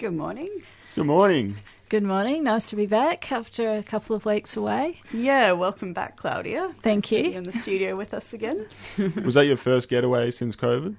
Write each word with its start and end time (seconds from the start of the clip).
Good 0.00 0.14
morning. 0.14 0.48
Good 0.94 1.04
morning. 1.04 1.56
Good 1.90 2.04
morning. 2.04 2.44
Nice 2.44 2.64
to 2.70 2.76
be 2.76 2.86
back 2.86 3.30
after 3.30 3.74
a 3.74 3.82
couple 3.82 4.16
of 4.16 4.24
weeks 4.24 4.56
away. 4.56 5.02
Yeah, 5.12 5.52
welcome 5.52 5.92
back, 5.92 6.16
Claudia. 6.16 6.72
Thank 6.80 7.12
you. 7.12 7.24
You're 7.24 7.36
in 7.36 7.44
the 7.44 7.50
studio 7.50 7.96
with 7.96 8.14
us 8.14 8.32
again. 8.32 8.64
Was 9.22 9.34
that 9.34 9.44
your 9.44 9.58
first 9.58 9.90
getaway 9.90 10.30
since 10.30 10.56
COVID? 10.56 10.96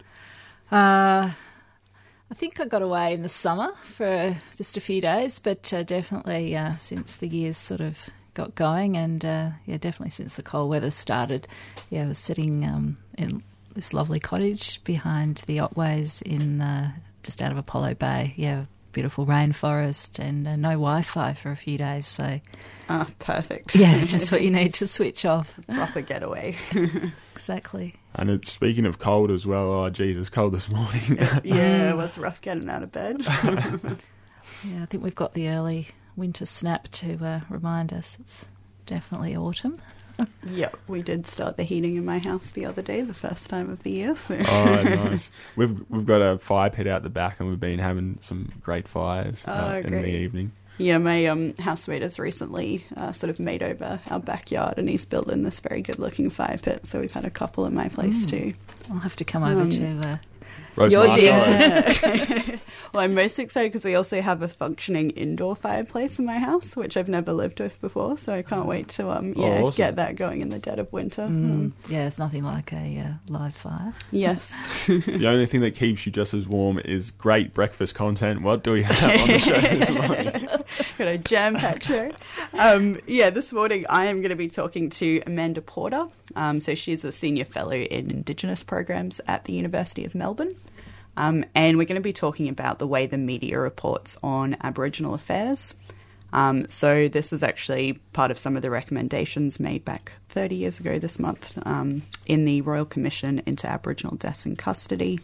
Uh, 0.71 1.31
I 1.31 2.33
think 2.35 2.59
I 2.59 2.65
got 2.65 2.83
away 2.83 3.15
in 3.15 3.23
the 3.23 3.27
summer 3.27 3.73
for 3.85 4.37
just 4.55 4.77
a 4.77 4.81
few 4.81 5.01
days, 5.01 5.39
but 5.39 5.73
uh, 5.73 5.81
definitely 5.81 6.55
uh, 6.55 6.75
since 6.75 7.17
the 7.17 7.27
years 7.27 7.57
sort 7.57 7.81
of 7.81 8.07
got 8.35 8.53
going, 8.53 8.95
and 8.95 9.25
uh, 9.25 9.49
yeah, 9.65 9.77
definitely 9.77 10.11
since 10.11 10.35
the 10.35 10.43
cold 10.43 10.69
weather 10.69 10.91
started. 10.91 11.47
Yeah, 11.89 12.03
I 12.03 12.07
was 12.07 12.19
sitting 12.19 12.63
um, 12.65 12.99
in 13.17 13.41
this 13.73 13.95
lovely 13.95 14.19
cottage 14.19 14.83
behind 14.83 15.37
the 15.47 15.57
Otways 15.57 16.21
in 16.21 16.61
uh, 16.61 16.91
just 17.23 17.41
out 17.41 17.51
of 17.51 17.57
Apollo 17.57 17.95
Bay. 17.95 18.35
Yeah, 18.37 18.65
beautiful 18.91 19.25
rainforest 19.25 20.19
and 20.19 20.47
uh, 20.47 20.55
no 20.55 20.69
Wi-Fi 20.71 21.33
for 21.33 21.51
a 21.51 21.55
few 21.55 21.77
days. 21.77 22.05
So 22.07 22.39
Ah, 22.89 23.07
perfect. 23.19 23.75
yeah, 23.75 24.01
just 24.01 24.31
what 24.31 24.41
you 24.43 24.51
need 24.51 24.73
to 24.75 24.87
switch 24.87 25.25
off. 25.25 25.57
Proper 25.67 26.01
getaway. 26.01 26.55
Exactly. 27.41 27.95
And 28.13 28.29
it's, 28.29 28.51
speaking 28.51 28.85
of 28.85 28.99
cold 28.99 29.31
as 29.31 29.47
well, 29.47 29.71
oh 29.73 29.89
Jesus, 29.89 30.29
cold 30.29 30.53
this 30.53 30.69
morning. 30.69 31.17
yeah, 31.43 31.89
it 31.91 31.97
was 31.97 32.15
rough 32.19 32.39
getting 32.39 32.69
out 32.69 32.83
of 32.83 32.91
bed. 32.91 33.21
Yeah, 34.63 34.83
I 34.83 34.85
think 34.85 35.03
we've 35.03 35.15
got 35.15 35.33
the 35.33 35.49
early 35.49 35.87
winter 36.15 36.45
snap 36.45 36.87
to 36.89 37.15
uh, 37.25 37.39
remind 37.49 37.93
us 37.93 38.17
it's 38.19 38.45
definitely 38.85 39.35
autumn. 39.35 39.79
yeah, 40.47 40.69
we 40.87 41.01
did 41.01 41.27
start 41.27 41.57
the 41.57 41.63
heating 41.63 41.95
in 41.95 42.05
my 42.05 42.19
house 42.19 42.51
the 42.51 42.65
other 42.65 42.81
day, 42.81 43.01
the 43.01 43.13
first 43.13 43.49
time 43.49 43.69
of 43.69 43.83
the 43.83 43.91
year. 43.91 44.15
So. 44.15 44.37
oh, 44.39 44.83
nice. 44.83 45.31
We've 45.55 45.83
we've 45.89 46.05
got 46.05 46.21
a 46.21 46.37
fire 46.37 46.69
pit 46.69 46.87
out 46.87 47.03
the 47.03 47.09
back, 47.09 47.39
and 47.39 47.49
we've 47.49 47.59
been 47.59 47.79
having 47.79 48.17
some 48.21 48.49
great 48.61 48.87
fires 48.87 49.45
uh, 49.47 49.71
Oh, 49.73 49.77
in 49.77 49.87
great. 49.87 50.01
the 50.03 50.09
evening. 50.11 50.51
Yeah, 50.77 50.97
my 50.97 51.25
um, 51.27 51.53
housemate 51.57 52.01
has 52.01 52.17
recently 52.17 52.85
uh, 52.97 53.11
sort 53.11 53.29
of 53.29 53.39
made 53.39 53.61
over 53.61 53.99
our 54.09 54.19
backyard 54.19 54.79
and 54.79 54.89
he's 54.89 55.05
built 55.05 55.29
in 55.31 55.43
this 55.43 55.59
very 55.59 55.81
good 55.81 55.99
looking 55.99 56.31
fire 56.31 56.57
pit. 56.57 56.87
So 56.87 56.99
we've 56.99 57.11
had 57.11 57.23
a 57.25 57.29
couple 57.29 57.65
in 57.67 57.75
my 57.75 57.87
place 57.89 58.25
too. 58.25 58.53
I'll 58.89 58.97
have 58.99 59.15
to 59.17 59.23
come 59.25 59.43
over 59.43 59.61
Um, 59.61 59.69
to. 59.69 60.09
Uh, 60.09 60.17
Roast 60.75 60.93
Your 60.93 61.07
marshmallows. 61.07 61.47
dears. 62.01 62.59
well, 62.93 63.03
I'm 63.03 63.13
most 63.13 63.39
excited 63.39 63.69
because 63.71 63.85
we 63.85 63.95
also 63.95 64.21
have 64.21 64.41
a 64.41 64.47
functioning 64.47 65.09
indoor 65.11 65.55
fireplace 65.55 66.17
in 66.19 66.25
my 66.25 66.39
house, 66.39 66.75
which 66.75 66.95
I've 66.97 67.09
never 67.09 67.33
lived 67.33 67.59
with 67.59 67.79
before. 67.81 68.17
So 68.17 68.33
I 68.33 68.41
can't 68.41 68.65
wait 68.65 68.87
to 68.89 69.09
um, 69.11 69.33
Oh, 69.37 69.41
yeah 69.41 69.61
awesome. 69.61 69.77
get 69.77 69.95
that 69.97 70.15
going 70.15 70.41
in 70.41 70.49
the 70.49 70.59
dead 70.59 70.79
of 70.79 70.91
winter. 70.93 71.23
mm, 71.23 71.27
Um, 71.53 71.73
yeah, 71.89 72.07
it's 72.07 72.17
nothing 72.17 72.43
like 72.43 72.71
a 72.73 72.99
uh, 72.99 73.13
live 73.33 73.53
fire. 73.55 73.93
yes. 74.11 74.85
the 74.87 75.27
only 75.27 75.45
thing 75.45 75.61
that 75.61 75.75
keeps 75.75 76.05
you 76.05 76.11
just 76.11 76.33
as 76.33 76.47
warm 76.47 76.79
is 76.85 77.11
great 77.11 77.53
breakfast 77.53 77.93
content. 77.95 78.41
What 78.41 78.63
do 78.63 78.71
we 78.71 78.83
have 78.83 79.03
on 79.21 79.27
the 79.27 79.39
show 79.39 79.59
this 79.59 79.89
morning? 80.07 80.47
got 80.97 81.07
a 81.07 81.17
jam 81.17 81.55
packed 81.55 81.85
show. 81.85 82.11
Um, 82.57 82.99
yeah, 83.07 83.29
this 83.29 83.51
morning 83.53 83.85
I 83.89 84.05
am 84.05 84.21
going 84.21 84.29
to 84.29 84.35
be 84.35 84.49
talking 84.49 84.89
to 84.91 85.21
Amanda 85.27 85.61
Porter. 85.61 86.07
Um, 86.35 86.61
so 86.61 86.75
she's 86.75 87.03
a 87.03 87.11
senior 87.11 87.43
fellow 87.45 87.71
in 87.73 88.09
Indigenous 88.09 88.63
programs 88.63 89.19
at 89.27 89.43
the 89.45 89.53
University 89.53 90.05
of 90.05 90.15
Melbourne. 90.15 90.55
Um, 91.17 91.45
and 91.53 91.77
we're 91.77 91.85
going 91.85 91.95
to 91.95 92.01
be 92.01 92.13
talking 92.13 92.49
about 92.49 92.79
the 92.79 92.87
way 92.87 93.05
the 93.05 93.17
media 93.17 93.59
reports 93.59 94.17
on 94.23 94.57
Aboriginal 94.61 95.13
affairs. 95.13 95.73
Um, 96.33 96.67
so 96.69 97.07
this 97.07 97.33
is 97.33 97.43
actually 97.43 97.93
part 98.13 98.31
of 98.31 98.39
some 98.39 98.55
of 98.55 98.61
the 98.61 98.69
recommendations 98.69 99.59
made 99.59 99.83
back 99.83 100.13
30 100.29 100.55
years 100.55 100.79
ago 100.79 100.97
this 100.97 101.19
month 101.19 101.57
um, 101.65 102.03
in 102.25 102.45
the 102.45 102.61
Royal 102.61 102.85
Commission 102.85 103.41
into 103.45 103.67
Aboriginal 103.67 104.15
Deaths 104.15 104.45
in 104.45 104.55
Custody. 104.55 105.19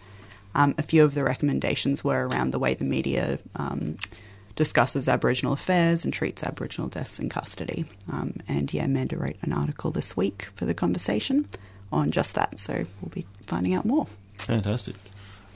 Um, 0.54 0.76
a 0.78 0.84
few 0.84 1.04
of 1.04 1.14
the 1.14 1.24
recommendations 1.24 2.04
were 2.04 2.28
around 2.28 2.52
the 2.52 2.60
way 2.60 2.74
the 2.74 2.84
media 2.84 3.40
um, 3.56 3.98
discusses 4.58 5.08
Aboriginal 5.08 5.54
affairs 5.54 6.04
and 6.04 6.14
treats 6.14 6.44
Aboriginal 6.44 6.90
deaths 6.90 7.20
in 7.20 7.30
custody. 7.30 7.86
Um, 8.12 8.34
and 8.48 8.74
yeah, 8.74 8.86
Amanda 8.86 9.18
wrote 9.18 9.38
an 9.44 9.54
article 9.54 9.92
this 9.92 10.18
week 10.18 10.50
for 10.56 10.66
the 10.66 10.74
conversation 10.74 11.48
on 11.92 12.12
just 12.12 12.34
that. 12.34 12.60
So 12.60 12.74
we'll 12.74 13.12
be 13.14 13.26
finding 13.46 13.76
out 13.76 13.86
more. 13.86 14.08
Fantastic. 14.34 14.96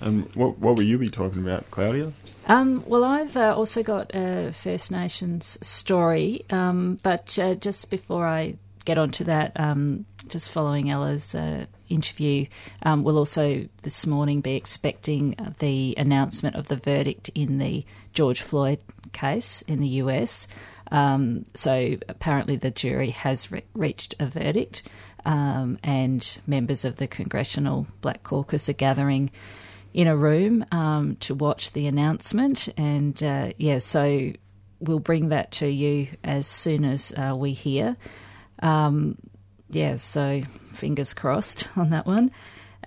Um, 0.01 0.27
what 0.33 0.57
what 0.57 0.75
will 0.75 0.83
you 0.83 0.97
be 0.97 1.09
talking 1.09 1.41
about, 1.41 1.69
Claudia? 1.71 2.11
Um, 2.47 2.83
well, 2.87 3.03
I've 3.03 3.37
uh, 3.37 3.55
also 3.55 3.83
got 3.83 4.13
a 4.15 4.51
First 4.51 4.91
Nations 4.91 5.57
story, 5.61 6.43
um, 6.49 6.97
but 7.03 7.37
uh, 7.37 7.53
just 7.55 7.89
before 7.91 8.25
I 8.25 8.55
get 8.83 8.97
onto 8.97 9.23
that, 9.25 9.51
um, 9.59 10.05
just 10.27 10.49
following 10.49 10.89
Ella's 10.89 11.35
uh, 11.35 11.65
interview, 11.87 12.47
um, 12.81 13.03
we'll 13.03 13.19
also 13.19 13.67
this 13.83 14.07
morning 14.07 14.41
be 14.41 14.55
expecting 14.55 15.35
the 15.59 15.93
announcement 15.97 16.55
of 16.55 16.67
the 16.67 16.75
verdict 16.75 17.29
in 17.35 17.59
the 17.59 17.85
George 18.13 18.41
Floyd 18.41 18.79
case 19.13 19.61
in 19.63 19.79
the 19.79 19.87
US. 19.87 20.47
Um, 20.91 21.45
so 21.53 21.97
apparently, 22.09 22.55
the 22.55 22.71
jury 22.71 23.11
has 23.11 23.51
re- 23.51 23.63
reached 23.75 24.15
a 24.19 24.25
verdict, 24.25 24.81
and 25.23 26.37
members 26.47 26.85
of 26.85 26.95
the 26.95 27.07
Congressional 27.07 27.85
Black 28.01 28.23
Caucus 28.23 28.67
are 28.67 28.73
gathering 28.73 29.29
in 29.93 30.07
a 30.07 30.15
room 30.15 30.65
um, 30.71 31.15
to 31.17 31.35
watch 31.35 31.73
the 31.73 31.87
announcement. 31.87 32.69
And 32.77 33.21
uh, 33.23 33.51
yeah, 33.57 33.79
so 33.79 34.31
we'll 34.79 34.99
bring 34.99 35.29
that 35.29 35.51
to 35.51 35.67
you 35.67 36.07
as 36.23 36.47
soon 36.47 36.85
as 36.85 37.13
uh, 37.17 37.35
we 37.35 37.53
hear. 37.53 37.97
Um, 38.61 39.17
yeah, 39.69 39.95
so 39.95 40.41
fingers 40.71 41.13
crossed 41.13 41.67
on 41.77 41.89
that 41.89 42.05
one. 42.05 42.31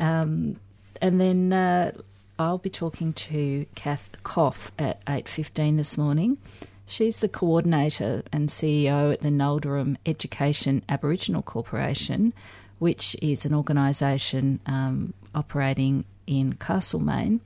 Um, 0.00 0.56
and 1.00 1.20
then 1.20 1.52
uh, 1.52 1.92
I'll 2.38 2.58
be 2.58 2.70
talking 2.70 3.12
to 3.12 3.66
Kath 3.74 4.10
Coff 4.22 4.72
at 4.78 5.02
eight 5.08 5.28
fifteen 5.28 5.76
this 5.76 5.98
morning. 5.98 6.38
She's 6.86 7.20
the 7.20 7.28
coordinator 7.28 8.22
and 8.30 8.48
CEO 8.48 9.12
at 9.12 9.20
the 9.22 9.30
Nalderun 9.30 9.96
Education 10.04 10.82
Aboriginal 10.88 11.42
Corporation, 11.42 12.34
which 12.78 13.16
is 13.22 13.46
an 13.46 13.54
organisation 13.54 14.60
um, 14.66 15.14
operating 15.34 16.04
in 16.26 16.54
Castlemaine, 16.54 17.40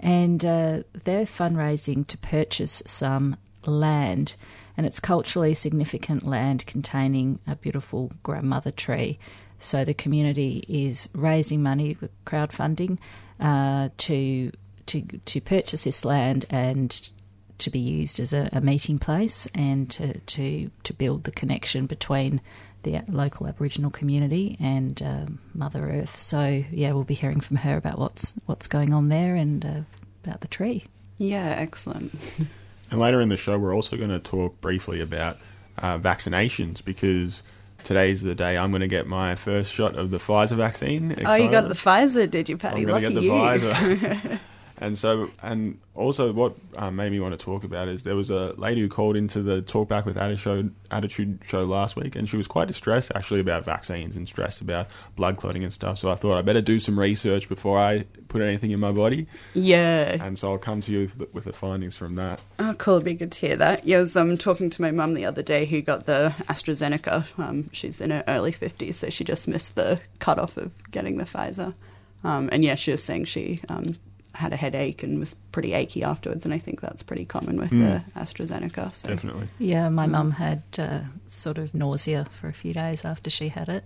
and 0.00 0.44
uh, 0.44 0.82
they're 1.04 1.24
fundraising 1.24 2.06
to 2.08 2.18
purchase 2.18 2.82
some 2.86 3.36
land, 3.66 4.34
and 4.76 4.86
it's 4.86 5.00
culturally 5.00 5.54
significant 5.54 6.26
land 6.26 6.66
containing 6.66 7.38
a 7.46 7.56
beautiful 7.56 8.10
grandmother 8.22 8.70
tree. 8.70 9.18
So 9.58 9.84
the 9.84 9.94
community 9.94 10.64
is 10.68 11.08
raising 11.14 11.62
money 11.62 11.96
with 12.00 12.10
crowdfunding 12.24 12.98
uh, 13.38 13.90
to 13.98 14.50
to 14.86 15.02
to 15.02 15.40
purchase 15.40 15.84
this 15.84 16.04
land 16.04 16.44
and 16.50 17.08
to 17.58 17.70
be 17.70 17.78
used 17.78 18.18
as 18.18 18.32
a, 18.32 18.48
a 18.52 18.60
meeting 18.60 18.98
place 18.98 19.46
and 19.54 19.88
to, 19.90 20.18
to 20.18 20.70
to 20.82 20.92
build 20.92 21.24
the 21.24 21.30
connection 21.30 21.86
between 21.86 22.40
the 22.82 23.00
local 23.08 23.46
Aboriginal 23.46 23.90
community 23.90 24.56
and 24.60 25.00
um, 25.02 25.38
Mother 25.54 25.90
Earth. 25.90 26.16
So 26.16 26.62
yeah, 26.70 26.92
we'll 26.92 27.04
be 27.04 27.14
hearing 27.14 27.40
from 27.40 27.58
her 27.58 27.76
about 27.76 27.98
what's 27.98 28.34
what's 28.46 28.66
going 28.66 28.92
on 28.92 29.08
there 29.08 29.34
and 29.34 29.64
uh, 29.64 29.80
about 30.24 30.40
the 30.40 30.48
tree. 30.48 30.84
Yeah, 31.18 31.54
excellent. 31.58 32.12
And 32.92 33.00
later 33.00 33.22
in 33.22 33.30
the 33.30 33.38
show, 33.38 33.58
we're 33.58 33.74
also 33.74 33.96
going 33.96 34.10
to 34.10 34.18
talk 34.18 34.60
briefly 34.60 35.00
about 35.00 35.38
uh, 35.78 35.98
vaccinations 35.98 36.84
because 36.84 37.42
today's 37.84 38.20
the 38.20 38.34
day 38.34 38.58
I'm 38.58 38.70
going 38.70 38.82
to 38.82 38.86
get 38.86 39.06
my 39.06 39.34
first 39.34 39.72
shot 39.72 39.96
of 39.96 40.10
the 40.10 40.18
Pfizer 40.18 40.56
vaccine. 40.56 41.16
Oh, 41.24 41.34
you 41.34 41.50
got 41.50 41.68
the 41.68 41.74
Pfizer, 41.74 42.30
did 42.30 42.50
you, 42.50 42.58
Patty? 42.58 42.82
I'm 42.82 42.88
going 42.88 43.02
Lucky 43.02 43.14
to 43.14 43.20
get 43.20 43.20
the 43.20 43.26
you. 43.26 43.32
Pfizer. 43.32 44.38
and 44.82 44.98
so, 44.98 45.30
and 45.42 45.78
also, 45.94 46.32
what 46.32 46.56
uh, 46.76 46.90
made 46.90 47.12
me 47.12 47.20
want 47.20 47.38
to 47.38 47.42
talk 47.42 47.62
about 47.62 47.86
is 47.86 48.02
there 48.02 48.16
was 48.16 48.30
a 48.30 48.52
lady 48.54 48.80
who 48.80 48.88
called 48.88 49.16
into 49.16 49.40
the 49.40 49.62
Talk 49.62 49.88
Back 49.88 50.04
with 50.04 50.16
Attitude, 50.16 50.74
Attitude 50.90 51.38
show 51.44 51.62
last 51.62 51.94
week, 51.94 52.16
and 52.16 52.28
she 52.28 52.36
was 52.36 52.48
quite 52.48 52.66
distressed 52.66 53.12
actually 53.14 53.38
about 53.38 53.64
vaccines 53.64 54.16
and 54.16 54.26
stressed 54.26 54.60
about 54.60 54.88
blood 55.14 55.36
clotting 55.36 55.62
and 55.62 55.72
stuff. 55.72 55.98
So 55.98 56.10
I 56.10 56.16
thought 56.16 56.36
I 56.36 56.42
better 56.42 56.60
do 56.60 56.80
some 56.80 56.98
research 56.98 57.48
before 57.48 57.78
I 57.78 58.06
put 58.26 58.42
anything 58.42 58.72
in 58.72 58.80
my 58.80 58.90
body, 58.90 59.28
yeah. 59.54 60.16
and 60.20 60.36
so 60.36 60.50
I'll 60.50 60.58
come 60.58 60.80
to 60.80 60.92
you 60.92 61.00
with 61.02 61.18
the, 61.18 61.28
with 61.32 61.44
the 61.44 61.52
findings 61.52 61.96
from 61.96 62.16
that. 62.16 62.40
Oh, 62.58 62.74
cool. 62.76 62.96
It'd 62.96 63.04
be 63.04 63.14
good 63.14 63.30
to 63.30 63.46
hear 63.46 63.56
that. 63.56 63.86
Yeah, 63.86 63.98
I 63.98 64.00
was 64.00 64.16
um, 64.16 64.36
talking 64.36 64.68
to 64.68 64.82
my 64.82 64.90
mum 64.90 65.14
the 65.14 65.26
other 65.26 65.42
day 65.42 65.64
who 65.64 65.80
got 65.80 66.06
the 66.06 66.34
AstraZeneca. 66.48 67.38
Um, 67.38 67.70
she's 67.72 68.00
in 68.00 68.10
her 68.10 68.24
early 68.26 68.52
50s, 68.52 68.94
so 68.94 69.10
she 69.10 69.22
just 69.22 69.46
missed 69.46 69.76
the 69.76 70.00
cutoff 70.18 70.56
of 70.56 70.72
getting 70.90 71.18
the 71.18 71.24
Pfizer. 71.24 71.74
Um, 72.24 72.48
and 72.50 72.64
yeah, 72.64 72.74
she 72.74 72.90
was 72.90 73.02
saying 73.02 73.26
she 73.26 73.60
um, 73.68 73.96
had 74.34 74.52
a 74.52 74.56
headache 74.56 75.02
and 75.02 75.18
was 75.18 75.34
pretty 75.52 75.72
achy 75.72 76.02
afterwards, 76.02 76.44
and 76.44 76.54
I 76.54 76.58
think 76.58 76.80
that's 76.80 77.02
pretty 77.02 77.24
common 77.24 77.58
with 77.58 77.70
the 77.70 78.02
AstraZeneca. 78.16 78.92
So. 78.94 79.08
Definitely. 79.08 79.48
Yeah, 79.58 79.88
my 79.88 80.06
mum 80.06 80.32
had 80.32 80.62
uh, 80.78 81.00
sort 81.28 81.58
of 81.58 81.74
nausea 81.74 82.24
for 82.24 82.48
a 82.48 82.52
few 82.52 82.72
days 82.72 83.04
after 83.04 83.30
she 83.30 83.48
had 83.48 83.68
it. 83.68 83.84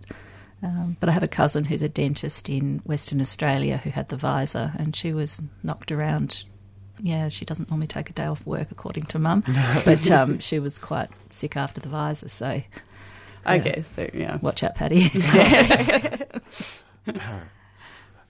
Um, 0.62 0.96
but 1.00 1.08
I 1.08 1.12
have 1.12 1.22
a 1.22 1.28
cousin 1.28 1.64
who's 1.64 1.82
a 1.82 1.88
dentist 1.88 2.48
in 2.48 2.80
Western 2.84 3.20
Australia 3.20 3.76
who 3.76 3.90
had 3.90 4.08
the 4.08 4.16
Pfizer, 4.16 4.74
and 4.78 4.94
she 4.96 5.12
was 5.12 5.42
knocked 5.62 5.92
around. 5.92 6.44
Yeah, 6.98 7.28
she 7.28 7.44
doesn't 7.44 7.68
normally 7.70 7.88
take 7.88 8.08
a 8.08 8.14
day 8.14 8.24
off 8.24 8.46
work, 8.46 8.70
according 8.70 9.04
to 9.06 9.18
mum, 9.18 9.44
but 9.84 10.10
um, 10.10 10.38
she 10.38 10.58
was 10.58 10.78
quite 10.78 11.10
sick 11.28 11.56
after 11.56 11.80
the 11.80 11.88
Pfizer. 11.88 12.30
So 12.30 12.62
Okay, 13.48 13.82
so 13.82 14.08
yeah. 14.12 14.38
watch 14.42 14.62
out, 14.62 14.74
Patty. 14.74 15.08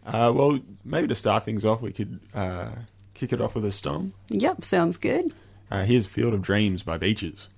Uh, 0.07 0.33
well, 0.35 0.59
maybe 0.85 1.09
to 1.09 1.15
start 1.15 1.45
things 1.45 1.65
off, 1.65 1.83
we 1.83 1.93
could 1.93 2.21
uh, 2.33 2.71
kick 3.15 3.33
it 3.33 3.41
off 3.41 3.55
with 3.57 3.65
a 3.65 3.73
song. 3.73 4.13
Yep, 4.29 4.63
sounds 4.63 4.97
good. 4.97 5.35
Uh, 5.71 5.85
here's 5.85 6.07
Field 6.07 6.33
of 6.33 6.43
Dreams 6.43 6.85
by 6.85 6.97
Beaches. 6.97 7.49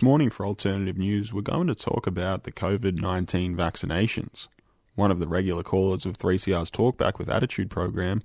This 0.00 0.06
morning 0.06 0.30
for 0.30 0.46
Alternative 0.46 0.96
News, 0.96 1.30
we're 1.30 1.42
going 1.42 1.66
to 1.66 1.74
talk 1.74 2.06
about 2.06 2.44
the 2.44 2.52
COVID 2.52 3.02
19 3.02 3.54
vaccinations. 3.54 4.48
One 4.94 5.10
of 5.10 5.18
the 5.18 5.28
regular 5.28 5.62
callers 5.62 6.06
of 6.06 6.16
3CR's 6.16 6.70
Talkback 6.70 7.18
with 7.18 7.28
Attitude 7.28 7.68
program 7.68 8.22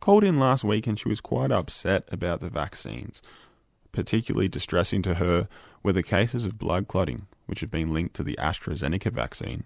called 0.00 0.22
in 0.22 0.36
last 0.36 0.64
week 0.64 0.86
and 0.86 0.98
she 0.98 1.08
was 1.08 1.22
quite 1.22 1.50
upset 1.50 2.06
about 2.12 2.40
the 2.40 2.50
vaccines. 2.50 3.22
Particularly 3.90 4.48
distressing 4.48 5.00
to 5.00 5.14
her 5.14 5.48
were 5.82 5.94
the 5.94 6.02
cases 6.02 6.44
of 6.44 6.58
blood 6.58 6.88
clotting, 6.88 7.26
which 7.46 7.60
have 7.60 7.70
been 7.70 7.94
linked 7.94 8.14
to 8.16 8.22
the 8.22 8.36
AstraZeneca 8.38 9.10
vaccine. 9.10 9.64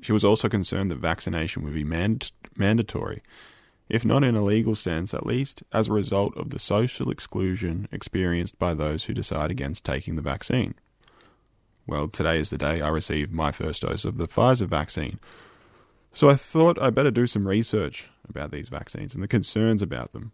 She 0.00 0.12
was 0.12 0.24
also 0.24 0.48
concerned 0.48 0.92
that 0.92 0.98
vaccination 0.98 1.64
would 1.64 1.74
be 1.74 1.82
mand- 1.82 2.30
mandatory, 2.56 3.20
if 3.88 4.04
not 4.04 4.24
in 4.24 4.36
a 4.36 4.44
legal 4.44 4.74
sense, 4.74 5.14
at 5.14 5.26
least 5.26 5.62
as 5.72 5.88
a 5.88 5.92
result 5.92 6.36
of 6.36 6.50
the 6.50 6.58
social 6.58 7.10
exclusion 7.10 7.88
experienced 7.92 8.58
by 8.58 8.74
those 8.74 9.04
who 9.04 9.14
decide 9.14 9.50
against 9.50 9.84
taking 9.84 10.16
the 10.16 10.22
vaccine. 10.22 10.74
Well, 11.86 12.08
today 12.08 12.40
is 12.40 12.50
the 12.50 12.58
day 12.58 12.80
I 12.80 12.88
received 12.88 13.32
my 13.32 13.52
first 13.52 13.82
dose 13.82 14.04
of 14.04 14.16
the 14.16 14.26
Pfizer 14.26 14.66
vaccine. 14.66 15.20
So 16.12 16.28
I 16.28 16.34
thought 16.34 16.80
I'd 16.80 16.94
better 16.94 17.10
do 17.10 17.26
some 17.26 17.46
research 17.46 18.08
about 18.28 18.50
these 18.50 18.68
vaccines 18.68 19.14
and 19.14 19.22
the 19.22 19.28
concerns 19.28 19.82
about 19.82 20.12
them. 20.12 20.32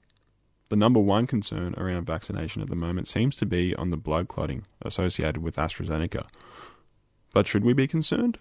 The 0.71 0.76
number 0.76 1.00
one 1.00 1.26
concern 1.26 1.75
around 1.76 2.06
vaccination 2.06 2.62
at 2.62 2.71
the 2.71 2.76
moment 2.76 3.06
seems 3.06 3.37
to 3.37 3.47
be 3.47 3.75
on 3.75 3.90
the 3.90 3.99
blood 3.99 4.28
clotting 4.28 4.62
associated 4.80 5.42
with 5.42 5.56
AstraZeneca. 5.56 6.26
But 7.35 7.47
should 7.47 7.64
we 7.64 7.75
be 7.75 7.87
concerned? 7.87 8.38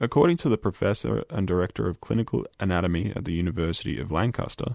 According 0.00 0.36
to 0.38 0.48
the 0.48 0.58
professor 0.58 1.24
and 1.30 1.46
director 1.46 1.86
of 1.88 2.00
clinical 2.00 2.44
anatomy 2.58 3.12
at 3.14 3.24
the 3.24 3.32
University 3.32 4.00
of 4.00 4.10
Lancaster, 4.10 4.72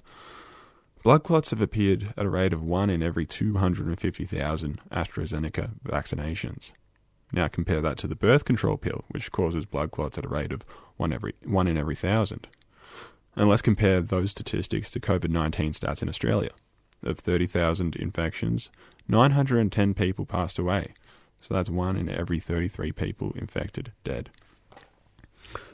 blood 1.03 1.23
clots 1.23 1.49
have 1.49 1.61
appeared 1.61 2.13
at 2.15 2.25
a 2.25 2.29
rate 2.29 2.53
of 2.53 2.63
1 2.63 2.89
in 2.89 3.03
every 3.03 3.25
250,000 3.25 4.81
AstraZeneca 4.89 5.71
vaccinations. 5.85 6.71
Now 7.31 7.47
compare 7.47 7.81
that 7.81 7.97
to 7.97 8.07
the 8.07 8.15
birth 8.15 8.45
control 8.45 8.77
pill, 8.77 9.03
which 9.09 9.31
causes 9.31 9.65
blood 9.65 9.91
clots 9.91 10.17
at 10.17 10.25
a 10.25 10.29
rate 10.29 10.53
of 10.53 10.63
1, 10.95 11.11
every, 11.11 11.33
1 11.43 11.67
in 11.67 11.77
every 11.77 11.95
1,000. 11.95 12.47
And 13.35 13.49
let's 13.49 13.61
compare 13.61 14.01
those 14.01 14.31
statistics 14.31 14.89
to 14.91 14.99
COVID 14.99 15.29
19 15.29 15.73
stats 15.73 16.01
in 16.01 16.09
Australia. 16.09 16.51
Of 17.03 17.19
30,000 17.19 17.95
infections, 17.95 18.71
910 19.07 19.93
people 19.93 20.25
passed 20.25 20.57
away. 20.57 20.93
So 21.41 21.53
that's 21.53 21.69
1 21.69 21.97
in 21.97 22.09
every 22.09 22.39
33 22.39 22.91
people 22.93 23.33
infected 23.35 23.91
dead. 24.03 24.31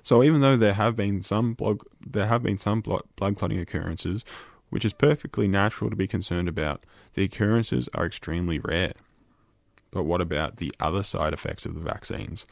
So 0.02 0.24
even 0.24 0.42
though 0.42 0.58
there 0.58 0.74
have 0.74 0.96
been 0.96 1.22
some 1.22 1.54
blood, 1.54 1.80
there 2.06 2.28
have 2.28 2.44
been 2.44 2.58
some 2.58 2.82
blood 2.82 3.04
clotting 3.18 3.60
occurrences, 3.60 4.24
which 4.70 4.86
is 4.86 4.94
perfectly 4.94 5.48
natural 5.48 5.90
to 5.90 5.96
be 5.96 6.08
concerned 6.08 6.48
about, 6.48 6.86
the 7.14 7.24
occurrences 7.24 7.90
are 7.94 8.06
extremely 8.06 8.60
rare. 8.60 8.94
But 9.92 10.04
what 10.04 10.22
about 10.22 10.58
the 10.58 10.74
other 10.80 11.04
side 11.04 11.34
effects 11.34 11.66
of 11.66 11.76
the 11.76 11.82
vaccines? 11.82 12.46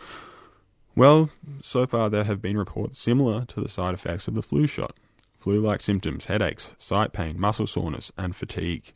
Well, 0.95 1.29
so 1.61 1.87
far 1.87 2.09
there 2.09 2.25
have 2.25 2.41
been 2.41 2.57
reports 2.57 2.99
similar 2.99 3.45
to 3.45 3.61
the 3.61 3.69
side 3.69 3.93
effects 3.93 4.27
of 4.27 4.35
the 4.35 4.43
flu 4.43 4.67
shot 4.67 4.95
flu 5.41 5.59
like 5.59 5.81
symptoms, 5.81 6.25
headaches, 6.25 6.69
site 6.77 7.13
pain, 7.13 7.39
muscle 7.39 7.65
soreness, 7.65 8.11
and 8.15 8.35
fatigue. 8.35 8.93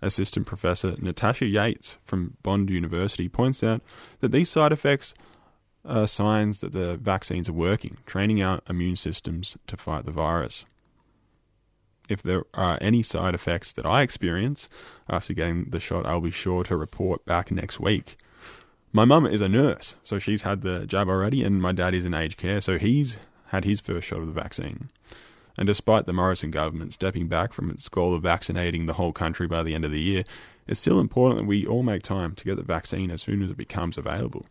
Assistant 0.00 0.46
Professor 0.46 0.94
Natasha 0.98 1.46
Yates 1.46 1.98
from 2.04 2.36
Bond 2.44 2.70
University 2.70 3.28
points 3.28 3.64
out 3.64 3.82
that 4.20 4.30
these 4.30 4.48
side 4.48 4.70
effects 4.70 5.14
are 5.84 6.06
signs 6.06 6.60
that 6.60 6.72
the 6.72 6.96
vaccines 6.96 7.48
are 7.48 7.54
working, 7.54 7.96
training 8.06 8.42
our 8.42 8.60
immune 8.68 8.96
systems 8.96 9.56
to 9.66 9.76
fight 9.76 10.04
the 10.04 10.12
virus. 10.12 10.64
If 12.08 12.22
there 12.22 12.44
are 12.54 12.76
any 12.80 13.02
side 13.02 13.34
effects 13.34 13.72
that 13.72 13.86
I 13.86 14.02
experience 14.02 14.68
after 15.08 15.32
getting 15.32 15.66
the 15.66 15.80
shot, 15.80 16.06
I'll 16.06 16.20
be 16.20 16.30
sure 16.30 16.64
to 16.64 16.76
report 16.76 17.24
back 17.24 17.50
next 17.50 17.78
week. 17.78 18.16
My 18.92 19.04
mum 19.04 19.26
is 19.26 19.40
a 19.40 19.48
nurse, 19.48 19.96
so 20.02 20.18
she's 20.18 20.42
had 20.42 20.62
the 20.62 20.86
jab 20.86 21.08
already, 21.08 21.44
and 21.44 21.62
my 21.62 21.70
dad 21.70 21.94
is 21.94 22.04
in 22.04 22.12
aged 22.12 22.36
care, 22.36 22.60
so 22.60 22.76
he's 22.76 23.18
had 23.46 23.64
his 23.64 23.78
first 23.78 24.08
shot 24.08 24.18
of 24.18 24.26
the 24.26 24.32
vaccine. 24.32 24.88
And 25.56 25.66
despite 25.66 26.06
the 26.06 26.12
Morrison 26.12 26.50
government 26.50 26.94
stepping 26.94 27.28
back 27.28 27.52
from 27.52 27.70
its 27.70 27.88
goal 27.88 28.14
of 28.14 28.22
vaccinating 28.22 28.86
the 28.86 28.94
whole 28.94 29.12
country 29.12 29.46
by 29.46 29.62
the 29.62 29.74
end 29.74 29.84
of 29.84 29.92
the 29.92 30.00
year, 30.00 30.24
it's 30.66 30.80
still 30.80 30.98
important 30.98 31.40
that 31.40 31.46
we 31.46 31.66
all 31.66 31.82
make 31.82 32.02
time 32.02 32.34
to 32.34 32.44
get 32.44 32.56
the 32.56 32.62
vaccine 32.62 33.10
as 33.10 33.22
soon 33.22 33.42
as 33.42 33.50
it 33.50 33.56
becomes 33.56 33.96
available. 33.96 34.46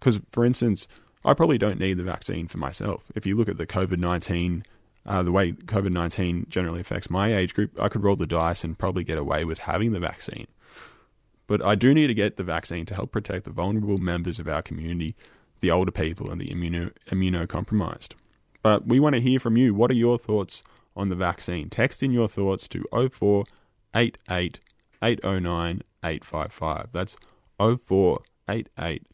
Because, 0.00 0.20
for 0.28 0.44
instance, 0.44 0.88
I 1.24 1.34
probably 1.34 1.58
don't 1.58 1.78
need 1.78 1.94
the 1.94 2.02
vaccine 2.02 2.48
for 2.48 2.58
myself. 2.58 3.12
If 3.14 3.26
you 3.26 3.36
look 3.36 3.48
at 3.48 3.58
the 3.58 3.66
COVID 3.66 3.98
19, 3.98 4.64
uh, 5.06 5.22
the 5.22 5.32
way 5.32 5.52
COVID 5.52 5.92
19 5.92 6.46
generally 6.48 6.80
affects 6.80 7.10
my 7.10 7.34
age 7.34 7.54
group, 7.54 7.78
I 7.80 7.88
could 7.88 8.02
roll 8.02 8.16
the 8.16 8.26
dice 8.26 8.64
and 8.64 8.78
probably 8.78 9.04
get 9.04 9.18
away 9.18 9.44
with 9.44 9.58
having 9.58 9.92
the 9.92 10.00
vaccine. 10.00 10.46
But 11.46 11.62
I 11.62 11.74
do 11.74 11.92
need 11.92 12.06
to 12.06 12.14
get 12.14 12.36
the 12.36 12.44
vaccine 12.44 12.86
to 12.86 12.94
help 12.94 13.12
protect 13.12 13.44
the 13.44 13.50
vulnerable 13.50 13.98
members 13.98 14.38
of 14.38 14.48
our 14.48 14.62
community, 14.62 15.14
the 15.60 15.70
older 15.70 15.90
people, 15.90 16.30
and 16.30 16.40
the 16.40 16.46
immuno- 16.46 16.92
immunocompromised. 17.08 18.14
But 18.62 18.86
we 18.86 19.00
want 19.00 19.14
to 19.14 19.20
hear 19.20 19.40
from 19.40 19.56
you. 19.56 19.74
What 19.74 19.90
are 19.90 19.94
your 19.94 20.18
thoughts 20.18 20.62
on 20.96 21.08
the 21.08 21.16
vaccine? 21.16 21.68
Text 21.68 22.02
in 22.02 22.12
your 22.12 22.28
thoughts 22.28 22.68
to 22.68 22.84
0488 22.92 24.60
809 25.02 25.82
855. 26.04 26.92
That's 26.92 27.16
0488 27.58 29.06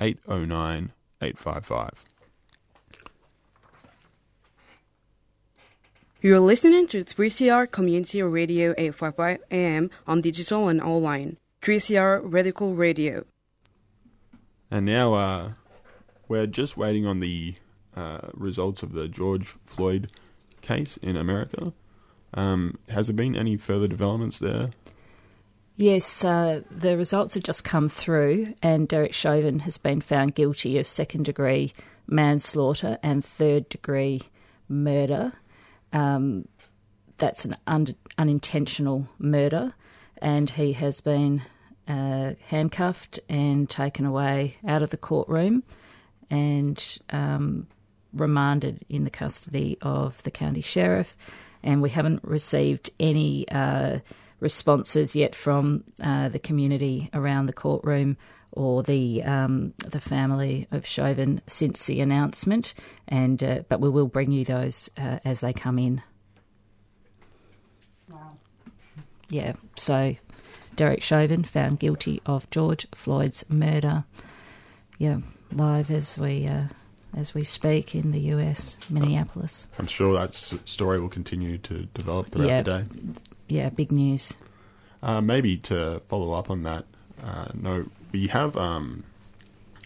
809 0.00 0.92
855. 1.22 2.04
You're 6.22 6.40
listening 6.40 6.86
to 6.88 7.02
3CR 7.02 7.70
Community 7.70 8.22
Radio 8.22 8.72
855 8.76 9.38
AM 9.50 9.90
on 10.06 10.20
digital 10.20 10.68
and 10.68 10.80
online. 10.80 11.38
3CR 11.62 12.20
Radical 12.22 12.74
Radio. 12.74 13.24
And 14.70 14.86
now 14.86 15.14
uh, 15.14 15.52
we're 16.28 16.46
just 16.46 16.76
waiting 16.76 17.06
on 17.06 17.20
the 17.20 17.54
uh, 17.96 18.28
results 18.34 18.82
of 18.82 18.92
the 18.92 19.08
George 19.08 19.46
Floyd 19.66 20.10
case 20.60 20.96
in 20.98 21.16
America. 21.16 21.72
Um, 22.34 22.78
has 22.88 23.08
there 23.08 23.16
been 23.16 23.34
any 23.34 23.56
further 23.56 23.88
developments 23.88 24.38
there? 24.38 24.70
Yes, 25.80 26.26
uh, 26.26 26.60
the 26.70 26.94
results 26.98 27.32
have 27.32 27.42
just 27.42 27.64
come 27.64 27.88
through, 27.88 28.52
and 28.62 28.86
Derek 28.86 29.14
Chauvin 29.14 29.60
has 29.60 29.78
been 29.78 30.02
found 30.02 30.34
guilty 30.34 30.76
of 30.76 30.86
second 30.86 31.24
degree 31.24 31.72
manslaughter 32.06 32.98
and 33.02 33.24
third 33.24 33.66
degree 33.70 34.20
murder. 34.68 35.32
Um, 35.90 36.46
that's 37.16 37.46
an 37.46 37.56
un- 37.66 37.96
unintentional 38.18 39.08
murder, 39.18 39.72
and 40.18 40.50
he 40.50 40.74
has 40.74 41.00
been 41.00 41.40
uh, 41.88 42.34
handcuffed 42.48 43.18
and 43.30 43.66
taken 43.66 44.04
away 44.04 44.56
out 44.68 44.82
of 44.82 44.90
the 44.90 44.98
courtroom 44.98 45.62
and 46.28 46.98
um, 47.08 47.68
remanded 48.12 48.84
in 48.90 49.04
the 49.04 49.10
custody 49.10 49.78
of 49.80 50.22
the 50.24 50.30
county 50.30 50.60
sheriff. 50.60 51.16
And 51.62 51.80
we 51.80 51.88
haven't 51.88 52.22
received 52.22 52.90
any. 53.00 53.48
Uh, 53.48 54.00
responses 54.40 55.14
yet 55.14 55.34
from 55.34 55.84
uh, 56.02 56.28
the 56.28 56.38
community 56.38 57.10
around 57.12 57.46
the 57.46 57.52
courtroom 57.52 58.16
or 58.52 58.82
the 58.82 59.22
um, 59.22 59.72
the 59.78 60.00
family 60.00 60.66
of 60.70 60.86
Chauvin 60.86 61.40
since 61.46 61.84
the 61.86 62.00
announcement, 62.00 62.74
and 63.06 63.42
uh, 63.42 63.62
but 63.68 63.80
we 63.80 63.88
will 63.88 64.08
bring 64.08 64.32
you 64.32 64.44
those 64.44 64.90
uh, 64.98 65.18
as 65.24 65.40
they 65.40 65.52
come 65.52 65.78
in. 65.78 66.02
Wow. 68.10 68.32
Yeah. 69.28 69.52
So, 69.76 70.16
Derek 70.74 71.02
Chauvin 71.02 71.44
found 71.44 71.78
guilty 71.78 72.20
of 72.26 72.50
George 72.50 72.86
Floyd's 72.92 73.44
murder. 73.48 74.04
Yeah, 74.98 75.18
live 75.52 75.90
as 75.90 76.18
we 76.18 76.48
uh, 76.48 76.64
as 77.16 77.34
we 77.34 77.44
speak 77.44 77.94
in 77.94 78.10
the 78.10 78.20
US, 78.20 78.78
Minneapolis. 78.90 79.66
I'm 79.78 79.86
sure 79.86 80.12
that 80.14 80.34
story 80.34 81.00
will 81.00 81.08
continue 81.08 81.58
to 81.58 81.84
develop 81.94 82.28
throughout 82.28 82.48
yeah. 82.48 82.62
the 82.62 82.82
day 82.82 83.12
yeah, 83.50 83.68
big 83.68 83.90
news. 83.90 84.36
Uh, 85.02 85.20
maybe 85.20 85.56
to 85.56 86.00
follow 86.06 86.32
up 86.32 86.50
on 86.50 86.62
that 86.62 86.84
uh, 87.22 87.48
note, 87.54 87.90
we 88.12 88.28
have 88.28 88.56
um, 88.56 89.04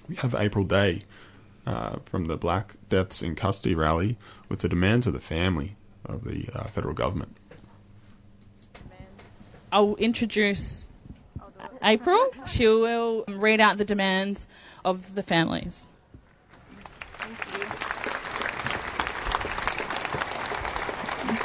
we 0.09 0.17
have 0.17 0.35
April 0.35 0.65
Day 0.65 1.03
uh, 1.67 1.97
from 2.05 2.27
the 2.27 2.37
Black 2.37 2.75
Deaths 2.89 3.23
in 3.23 3.35
Custody 3.35 3.75
rally 3.75 4.17
with 4.49 4.61
the 4.61 4.69
demands 4.69 5.07
of 5.07 5.13
the 5.13 5.21
family 5.21 5.77
of 6.05 6.25
the 6.25 6.49
uh, 6.55 6.65
federal 6.65 6.95
government. 6.95 7.37
I'll 9.73 9.97
introduce 9.97 10.87
April. 11.83 12.31
She 12.47 12.67
will 12.67 13.25
read 13.27 13.61
out 13.61 13.79
the 13.79 13.85
demands 13.85 14.47
of 14.85 15.15
the 15.15 15.23
families. 15.23 15.85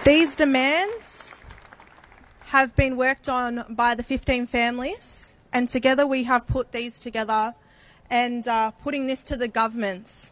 These 0.04 0.36
demands 0.36 1.19
have 2.50 2.76
been 2.76 2.98
worked 2.98 3.30
on 3.30 3.64
by 3.70 3.94
the 3.94 4.02
15 4.02 4.48
families, 4.48 5.36
and 5.54 5.70
together 5.70 6.08
we 6.08 6.24
have 6.24 6.48
put 6.48 6.72
these 6.72 7.00
together 7.00 7.54
and 8.10 8.48
uh, 8.48 8.72
putting 8.72 9.06
this 9.06 9.22
to 9.22 9.38
the 9.38 9.48
governments. 9.48 10.32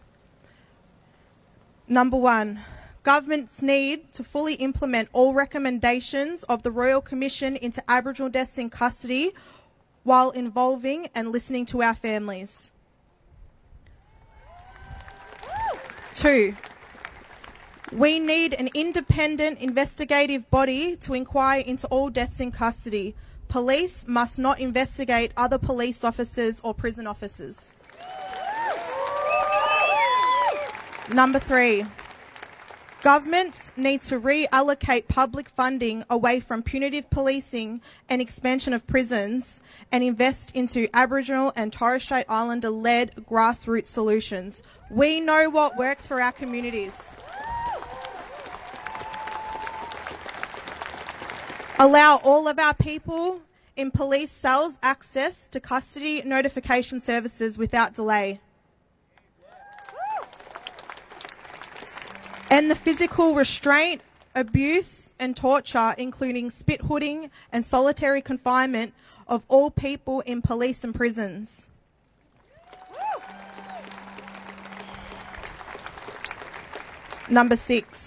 Number 1.87 2.17
one, 2.17 2.61
governments 3.03 3.61
need 3.61 4.11
to 4.13 4.23
fully 4.23 4.55
implement 4.55 5.09
all 5.13 5.35
recommendations 5.35 6.41
of 6.45 6.63
the 6.63 6.71
Royal 6.71 7.01
Commission 7.01 7.55
into 7.55 7.83
Aboriginal 7.87 8.31
deaths 8.31 8.57
in 8.57 8.71
custody 8.71 9.31
while 10.01 10.31
involving 10.31 11.09
and 11.13 11.31
listening 11.31 11.67
to 11.67 11.83
our 11.83 11.93
families. 11.93 12.71
Two, 16.15 16.55
we 17.91 18.19
need 18.19 18.53
an 18.53 18.69
independent 18.73 19.59
investigative 19.59 20.49
body 20.49 20.97
to 20.97 21.13
inquire 21.13 21.61
into 21.61 21.87
all 21.87 22.09
deaths 22.09 22.39
in 22.39 22.51
custody. 22.51 23.15
Police 23.47 24.03
must 24.07 24.37
not 24.37 24.59
investigate 24.59 25.31
other 25.37 25.57
police 25.57 26.03
officers 26.03 26.59
or 26.63 26.73
prison 26.73 27.07
officers. 27.07 27.71
Number 31.13 31.39
three, 31.39 31.85
governments 33.01 33.71
need 33.77 34.01
to 34.01 34.19
reallocate 34.19 35.07
public 35.07 35.47
funding 35.47 36.03
away 36.09 36.41
from 36.41 36.61
punitive 36.61 37.09
policing 37.09 37.79
and 38.09 38.21
expansion 38.21 38.73
of 38.73 38.85
prisons 38.85 39.61
and 39.93 40.03
invest 40.03 40.51
into 40.53 40.89
Aboriginal 40.93 41.53
and 41.55 41.71
Torres 41.71 42.03
Strait 42.03 42.25
Islander 42.27 42.69
led 42.69 43.15
grassroots 43.29 43.87
solutions. 43.87 44.61
We 44.89 45.21
know 45.21 45.49
what 45.49 45.77
works 45.77 46.05
for 46.05 46.21
our 46.21 46.33
communities. 46.33 46.91
Allow 51.79 52.17
all 52.23 52.47
of 52.47 52.57
our 52.57 52.73
people 52.73 53.39
in 53.75 53.91
police 53.91 54.31
cells 54.31 54.79
access 54.81 55.45
to 55.47 55.59
custody 55.59 56.23
notification 56.25 56.99
services 56.99 57.55
without 57.57 57.93
delay. 57.93 58.39
And 62.49 62.71
the 62.71 62.75
physical 62.75 63.35
restraint, 63.35 64.01
abuse, 64.33 65.13
and 65.19 65.35
torture, 65.35 65.93
including 65.99 66.49
spit 66.49 66.81
hooding 66.81 67.29
and 67.51 67.63
solitary 67.63 68.21
confinement 68.23 68.93
of 69.27 69.43
all 69.47 69.69
people 69.69 70.21
in 70.21 70.41
police 70.41 70.83
and 70.83 70.95
prisons. 70.95 71.69
Number 77.29 77.57
six, 77.57 78.06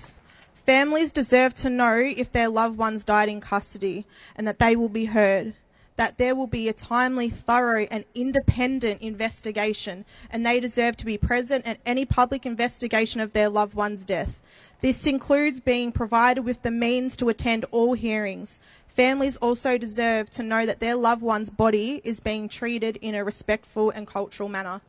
families 0.71 1.11
deserve 1.11 1.53
to 1.53 1.69
know 1.69 1.97
if 1.97 2.31
their 2.31 2.49
loved 2.49 2.79
ones 2.79 3.03
died 3.05 3.29
in 3.29 3.41
custody 3.41 4.07
and 4.37 4.47
that 4.47 4.61
they 4.61 4.77
will 4.77 4.89
be 4.89 5.07
heard. 5.07 5.53
That 5.97 6.17
there 6.17 6.37
will 6.37 6.47
be 6.47 6.69
a 6.69 6.73
timely, 6.73 7.29
thorough, 7.29 7.89
and 7.91 8.05
independent 8.15 9.03
investigation, 9.03 10.05
and 10.31 10.47
they 10.47 10.61
deserve 10.61 10.97
to 10.99 11.05
be 11.05 11.19
present 11.19 11.67
at 11.67 11.81
any 11.85 12.05
public 12.05 12.47
investigation 12.47 13.21
of 13.21 13.33
their 13.33 13.49
loved 13.49 13.75
one's 13.75 14.05
death. 14.05 14.41
This 14.81 15.09
includes 15.09 15.59
being 15.59 15.91
provided 15.91 16.43
with 16.43 16.63
the 16.63 16.71
means 16.71 17.17
to 17.17 17.31
attend 17.31 17.65
all 17.73 17.95
hearings. 17.95 18.61
Families 18.87 19.39
also 19.39 19.77
deserve 19.77 20.31
to 20.31 20.45
know 20.45 20.67
that 20.67 20.79
their 20.79 20.95
loved 20.95 21.23
one's 21.23 21.51
body 21.51 22.01
is 22.05 22.21
being 22.21 22.49
treated 22.49 22.97
in 23.03 23.17
a 23.17 23.25
respectful 23.25 23.91
and 23.91 24.07
cultural 24.07 24.49
manner. 24.49 24.81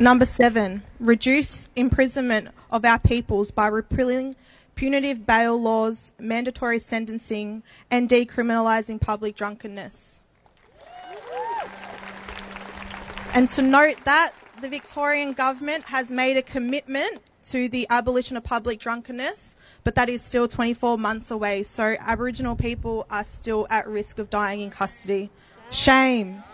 Number 0.00 0.26
seven, 0.26 0.84
reduce 1.00 1.68
imprisonment 1.74 2.50
of 2.70 2.84
our 2.84 3.00
peoples 3.00 3.50
by 3.50 3.66
repealing 3.66 4.36
punitive 4.76 5.26
bail 5.26 5.60
laws, 5.60 6.12
mandatory 6.20 6.78
sentencing, 6.78 7.64
and 7.90 8.08
decriminalising 8.08 9.00
public 9.00 9.34
drunkenness. 9.34 10.20
And 13.34 13.50
to 13.50 13.62
note 13.62 13.96
that 14.04 14.30
the 14.60 14.68
Victorian 14.68 15.32
government 15.32 15.82
has 15.86 16.10
made 16.10 16.36
a 16.36 16.42
commitment 16.42 17.20
to 17.46 17.68
the 17.68 17.84
abolition 17.90 18.36
of 18.36 18.44
public 18.44 18.78
drunkenness, 18.78 19.56
but 19.82 19.96
that 19.96 20.08
is 20.08 20.22
still 20.22 20.46
24 20.46 20.96
months 20.96 21.32
away. 21.32 21.64
So 21.64 21.96
Aboriginal 21.98 22.54
people 22.54 23.04
are 23.10 23.24
still 23.24 23.66
at 23.68 23.88
risk 23.88 24.20
of 24.20 24.30
dying 24.30 24.60
in 24.60 24.70
custody. 24.70 25.30
Shame. 25.72 26.44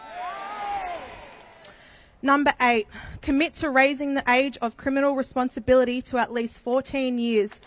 Number 2.24 2.54
eight, 2.58 2.88
commit 3.20 3.52
to 3.56 3.68
raising 3.68 4.14
the 4.14 4.24
age 4.26 4.56
of 4.62 4.78
criminal 4.78 5.14
responsibility 5.14 6.00
to 6.00 6.16
at 6.16 6.32
least 6.32 6.58
14 6.60 7.18
years. 7.18 7.60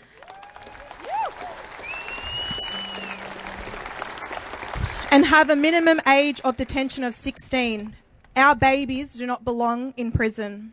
And 5.12 5.24
have 5.24 5.48
a 5.48 5.54
minimum 5.54 6.00
age 6.08 6.40
of 6.40 6.56
detention 6.56 7.04
of 7.04 7.14
16. 7.14 7.94
Our 8.34 8.56
babies 8.56 9.12
do 9.12 9.26
not 9.26 9.44
belong 9.44 9.94
in 9.96 10.10
prison. 10.10 10.72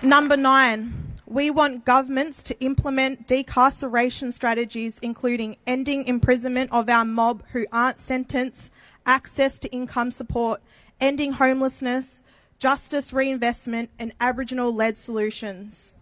Number 0.00 0.38
nine, 0.38 1.11
we 1.32 1.48
want 1.48 1.86
governments 1.86 2.42
to 2.42 2.60
implement 2.60 3.26
decarceration 3.26 4.30
strategies, 4.30 4.98
including 4.98 5.56
ending 5.66 6.06
imprisonment 6.06 6.70
of 6.70 6.90
our 6.90 7.06
mob 7.06 7.42
who 7.52 7.64
aren't 7.72 7.98
sentenced, 7.98 8.70
access 9.06 9.58
to 9.58 9.72
income 9.72 10.10
support, 10.10 10.60
ending 11.00 11.32
homelessness, 11.32 12.22
justice 12.58 13.14
reinvestment, 13.14 13.88
and 13.98 14.12
Aboriginal 14.20 14.74
led 14.74 14.98
solutions. 14.98 15.94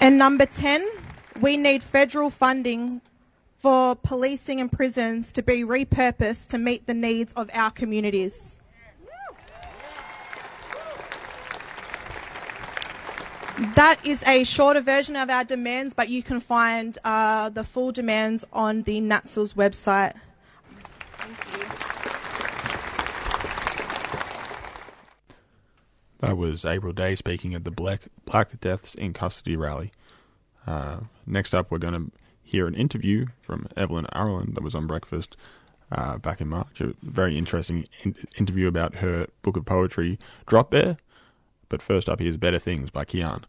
And 0.00 0.18
number 0.18 0.46
10, 0.46 0.84
we 1.40 1.56
need 1.56 1.82
federal 1.82 2.30
funding 2.30 3.00
for 3.58 3.94
policing 3.94 4.60
and 4.60 4.70
prisons 4.70 5.30
to 5.32 5.42
be 5.42 5.62
repurposed 5.62 6.48
to 6.48 6.58
meet 6.58 6.86
the 6.86 6.94
needs 6.94 7.32
of 7.34 7.50
our 7.54 7.70
communities. 7.70 8.55
That 13.74 13.98
is 14.04 14.22
a 14.26 14.44
shorter 14.44 14.82
version 14.82 15.16
of 15.16 15.30
our 15.30 15.42
demands, 15.42 15.94
but 15.94 16.10
you 16.10 16.22
can 16.22 16.40
find 16.40 16.96
uh, 17.04 17.48
the 17.48 17.64
full 17.64 17.90
demands 17.90 18.44
on 18.52 18.82
the 18.82 19.00
NATSILS 19.00 19.54
website. 19.54 20.14
That 26.18 26.36
was 26.36 26.66
April 26.66 26.92
Day 26.92 27.14
speaking 27.14 27.54
at 27.54 27.64
the 27.64 27.70
Black 27.70 28.02
Black 28.26 28.60
Deaths 28.60 28.94
in 28.94 29.14
Custody 29.14 29.56
rally. 29.56 29.90
Uh, 30.66 31.00
next 31.26 31.54
up, 31.54 31.70
we're 31.70 31.78
going 31.78 31.94
to 31.94 32.10
hear 32.42 32.66
an 32.66 32.74
interview 32.74 33.26
from 33.40 33.68
Evelyn 33.76 34.06
Araluen 34.14 34.54
that 34.54 34.62
was 34.62 34.74
on 34.74 34.86
Breakfast 34.86 35.36
uh, 35.92 36.18
back 36.18 36.40
in 36.42 36.48
March. 36.48 36.80
A 36.80 36.94
very 37.02 37.38
interesting 37.38 37.86
in- 38.02 38.16
interview 38.36 38.68
about 38.68 38.96
her 38.96 39.28
book 39.42 39.56
of 39.56 39.64
poetry, 39.64 40.18
Drop 40.46 40.70
Bear. 40.70 40.98
But 41.68 41.82
first 41.82 42.08
up, 42.08 42.20
here's 42.20 42.36
Better 42.36 42.58
Things 42.58 42.90
by 42.90 43.04
Kian. 43.04 43.44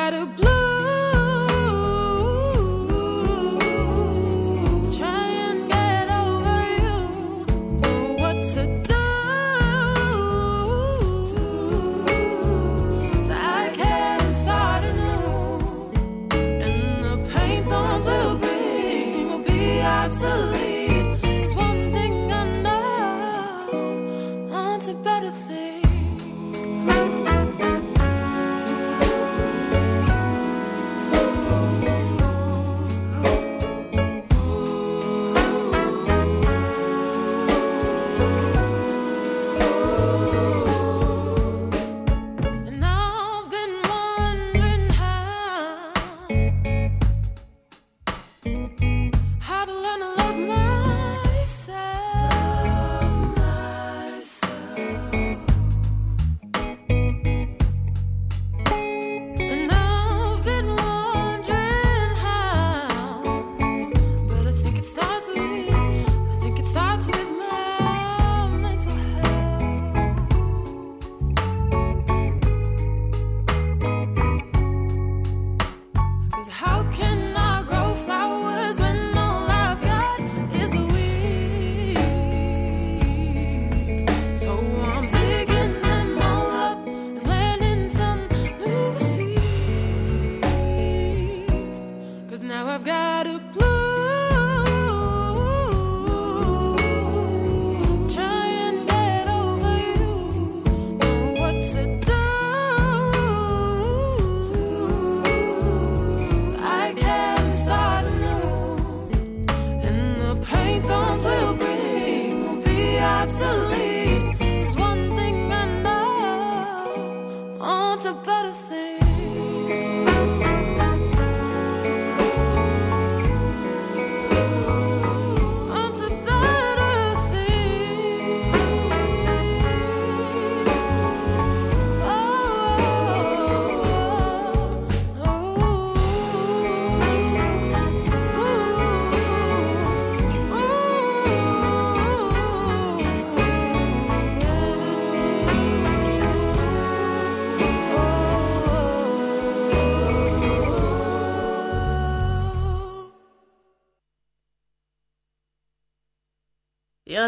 got 0.00 0.14
a 0.14 0.24
blue. 0.24 0.99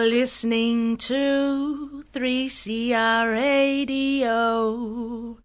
Listening 0.02 0.96
to 0.96 2.02
3CR 2.12 3.32
Radio. 3.32 5.38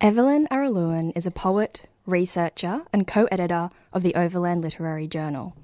Evelyn 0.00 0.48
Araluen 0.50 1.12
is 1.14 1.26
a 1.26 1.30
poet, 1.30 1.82
researcher, 2.06 2.80
and 2.94 3.06
co 3.06 3.26
editor 3.26 3.68
of 3.92 4.02
the 4.02 4.14
Overland 4.14 4.62
Literary 4.62 5.06
Journal. 5.06 5.54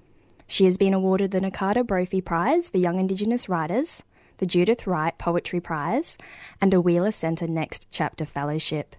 She 0.46 0.66
has 0.66 0.76
been 0.76 0.92
awarded 0.92 1.30
the 1.30 1.40
Nakata 1.40 1.86
Brophy 1.86 2.20
Prize 2.20 2.68
for 2.68 2.76
Young 2.76 3.00
Indigenous 3.00 3.48
Writers, 3.48 4.02
the 4.36 4.44
Judith 4.44 4.86
Wright 4.86 5.16
Poetry 5.16 5.60
Prize, 5.60 6.18
and 6.60 6.74
a 6.74 6.80
Wheeler 6.80 7.10
Centre 7.10 7.48
Next 7.48 7.86
Chapter 7.90 8.26
Fellowship. 8.26 8.96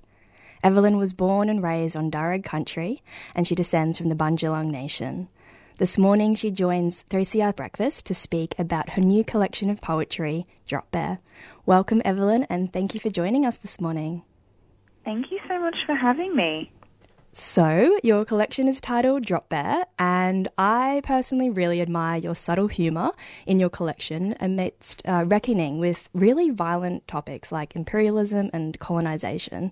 Evelyn 0.64 0.98
was 0.98 1.14
born 1.14 1.48
and 1.48 1.62
raised 1.62 1.96
on 1.96 2.10
Darug 2.10 2.44
country, 2.44 3.04
and 3.36 3.48
she 3.48 3.54
descends 3.54 4.00
from 4.00 4.10
the 4.10 4.16
Bundjalung 4.16 4.72
Nation. 4.72 5.30
This 5.78 5.98
morning, 5.98 6.36
she 6.36 6.52
joins 6.52 7.04
3CR 7.10 7.56
Breakfast 7.56 8.06
to 8.06 8.14
speak 8.14 8.54
about 8.60 8.92
her 8.92 9.02
new 9.02 9.24
collection 9.24 9.70
of 9.70 9.82
poetry, 9.82 10.46
Drop 10.68 10.92
Bear. 10.92 11.20
Welcome, 11.66 12.02
Evelyn, 12.06 12.46
and 12.50 12.72
thank 12.72 12.94
you 12.94 13.00
for 13.00 13.10
joining 13.10 13.46
us 13.46 13.58
this 13.58 13.82
morning. 13.82 14.24
Thank 15.06 15.32
you 15.32 15.40
so 15.48 15.60
much 15.60 15.78
for 15.86 15.96
having 15.96 16.36
me. 16.36 16.72
So, 17.34 17.98
your 18.04 18.26
collection 18.26 18.68
is 18.68 18.82
titled 18.82 19.26
Drop 19.26 19.48
Bear, 19.48 19.86
and 19.98 20.50
I 20.58 21.00
personally 21.06 21.50
really 21.50 21.80
admire 21.80 22.18
your 22.18 22.36
subtle 22.36 22.68
humour 22.68 23.12
in 23.46 23.58
your 23.58 23.70
collection 23.70 24.36
amidst 24.42 25.02
uh, 25.08 25.24
reckoning 25.26 25.80
with 25.80 26.10
really 26.14 26.50
violent 26.50 27.08
topics 27.08 27.50
like 27.50 27.74
imperialism 27.74 28.50
and 28.52 28.78
colonisation. 28.80 29.72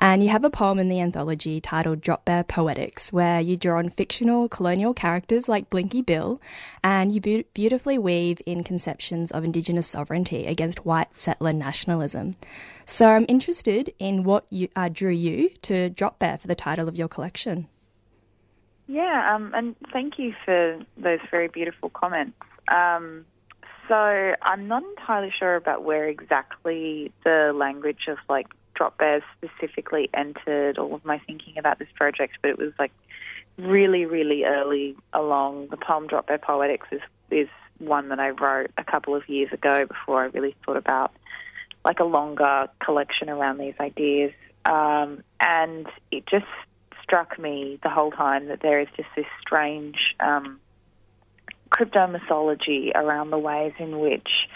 And 0.00 0.24
you 0.24 0.30
have 0.30 0.42
a 0.42 0.50
poem 0.50 0.80
in 0.80 0.88
the 0.88 1.00
anthology 1.00 1.60
titled 1.60 2.00
Drop 2.00 2.24
Bear 2.24 2.42
Poetics, 2.42 3.12
where 3.12 3.40
you 3.40 3.56
draw 3.56 3.78
on 3.78 3.90
fictional 3.90 4.48
colonial 4.48 4.92
characters 4.92 5.48
like 5.48 5.70
Blinky 5.70 6.02
Bill, 6.02 6.40
and 6.82 7.12
you 7.12 7.20
beau- 7.20 7.44
beautifully 7.54 7.98
weave 7.98 8.40
in 8.46 8.64
conceptions 8.64 9.30
of 9.30 9.44
Indigenous 9.44 9.86
sovereignty 9.86 10.44
against 10.44 10.84
white 10.84 11.16
settler 11.16 11.52
nationalism. 11.52 12.34
So 12.86 13.08
I'm 13.08 13.26
interested 13.28 13.92
in 13.98 14.22
what 14.22 14.46
you, 14.50 14.68
uh, 14.76 14.88
drew 14.88 15.10
you 15.10 15.50
to 15.62 15.90
Drop 15.90 16.20
Bear 16.20 16.38
for 16.38 16.46
the 16.46 16.54
title 16.54 16.88
of 16.88 16.96
your 16.96 17.08
collection. 17.08 17.68
Yeah, 18.86 19.34
um, 19.34 19.52
and 19.54 19.74
thank 19.92 20.18
you 20.18 20.32
for 20.44 20.78
those 20.96 21.18
very 21.30 21.48
beautiful 21.48 21.90
comments. 21.90 22.38
Um, 22.68 23.26
so 23.88 24.34
I'm 24.40 24.68
not 24.68 24.84
entirely 24.84 25.32
sure 25.36 25.56
about 25.56 25.82
where 25.82 26.08
exactly 26.08 27.12
the 27.24 27.52
language 27.54 28.06
of 28.08 28.18
like 28.28 28.46
drop 28.74 28.98
bears 28.98 29.22
specifically 29.36 30.08
entered 30.14 30.78
all 30.78 30.94
of 30.94 31.04
my 31.04 31.18
thinking 31.18 31.58
about 31.58 31.80
this 31.80 31.88
project, 31.96 32.38
but 32.40 32.50
it 32.50 32.58
was 32.58 32.72
like 32.78 32.92
really, 33.58 34.06
really 34.06 34.44
early 34.44 34.96
along. 35.12 35.68
The 35.70 35.76
poem 35.76 36.06
Drop 36.06 36.28
Bear 36.28 36.38
Poetics 36.38 36.86
is 36.92 37.00
is 37.30 37.48
one 37.78 38.08
that 38.10 38.20
I 38.20 38.30
wrote 38.30 38.70
a 38.78 38.84
couple 38.84 39.14
of 39.16 39.28
years 39.28 39.52
ago 39.52 39.86
before 39.86 40.22
I 40.22 40.26
really 40.26 40.54
thought 40.64 40.76
about 40.76 41.12
like 41.84 42.00
a 42.00 42.04
longer 42.04 42.68
collection 42.80 43.28
around 43.30 43.58
these 43.58 43.74
ideas. 43.80 44.32
Um, 44.64 45.22
and 45.40 45.86
it 46.10 46.26
just 46.26 46.46
struck 47.02 47.38
me 47.38 47.78
the 47.82 47.88
whole 47.88 48.10
time 48.10 48.48
that 48.48 48.60
there 48.60 48.80
is 48.80 48.88
just 48.96 49.08
this 49.14 49.26
strange 49.40 50.16
um, 50.18 50.58
cryptomythology 51.70 52.92
around 52.94 53.30
the 53.30 53.38
ways 53.38 53.72
in 53.78 53.98
which 54.00 54.48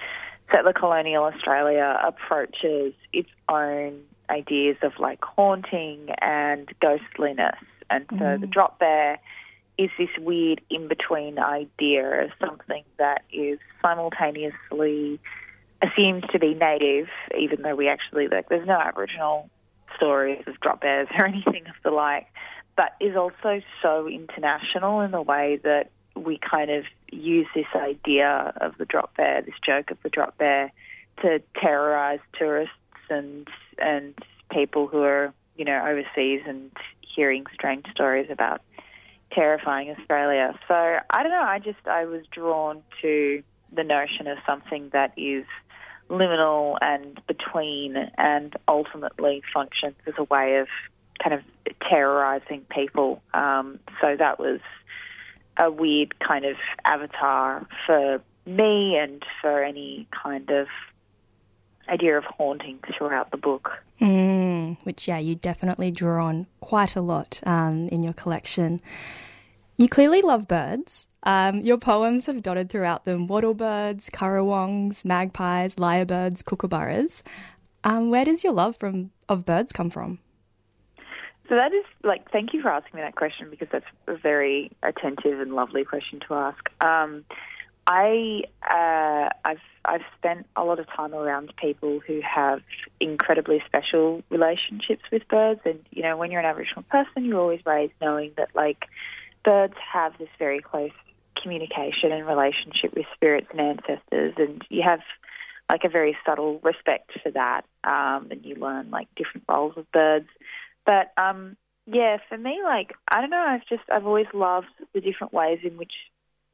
settler 0.52 0.72
colonial 0.72 1.24
Australia 1.24 2.00
approaches 2.02 2.92
its 3.12 3.28
own 3.48 4.00
ideas 4.28 4.76
of 4.82 4.92
like 4.98 5.24
haunting 5.24 6.10
and 6.20 6.68
ghostliness. 6.80 7.58
And 7.88 8.06
so 8.10 8.16
Mm. 8.16 8.40
the 8.40 8.46
drop 8.46 8.78
bear 8.78 9.18
is 9.78 9.90
this 9.98 10.10
weird 10.18 10.60
in 10.70 10.88
between 10.88 11.38
idea 11.38 12.24
of 12.24 12.30
something 12.40 12.84
that 12.98 13.22
is 13.32 13.58
simultaneously 13.82 15.18
assumed 15.82 16.28
to 16.30 16.38
be 16.38 16.54
native, 16.54 17.08
even 17.38 17.62
though 17.62 17.74
we 17.74 17.88
actually 17.88 18.28
like 18.28 18.48
there's 18.48 18.66
no 18.66 18.78
Aboriginal 18.78 19.48
stories 19.96 20.42
of 20.46 20.58
drop 20.60 20.80
bears 20.80 21.08
or 21.18 21.26
anything 21.26 21.66
of 21.66 21.74
the 21.82 21.90
like, 21.90 22.26
but 22.76 22.94
is 23.00 23.16
also 23.16 23.60
so 23.82 24.08
international 24.08 25.00
in 25.00 25.10
the 25.10 25.22
way 25.22 25.60
that 25.64 25.90
we 26.16 26.38
kind 26.38 26.70
of 26.70 26.84
use 27.10 27.46
this 27.54 27.66
idea 27.74 28.52
of 28.60 28.76
the 28.78 28.84
drop 28.84 29.16
bear, 29.16 29.42
this 29.42 29.54
joke 29.64 29.90
of 29.90 29.98
the 30.02 30.08
drop 30.08 30.36
bear, 30.38 30.72
to 31.22 31.40
terrorize 31.60 32.20
tourists 32.38 32.74
and 33.08 33.48
and 33.78 34.14
people 34.50 34.86
who 34.86 35.02
are 35.02 35.32
you 35.56 35.64
know 35.64 35.84
overseas 35.86 36.42
and 36.46 36.70
hearing 37.00 37.44
strange 37.52 37.86
stories 37.90 38.28
about 38.30 38.62
terrifying 39.32 39.90
Australia. 39.90 40.58
So 40.68 40.74
I 40.74 41.22
don't 41.22 41.32
know. 41.32 41.42
I 41.42 41.58
just 41.58 41.86
I 41.86 42.04
was 42.04 42.22
drawn 42.30 42.82
to 43.02 43.42
the 43.72 43.84
notion 43.84 44.26
of 44.26 44.38
something 44.46 44.90
that 44.92 45.12
is 45.16 45.44
liminal 46.10 46.76
and 46.80 47.20
between, 47.26 47.96
and 48.18 48.54
ultimately 48.68 49.42
functions 49.52 49.94
as 50.06 50.14
a 50.18 50.24
way 50.24 50.56
of 50.56 50.68
kind 51.22 51.34
of 51.34 51.42
terrorizing 51.88 52.66
people. 52.70 53.22
Um, 53.32 53.78
so 54.00 54.16
that 54.16 54.38
was 54.38 54.60
a 55.56 55.70
weird 55.70 56.18
kind 56.18 56.44
of 56.44 56.56
avatar 56.84 57.66
for 57.86 58.20
me 58.46 58.96
and 58.96 59.22
for 59.40 59.62
any 59.62 60.06
kind 60.10 60.50
of 60.50 60.66
idea 61.88 62.16
of 62.16 62.24
haunting 62.24 62.78
throughout 62.96 63.30
the 63.30 63.36
book. 63.36 63.70
Mm, 64.00 64.78
which, 64.84 65.08
yeah, 65.08 65.18
you 65.18 65.34
definitely 65.34 65.90
draw 65.90 66.24
on 66.26 66.46
quite 66.60 66.96
a 66.96 67.00
lot 67.00 67.40
um, 67.44 67.88
in 67.88 68.02
your 68.02 68.14
collection. 68.14 68.80
You 69.80 69.88
clearly 69.88 70.20
love 70.20 70.46
birds. 70.46 71.06
Um, 71.22 71.62
your 71.62 71.78
poems 71.78 72.26
have 72.26 72.42
dotted 72.42 72.68
throughout 72.68 73.06
them 73.06 73.26
wattlebirds, 73.26 74.10
currawongs, 74.10 75.06
magpies, 75.06 75.76
lyrebirds, 75.76 76.42
kookaburras. 76.42 77.22
Um, 77.82 78.10
where 78.10 78.26
does 78.26 78.44
your 78.44 78.52
love 78.52 78.76
from 78.76 79.10
of 79.26 79.46
birds 79.46 79.72
come 79.72 79.88
from? 79.88 80.18
So 81.48 81.54
that 81.54 81.72
is 81.72 81.86
like, 82.02 82.30
thank 82.30 82.52
you 82.52 82.60
for 82.60 82.68
asking 82.68 82.94
me 82.94 83.00
that 83.00 83.16
question 83.16 83.48
because 83.48 83.68
that's 83.72 83.86
a 84.06 84.16
very 84.16 84.70
attentive 84.82 85.40
and 85.40 85.54
lovely 85.54 85.86
question 85.86 86.20
to 86.28 86.34
ask. 86.34 86.62
Um, 86.84 87.24
I 87.86 88.42
uh, 88.62 89.30
I've 89.46 89.62
I've 89.86 90.04
spent 90.18 90.46
a 90.56 90.62
lot 90.62 90.78
of 90.78 90.88
time 90.88 91.14
around 91.14 91.54
people 91.56 92.00
who 92.06 92.20
have 92.20 92.60
incredibly 93.00 93.62
special 93.64 94.22
relationships 94.28 95.04
with 95.10 95.26
birds, 95.28 95.62
and 95.64 95.80
you 95.90 96.02
know, 96.02 96.18
when 96.18 96.30
you're 96.30 96.40
an 96.40 96.46
Aboriginal 96.46 96.82
person, 96.82 97.24
you're 97.24 97.40
always 97.40 97.64
raised 97.64 97.94
knowing 98.02 98.32
that 98.36 98.50
like 98.54 98.84
birds 99.44 99.74
have 99.92 100.16
this 100.18 100.28
very 100.38 100.60
close 100.60 100.92
communication 101.40 102.12
and 102.12 102.26
relationship 102.26 102.94
with 102.94 103.06
spirits 103.14 103.48
and 103.50 103.60
ancestors, 103.60 104.34
and 104.36 104.64
you 104.68 104.82
have 104.82 105.00
like 105.70 105.84
a 105.84 105.88
very 105.88 106.16
subtle 106.26 106.60
respect 106.62 107.12
for 107.22 107.30
that, 107.30 107.64
um, 107.84 108.28
and 108.30 108.44
you 108.44 108.56
learn 108.56 108.90
like 108.90 109.08
different 109.14 109.44
roles 109.48 109.76
of 109.76 109.90
birds. 109.92 110.28
But 110.84 111.12
um, 111.16 111.56
yeah, 111.86 112.18
for 112.28 112.36
me, 112.36 112.60
like 112.64 112.94
I 113.10 113.20
don't 113.20 113.30
know, 113.30 113.44
I've 113.46 113.66
just 113.66 113.82
I've 113.90 114.06
always 114.06 114.26
loved 114.32 114.68
the 114.92 115.00
different 115.00 115.32
ways 115.32 115.60
in 115.62 115.76
which 115.76 115.92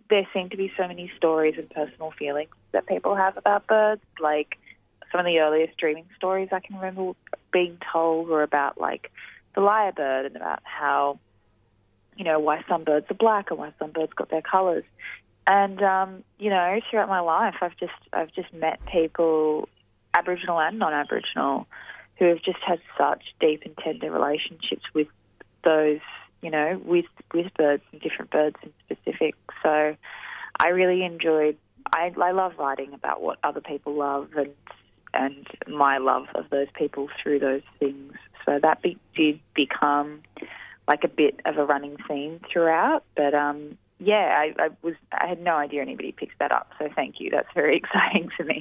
there 0.09 0.27
seem 0.33 0.51
to 0.51 0.57
be 0.57 0.72
so 0.77 0.87
many 0.87 1.11
stories 1.16 1.55
and 1.59 1.68
personal 1.70 2.12
feelings 2.12 2.51
that 2.72 2.87
people 2.87 3.16
have 3.16 3.37
about 3.37 3.66
birds. 3.66 4.03
Like 4.20 4.59
some 5.11 5.20
of 5.20 5.27
the 5.27 5.38
earliest 5.40 5.77
dreaming 5.79 6.07
stories 6.16 6.49
I 6.53 6.61
can 6.61 6.77
remember 6.77 7.12
being 7.53 7.79
told 7.92 8.29
were 8.29 8.42
about 8.42 8.81
like 8.81 9.11
the 9.55 9.62
lyrebird 9.62 10.27
and 10.27 10.37
about 10.37 10.61
how 10.62 11.18
you 12.16 12.24
know 12.24 12.38
why 12.38 12.64
some 12.68 12.85
birds 12.85 13.07
are 13.11 13.14
black 13.14 13.50
and 13.50 13.59
why 13.59 13.72
some 13.79 13.90
birds 13.90 14.12
got 14.14 14.31
their 14.31 14.42
colours. 14.42 14.85
And 15.46 15.83
um, 15.83 16.24
you 16.38 16.50
know, 16.50 16.81
throughout 16.90 17.09
my 17.09 17.20
life, 17.20 17.57
I've 17.61 17.76
just 17.76 17.92
I've 18.12 18.33
just 18.33 18.52
met 18.52 18.85
people, 18.87 19.68
Aboriginal 20.14 20.61
and 20.61 20.79
non-Aboriginal, 20.79 21.66
who 22.18 22.24
have 22.26 22.42
just 22.42 22.59
had 22.66 22.81
such 22.98 23.22
deep 23.40 23.62
and 23.64 23.76
tender 23.79 24.11
relationships 24.11 24.83
with 24.92 25.09
those, 25.64 26.00
you 26.42 26.50
know, 26.50 26.81
with 26.85 27.07
with 27.33 27.52
birds 27.55 27.83
and 27.92 28.00
different 28.00 28.31
birds 28.31 28.57
in 28.62 28.72
specific. 28.85 29.35
So 29.62 29.96
I 30.59 30.68
really 30.68 31.05
enjoyed. 31.05 31.57
I, 31.94 32.12
I 32.20 32.33
love 32.33 32.55
writing 32.59 32.92
about 32.92 33.22
what 33.22 33.38
other 33.44 33.61
people 33.61 33.94
love 33.94 34.31
and 34.37 34.52
and 35.14 35.46
my 35.68 35.98
love 35.98 36.26
of 36.35 36.50
those 36.50 36.68
people 36.74 37.09
through 37.22 37.38
those 37.38 37.62
things. 37.79 38.12
So 38.44 38.59
that 38.61 38.83
be, 38.83 38.98
did 39.14 39.40
become 39.55 40.22
like 40.88 41.05
a 41.05 41.09
bit 41.09 41.40
of 41.44 41.59
a 41.59 41.64
running 41.64 41.96
theme 42.09 42.40
throughout. 42.51 43.05
But 43.16 43.35
um, 43.35 43.79
yeah, 43.99 44.37
I, 44.38 44.64
I 44.64 44.68
was 44.83 44.94
I 45.12 45.27
had 45.27 45.40
no 45.40 45.57
idea 45.57 45.83
anybody 45.83 46.12
picked 46.12 46.38
that 46.38 46.53
up. 46.53 46.72
So 46.79 46.88
thank 46.94 47.20
you. 47.20 47.31
That's 47.31 47.49
very 47.55 47.77
exciting 47.85 48.31
to 48.37 48.44
me. 48.44 48.61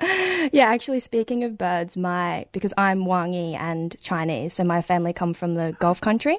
yeah, 0.52 0.66
actually, 0.66 1.00
speaking 1.00 1.44
of 1.44 1.58
birds, 1.58 1.96
my 1.96 2.46
because 2.52 2.72
I'm 2.78 3.00
Waanyi 3.04 3.54
and 3.54 3.96
Chinese, 4.00 4.54
so 4.54 4.64
my 4.64 4.82
family 4.82 5.12
come 5.12 5.34
from 5.34 5.54
the 5.54 5.76
Gulf 5.78 6.00
country. 6.00 6.38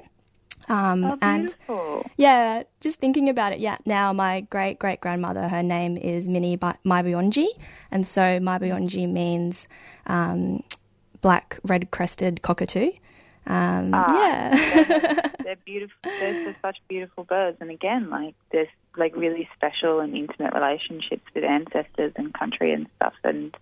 Um, 0.68 1.04
oh, 1.04 1.18
and 1.20 1.56
yeah, 2.16 2.62
just 2.80 3.00
thinking 3.00 3.28
about 3.28 3.52
it, 3.52 3.58
yeah. 3.58 3.78
Now 3.84 4.12
my 4.12 4.42
great 4.42 4.78
great 4.78 5.00
grandmother, 5.00 5.48
her 5.48 5.62
name 5.62 5.96
is 5.96 6.28
Minnie 6.28 6.56
Ba- 6.56 6.78
Maibuyonji, 6.84 7.46
and 7.90 8.06
so 8.06 8.38
Maibuyonji 8.38 9.08
means 9.08 9.66
um, 10.06 10.62
black 11.20 11.58
red 11.64 11.90
crested 11.90 12.42
cockatoo. 12.42 12.92
Um, 13.46 13.90
Ah, 13.92 14.14
yeah, 14.14 14.84
they're, 14.84 15.32
they're 15.44 15.56
beautiful. 15.64 15.96
They're 16.04 16.56
such 16.62 16.78
beautiful 16.88 17.24
birds, 17.24 17.58
and 17.60 17.70
again, 17.70 18.10
like 18.10 18.34
there's 18.50 18.68
like 18.96 19.16
really 19.16 19.48
special 19.56 20.00
and 20.00 20.16
intimate 20.16 20.54
relationships 20.54 21.24
with 21.34 21.44
ancestors 21.44 22.12
and 22.16 22.32
country 22.32 22.72
and 22.72 22.86
stuff, 22.96 23.14
and 23.24 23.56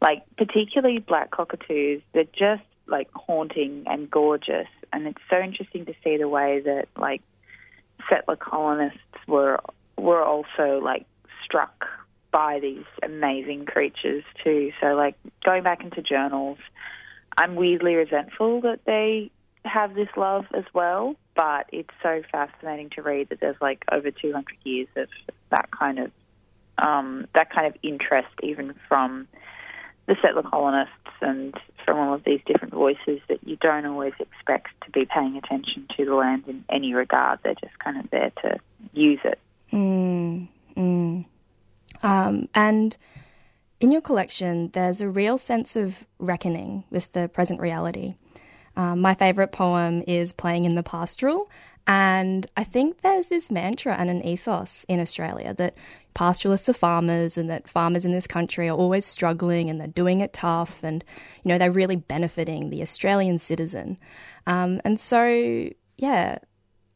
like 0.00 0.22
particularly 0.36 0.98
black 0.98 1.30
cockatoos. 1.30 2.02
They're 2.12 2.24
just 2.32 2.62
like 2.86 3.10
haunting 3.12 3.84
and 3.86 4.10
gorgeous, 4.10 4.68
and 4.92 5.06
it's 5.06 5.22
so 5.28 5.40
interesting 5.40 5.86
to 5.86 5.94
see 6.04 6.16
the 6.16 6.28
way 6.28 6.60
that 6.60 6.88
like 6.96 7.22
settler 8.08 8.36
colonists 8.36 8.98
were 9.26 9.60
were 9.96 10.22
also 10.22 10.78
like 10.82 11.06
struck 11.44 11.86
by 12.30 12.60
these 12.60 12.84
amazing 13.02 13.64
creatures 13.64 14.22
too. 14.44 14.72
So 14.80 14.94
like 14.94 15.16
going 15.44 15.62
back 15.62 15.82
into 15.82 16.02
journals, 16.02 16.58
I'm 17.36 17.54
weirdly 17.54 17.94
resentful 17.94 18.62
that 18.62 18.84
they 18.84 19.30
have 19.64 19.94
this 19.94 20.08
love 20.16 20.46
as 20.54 20.64
well, 20.72 21.16
but 21.34 21.66
it's 21.72 21.90
so 22.02 22.22
fascinating 22.30 22.90
to 22.90 23.02
read 23.02 23.28
that 23.28 23.40
there's 23.40 23.60
like 23.60 23.84
over 23.90 24.10
200 24.10 24.56
years 24.64 24.88
of 24.96 25.08
that 25.50 25.70
kind 25.70 25.98
of 25.98 26.10
um, 26.78 27.26
that 27.34 27.50
kind 27.50 27.66
of 27.66 27.74
interest, 27.82 28.28
even 28.42 28.74
from 28.88 29.28
the 30.06 30.16
settler 30.22 30.42
colonists 30.42 30.92
and 31.20 31.54
from 31.84 31.98
all 31.98 32.14
of 32.14 32.24
these 32.24 32.40
different 32.46 32.74
voices 32.74 33.20
that 33.28 33.42
you 33.46 33.56
don't 33.56 33.86
always 33.86 34.12
expect 34.20 34.68
to 34.84 34.90
be 34.90 35.04
paying 35.06 35.36
attention 35.36 35.86
to 35.96 36.04
the 36.04 36.14
land 36.14 36.44
in 36.46 36.64
any 36.68 36.94
regard. 36.94 37.40
They're 37.42 37.54
just 37.54 37.78
kind 37.78 37.98
of 37.98 38.10
there 38.10 38.30
to 38.42 38.58
use 38.92 39.20
it. 39.24 39.38
Mm, 39.72 40.48
mm. 40.76 41.24
Um, 42.02 42.48
and 42.54 42.96
in 43.80 43.92
your 43.92 44.00
collection, 44.00 44.70
there's 44.72 45.00
a 45.00 45.08
real 45.08 45.38
sense 45.38 45.76
of 45.76 46.04
reckoning 46.18 46.84
with 46.90 47.12
the 47.12 47.28
present 47.28 47.60
reality. 47.60 48.14
Um, 48.76 49.00
my 49.00 49.14
favourite 49.14 49.52
poem 49.52 50.02
is 50.06 50.32
Playing 50.32 50.64
in 50.64 50.74
the 50.74 50.82
Pastoral, 50.82 51.48
and 51.86 52.46
I 52.56 52.64
think 52.64 53.02
there's 53.02 53.28
this 53.28 53.50
mantra 53.50 53.94
and 53.94 54.10
an 54.10 54.24
ethos 54.26 54.84
in 54.88 54.98
Australia 54.98 55.54
that 55.54 55.76
pastoralists 56.14 56.68
are 56.68 56.72
farmers 56.72 57.38
and 57.38 57.48
that 57.48 57.68
farmers 57.68 58.04
in 58.04 58.10
this 58.10 58.26
country 58.26 58.68
are 58.68 58.76
always 58.76 59.04
struggling 59.04 59.70
and 59.70 59.80
they're 59.80 59.86
doing 59.86 60.20
it 60.20 60.32
tough 60.32 60.82
and, 60.82 61.04
you 61.44 61.48
know, 61.48 61.58
they're 61.58 61.70
really 61.70 61.96
benefiting 61.96 62.70
the 62.70 62.82
Australian 62.82 63.38
citizen. 63.38 63.98
Um, 64.48 64.80
and 64.84 64.98
so, 64.98 65.70
yeah, 65.96 66.38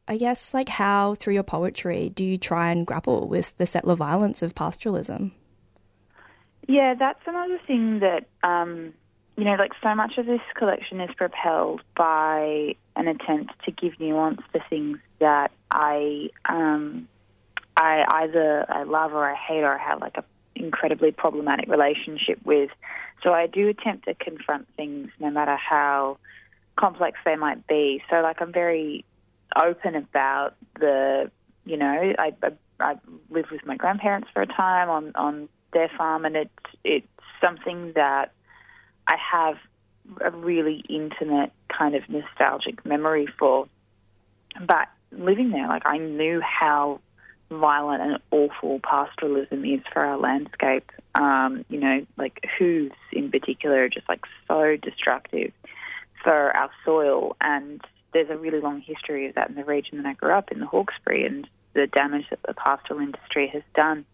I 0.08 0.16
guess, 0.16 0.52
like, 0.52 0.68
how 0.68 1.14
through 1.14 1.34
your 1.34 1.44
poetry 1.44 2.08
do 2.08 2.24
you 2.24 2.36
try 2.36 2.72
and 2.72 2.84
grapple 2.84 3.28
with 3.28 3.56
the 3.58 3.66
settler 3.66 3.94
violence 3.94 4.42
of 4.42 4.56
pastoralism? 4.56 5.30
Yeah, 6.68 6.94
that's 6.94 7.20
another 7.26 7.58
thing 7.66 8.00
that 8.00 8.26
um, 8.42 8.94
you 9.36 9.44
know, 9.44 9.54
like 9.54 9.72
so 9.82 9.94
much 9.94 10.18
of 10.18 10.26
this 10.26 10.42
collection 10.54 11.00
is 11.00 11.10
propelled 11.16 11.82
by 11.96 12.74
an 12.94 13.08
attempt 13.08 13.52
to 13.64 13.70
give 13.70 13.98
nuance 13.98 14.42
to 14.52 14.60
things 14.68 14.98
that 15.18 15.50
I 15.70 16.28
um, 16.46 17.08
I 17.76 18.04
either 18.22 18.66
I 18.68 18.82
love 18.82 19.14
or 19.14 19.24
I 19.24 19.34
hate 19.34 19.62
or 19.62 19.78
I 19.78 19.82
have 19.82 20.00
like 20.00 20.18
a 20.18 20.24
incredibly 20.54 21.10
problematic 21.10 21.68
relationship 21.70 22.38
with. 22.44 22.70
So 23.22 23.32
I 23.32 23.46
do 23.46 23.68
attempt 23.68 24.06
to 24.06 24.14
confront 24.14 24.68
things 24.76 25.10
no 25.18 25.30
matter 25.30 25.56
how 25.56 26.18
complex 26.76 27.18
they 27.24 27.36
might 27.36 27.66
be. 27.66 28.02
So 28.10 28.20
like 28.20 28.42
I'm 28.42 28.52
very 28.52 29.04
open 29.56 29.94
about 29.94 30.54
the 30.78 31.30
you 31.64 31.76
know 31.78 32.12
I 32.18 32.32
I, 32.42 32.52
I 32.78 32.96
lived 33.30 33.50
with 33.50 33.64
my 33.64 33.76
grandparents 33.76 34.28
for 34.34 34.42
a 34.42 34.46
time 34.46 34.90
on 34.90 35.12
on 35.14 35.48
their 35.72 35.90
farm 35.96 36.24
and 36.24 36.36
it's 36.36 36.50
it's 36.84 37.06
something 37.40 37.92
that 37.94 38.32
I 39.06 39.16
have 39.32 39.56
a 40.20 40.30
really 40.30 40.84
intimate 40.88 41.52
kind 41.68 41.94
of 41.94 42.08
nostalgic 42.08 42.84
memory 42.84 43.26
for. 43.38 43.66
But 44.60 44.88
living 45.12 45.50
there, 45.50 45.66
like 45.68 45.82
I 45.84 45.98
knew 45.98 46.40
how 46.40 47.00
violent 47.50 48.02
and 48.02 48.18
awful 48.30 48.80
pastoralism 48.80 49.64
is 49.64 49.80
for 49.92 50.04
our 50.04 50.18
landscape. 50.18 50.90
Um, 51.14 51.64
you 51.68 51.80
know, 51.80 52.06
like 52.16 52.46
hooves 52.58 52.94
in 53.12 53.30
particular 53.30 53.84
are 53.84 53.88
just 53.88 54.08
like 54.08 54.24
so 54.46 54.76
destructive 54.76 55.52
for 56.22 56.56
our 56.56 56.70
soil. 56.84 57.36
And 57.40 57.80
there's 58.12 58.30
a 58.30 58.36
really 58.36 58.60
long 58.60 58.80
history 58.80 59.28
of 59.28 59.34
that 59.34 59.48
in 59.48 59.56
the 59.56 59.64
region 59.64 59.98
that 59.98 60.06
I 60.06 60.14
grew 60.14 60.32
up 60.32 60.52
in, 60.52 60.60
the 60.60 60.66
Hawkesbury, 60.66 61.24
and 61.26 61.48
the 61.74 61.86
damage 61.86 62.26
that 62.30 62.40
the 62.46 62.54
pastoral 62.54 63.00
industry 63.00 63.48
has 63.48 63.62
done. 63.74 64.04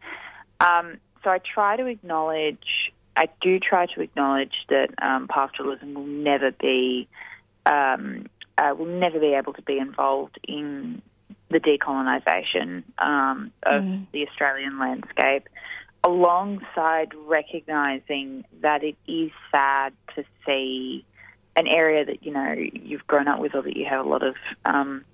Um, 0.61 0.99
so 1.27 1.33
I 1.33 1.39
try 1.39 1.77
to 1.77 1.87
acknowledge 1.87 2.93
I 3.17 3.29
do 3.41 3.59
try 3.59 3.87
to 3.87 4.01
acknowledge 4.01 4.65
that 4.69 4.91
um, 5.03 5.27
pastoralism 5.27 5.93
will 5.95 6.07
never 6.07 6.53
be 6.53 7.09
um, 7.67 8.27
uh, 8.57 8.75
will 8.79 8.87
never 8.87 9.19
be 9.19 9.35
able 9.35 9.53
to 9.55 9.63
be 9.63 9.79
involved 9.79 10.39
in 10.47 11.03
the 11.49 11.59
decolonisation 11.59 12.85
um, 12.99 13.51
of 13.65 13.85
the 14.13 14.29
Australian 14.29 14.79
landscape, 14.79 15.49
alongside 16.05 17.13
recognising 17.27 18.45
that 18.61 18.85
it 18.85 18.97
is 19.09 19.33
sad 19.51 19.93
to 20.15 20.25
see 20.47 21.05
an 21.57 21.67
area 21.67 22.05
that 22.05 22.23
you 22.23 22.33
know 22.33 22.55
you've 22.57 23.07
grown 23.09 23.27
up 23.27 23.41
with 23.41 23.57
or 23.57 23.63
that 23.63 23.77
you 23.77 23.85
have 23.85 24.07
a 24.07 24.09
lot 24.09 24.23
of 24.23 24.37
um, 24.65 25.05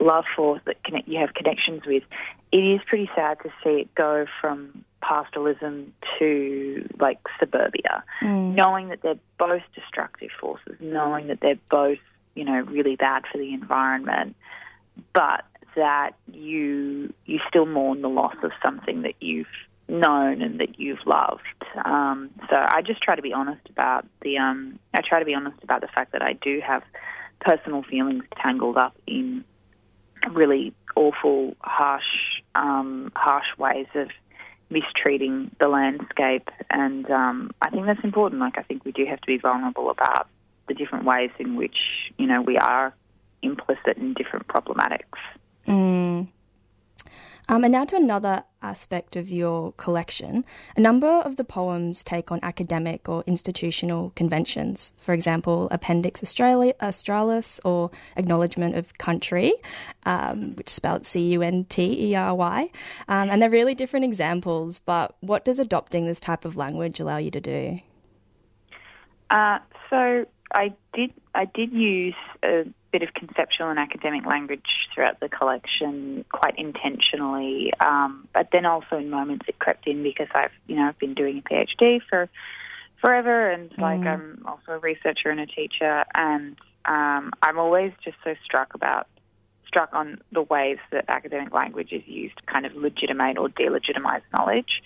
love 0.00 0.24
for, 0.34 0.60
that 0.64 0.82
connect, 0.82 1.06
you 1.06 1.20
have 1.20 1.34
connections 1.34 1.82
with, 1.86 2.02
it 2.50 2.64
is 2.64 2.80
pretty 2.88 3.08
sad 3.14 3.38
to 3.44 3.50
see 3.62 3.82
it 3.82 3.94
go 3.94 4.26
from 4.40 4.84
pastoralism 5.02 5.92
to 6.18 6.88
like 6.98 7.18
suburbia, 7.38 8.04
Mm. 8.22 8.54
knowing 8.54 8.88
that 8.88 9.02
they're 9.02 9.18
both 9.38 9.62
destructive 9.74 10.30
forces, 10.40 10.76
knowing 10.80 11.28
that 11.28 11.40
they're 11.40 11.58
both, 11.70 11.98
you 12.34 12.44
know, 12.44 12.60
really 12.60 12.96
bad 12.96 13.24
for 13.30 13.38
the 13.38 13.52
environment, 13.54 14.36
but 15.12 15.44
that 15.76 16.14
you 16.32 17.12
you 17.26 17.40
still 17.48 17.66
mourn 17.66 18.02
the 18.02 18.08
loss 18.08 18.36
of 18.42 18.52
something 18.62 19.02
that 19.02 19.14
you've 19.20 19.46
known 19.88 20.42
and 20.42 20.60
that 20.60 20.78
you've 20.78 21.04
loved. 21.06 21.42
Um, 21.84 22.30
so 22.48 22.56
I 22.56 22.82
just 22.82 23.00
try 23.02 23.16
to 23.16 23.22
be 23.22 23.32
honest 23.32 23.68
about 23.68 24.06
the. 24.22 24.38
Um, 24.38 24.78
I 24.94 25.00
try 25.00 25.18
to 25.18 25.24
be 25.24 25.34
honest 25.34 25.62
about 25.62 25.80
the 25.80 25.88
fact 25.88 26.12
that 26.12 26.22
I 26.22 26.34
do 26.34 26.60
have 26.60 26.82
personal 27.40 27.82
feelings 27.82 28.24
tangled 28.36 28.76
up 28.76 28.94
in 29.06 29.44
really 30.30 30.74
awful, 30.96 31.56
harsh, 31.60 32.42
um, 32.54 33.10
harsh 33.16 33.56
ways 33.58 33.86
of 33.94 34.10
mistreating 34.70 35.50
the 35.58 35.68
landscape, 35.68 36.50
and 36.70 37.10
um, 37.10 37.50
I 37.60 37.70
think 37.70 37.86
that's 37.86 38.04
important. 38.04 38.40
Like 38.40 38.58
I 38.58 38.62
think 38.62 38.84
we 38.84 38.92
do 38.92 39.04
have 39.06 39.20
to 39.20 39.26
be 39.26 39.38
vulnerable 39.38 39.90
about 39.90 40.28
the 40.68 40.74
different 40.74 41.04
ways 41.04 41.30
in 41.38 41.56
which 41.56 42.12
you 42.16 42.26
know 42.26 42.40
we 42.40 42.56
are 42.56 42.94
implicit 43.42 43.96
in 43.96 44.14
different 44.14 44.46
problematics. 44.46 45.18
Mm. 45.66 46.28
Um, 47.50 47.64
and 47.64 47.72
now 47.72 47.84
to 47.84 47.96
another 47.96 48.44
aspect 48.62 49.16
of 49.16 49.28
your 49.28 49.72
collection. 49.72 50.44
A 50.76 50.80
number 50.80 51.08
of 51.08 51.34
the 51.34 51.42
poems 51.42 52.04
take 52.04 52.30
on 52.30 52.38
academic 52.44 53.08
or 53.08 53.24
institutional 53.26 54.12
conventions. 54.14 54.92
For 54.98 55.12
example, 55.12 55.66
Appendix 55.72 56.22
Australia, 56.22 56.74
Australis 56.80 57.60
or 57.64 57.90
Acknowledgement 58.16 58.76
of 58.76 58.96
Country, 58.98 59.52
um, 60.06 60.54
which 60.54 60.68
spelled 60.68 61.04
C 61.06 61.32
U 61.32 61.42
N 61.42 61.64
T 61.64 62.12
E 62.12 62.14
R 62.14 62.36
Y. 62.36 62.70
Um, 63.08 63.30
and 63.30 63.42
they're 63.42 63.50
really 63.50 63.74
different 63.74 64.04
examples, 64.04 64.78
but 64.78 65.16
what 65.18 65.44
does 65.44 65.58
adopting 65.58 66.06
this 66.06 66.20
type 66.20 66.44
of 66.44 66.56
language 66.56 67.00
allow 67.00 67.16
you 67.16 67.32
to 67.32 67.40
do? 67.40 67.80
Uh, 69.30 69.58
so 69.90 70.24
I 70.54 70.72
did 70.94 71.12
I 71.34 71.46
did 71.46 71.72
use 71.72 72.14
a 72.44 72.64
bit 72.92 73.02
of 73.02 73.14
conceptual 73.14 73.68
and 73.68 73.78
academic 73.78 74.26
language 74.26 74.88
throughout 74.94 75.20
the 75.20 75.28
collection 75.28 76.24
quite 76.30 76.58
intentionally, 76.58 77.72
um, 77.80 78.28
but 78.34 78.48
then 78.52 78.66
also 78.66 78.98
in 78.98 79.10
moments 79.10 79.46
it 79.48 79.58
crept 79.58 79.86
in 79.86 80.02
because 80.02 80.28
I've 80.34 80.52
you 80.66 80.76
know 80.76 80.88
I've 80.88 80.98
been 80.98 81.14
doing 81.14 81.38
a 81.38 81.42
PhD 81.42 82.00
for 82.08 82.28
forever 83.00 83.50
and 83.50 83.72
like 83.78 84.00
I'm 84.06 84.42
also 84.46 84.72
a 84.72 84.78
researcher 84.78 85.30
and 85.30 85.40
a 85.40 85.46
teacher 85.46 86.04
and 86.14 86.56
um, 86.84 87.32
I'm 87.42 87.58
always 87.58 87.92
just 88.04 88.16
so 88.24 88.34
struck 88.44 88.74
about 88.74 89.06
struck 89.66 89.90
on 89.92 90.20
the 90.32 90.42
ways 90.42 90.78
that 90.90 91.04
academic 91.08 91.52
language 91.54 91.92
is 91.92 92.02
used 92.06 92.36
to 92.36 92.42
kind 92.44 92.66
of 92.66 92.74
legitimate 92.74 93.38
or 93.38 93.48
delegitimize 93.48 94.22
knowledge. 94.36 94.82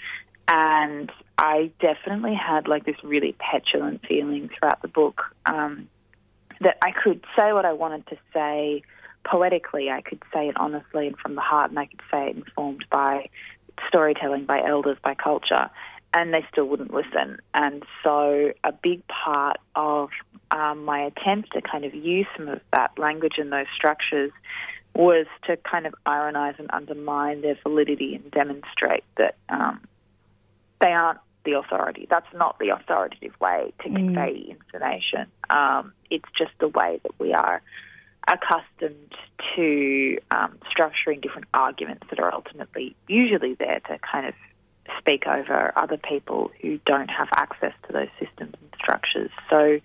And 0.47 1.11
I 1.39 1.73
definitely 1.81 2.35
had 2.35 2.69
like 2.69 2.85
this 2.85 3.03
really 3.03 3.35
petulant 3.39 4.05
feeling 4.07 4.51
throughout 4.51 4.83
the 4.83 4.89
book 4.89 5.23
um, 5.47 5.89
that 6.61 6.79
I 6.83 6.91
could 6.93 7.25
say 7.39 7.53
what 7.53 7.65
I 7.65 7.73
wanted 7.73 8.07
to 8.09 8.17
say 8.33 8.83
poetically. 9.25 9.91
I 9.91 10.03
could 10.03 10.23
say 10.33 10.49
it 10.49 10.57
honestly 10.57 11.09
and 11.09 11.19
from 11.19 11.35
the 11.35 11.41
heart, 11.41 11.71
and 11.71 11.79
I 11.79 11.87
could 11.87 12.03
say 12.11 12.31
it 12.31 12.37
informed 12.37 12.85
by 12.91 13.29
storytelling, 13.89 14.45
by 14.45 14.63
elders, 14.63 14.99
by 15.03 15.15
culture, 15.15 15.71
and 16.15 16.33
they 16.33 16.45
still 16.51 16.67
wouldn't 16.67 16.93
listen. 16.93 17.39
And 17.55 17.85
so, 18.03 18.53
a 18.63 18.73
big 18.73 19.07
part 19.09 19.59
of 19.75 20.11
um, 20.51 20.85
my 20.85 21.01
attempt 21.01 21.53
to 21.55 21.63
kind 21.63 21.85
of 21.85 21.95
use 21.95 22.27
some 22.37 22.49
of 22.49 22.61
that 22.73 22.99
language 22.99 23.39
and 23.39 23.53
those 23.53 23.67
structures 23.75 24.31
was 24.95 25.27
to 25.45 25.57
kind 25.57 25.87
of 25.87 25.95
ironize 26.07 26.55
and 26.59 26.71
undermine 26.73 27.41
their 27.41 27.59
validity 27.65 28.15
and 28.15 28.31
demonstrate 28.31 29.03
that 29.17 29.35
um, 29.49 29.81
they 30.81 30.93
aren't 30.93 31.19
the 31.45 31.53
authority. 31.59 32.07
That's 32.09 32.33
not 32.35 32.59
the 32.59 32.71
authoritative 32.71 33.39
way 33.41 33.73
to 33.83 33.89
convey 33.89 34.47
information. 34.49 35.27
Um, 35.51 35.93
it's 36.11 36.29
just 36.37 36.53
the 36.59 36.69
way 36.69 37.01
that 37.03 37.13
we 37.19 37.33
are 37.33 37.63
accustomed 38.27 39.15
to 39.55 40.19
um, 40.31 40.59
structuring 40.75 41.21
different 41.21 41.49
arguments 41.53 42.07
that 42.11 42.19
are 42.19 42.33
ultimately 42.33 42.97
usually 43.09 43.55
there 43.55 43.81
to 43.89 43.99
kind 43.99 44.27
of 44.27 44.35
speak 44.99 45.27
over 45.27 45.73
other 45.77 45.97
people 45.97 46.51
who 46.61 46.79
don't 46.87 47.11
have 47.11 47.29
access 47.35 47.73
to 47.87 47.93
those 47.93 48.09
systems 48.19 48.55
and 48.61 48.75
structures. 48.77 49.31
So, 49.51 49.81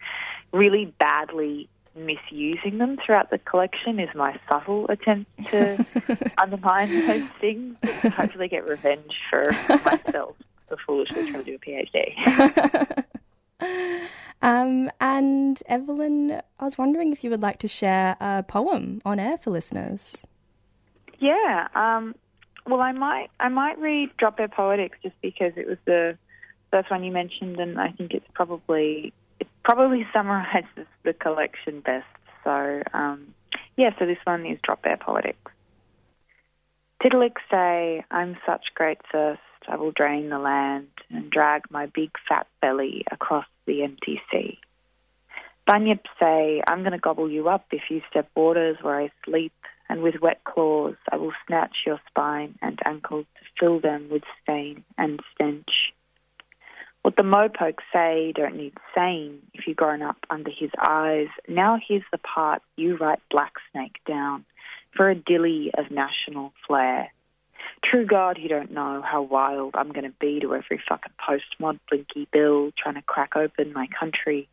really 0.52 0.86
badly 0.86 1.70
misusing 1.96 2.78
them 2.78 2.98
throughout 2.98 3.30
the 3.30 3.38
collection 3.40 4.00
is 4.00 4.14
my 4.16 4.40
subtle 4.50 4.88
attempt 4.90 5.30
to 5.48 5.86
undermine 6.38 7.08
those 7.08 7.28
things 7.42 7.78
hopefully 8.14 8.48
get 8.48 8.66
revenge 8.66 9.20
for 9.30 9.44
myself 9.84 10.36
for 10.70 10.78
foolishly 10.86 11.30
trying 11.30 11.44
to 11.44 11.52
do 11.52 11.56
a 11.56 11.60
PhD. 11.60 13.06
Um, 14.42 14.90
and 15.02 15.62
Evelyn, 15.68 16.42
I 16.60 16.64
was 16.64 16.78
wondering 16.78 17.12
if 17.12 17.24
you 17.24 17.30
would 17.30 17.42
like 17.42 17.60
to 17.60 17.68
share 17.68 18.16
a 18.20 18.44
poem 18.44 19.02
on 19.04 19.20
air 19.20 19.38
for 19.38 19.52
listeners. 19.52 20.26
Yeah. 21.20 21.68
Um, 21.76 22.16
well, 22.66 22.82
I 22.82 22.92
might 22.94 23.30
I 23.40 23.50
might 23.50 23.78
read 23.80 24.16
Drop 24.18 24.38
Bear 24.38 24.48
Poetics 24.48 24.98
just 25.04 25.16
because 25.22 25.54
it 25.58 25.68
was 25.68 25.78
the 25.86 26.18
first 26.72 26.90
one 26.90 27.04
you 27.04 27.12
mentioned, 27.12 27.60
and 27.60 27.80
I 27.80 27.90
think 27.92 28.14
it's 28.14 28.28
probably 28.34 29.12
it 29.40 29.48
probably 29.64 30.08
summarizes 30.14 30.88
the 31.04 31.14
collection 31.14 31.82
best. 31.82 32.06
So 32.44 32.84
um, 32.94 33.34
yeah, 33.76 33.90
so 34.00 34.06
this 34.06 34.20
one 34.24 34.46
is 34.46 34.60
Drop 34.64 34.84
Bear 34.84 34.98
Poetics. 34.98 35.52
Tiddalik 37.04 37.36
say, 37.50 38.04
I'm 38.12 38.38
such 38.46 38.66
great 38.76 39.00
thirst, 39.12 39.40
I 39.68 39.76
will 39.76 39.92
drain 39.92 40.30
the 40.30 40.40
land 40.40 40.88
and 41.10 41.30
drag 41.30 41.64
my 41.70 41.86
big 41.88 42.12
fat 42.28 42.48
belly 42.62 43.06
across 43.12 43.46
the 43.66 43.84
empty 43.84 44.22
sea. 44.32 44.60
Bunyip 45.68 46.06
say, 46.20 46.64
I'm 46.68 46.80
going 46.80 46.94
to 46.94 46.98
gobble 46.98 47.30
you 47.30 47.48
up 47.50 47.66
if 47.72 47.92
you 47.92 48.02
step 48.10 48.30
waters 48.36 48.78
where 48.82 49.00
I 49.00 49.12
sleep, 49.26 49.54
and 49.88 50.02
with 50.02 50.22
wet 50.22 50.44
claws 50.44 50.96
I 51.12 51.18
will 51.18 51.34
snatch 51.46 51.84
your 51.86 52.00
spine 52.08 52.58
and 52.62 52.80
ankles 52.86 53.26
to 53.36 53.46
fill 53.60 53.80
them 53.80 54.08
with 54.10 54.24
stain 54.42 54.84
and 54.98 55.20
stench. 55.34 55.94
What 57.02 57.16
the 57.16 57.24
mopokes 57.24 57.84
say 57.94 58.34
don't 58.36 58.56
need 58.56 58.74
saying 58.94 59.40
if 59.54 59.68
you've 59.68 59.78
grown 59.78 60.02
up 60.02 60.18
under 60.30 60.52
his 60.52 60.72
eyes. 60.86 61.30
Now 61.48 61.80
here's 61.88 62.04
the 62.12 62.18
part 62.18 62.62
you 62.76 62.98
write 62.98 63.22
Black 63.32 63.54
Snake 63.72 64.00
down 64.06 64.46
for 64.96 65.10
a 65.10 65.16
dilly 65.16 65.72
of 65.78 65.92
national 65.92 66.54
flair. 66.68 67.12
True 67.82 68.06
God, 68.06 68.38
you 68.38 68.50
don't 68.50 68.72
know 68.72 69.02
how 69.02 69.22
wild 69.22 69.76
I'm 69.76 69.92
going 69.92 70.06
to 70.06 70.16
be 70.20 70.40
to 70.42 70.56
every 70.56 70.82
fucking 70.88 71.14
post-mod 71.18 71.80
blinky 71.90 72.28
bill 72.32 72.72
trying 72.78 72.96
to 72.96 73.02
crack 73.02 73.36
open 73.36 73.74
my 73.74 73.88
country, 73.88 74.48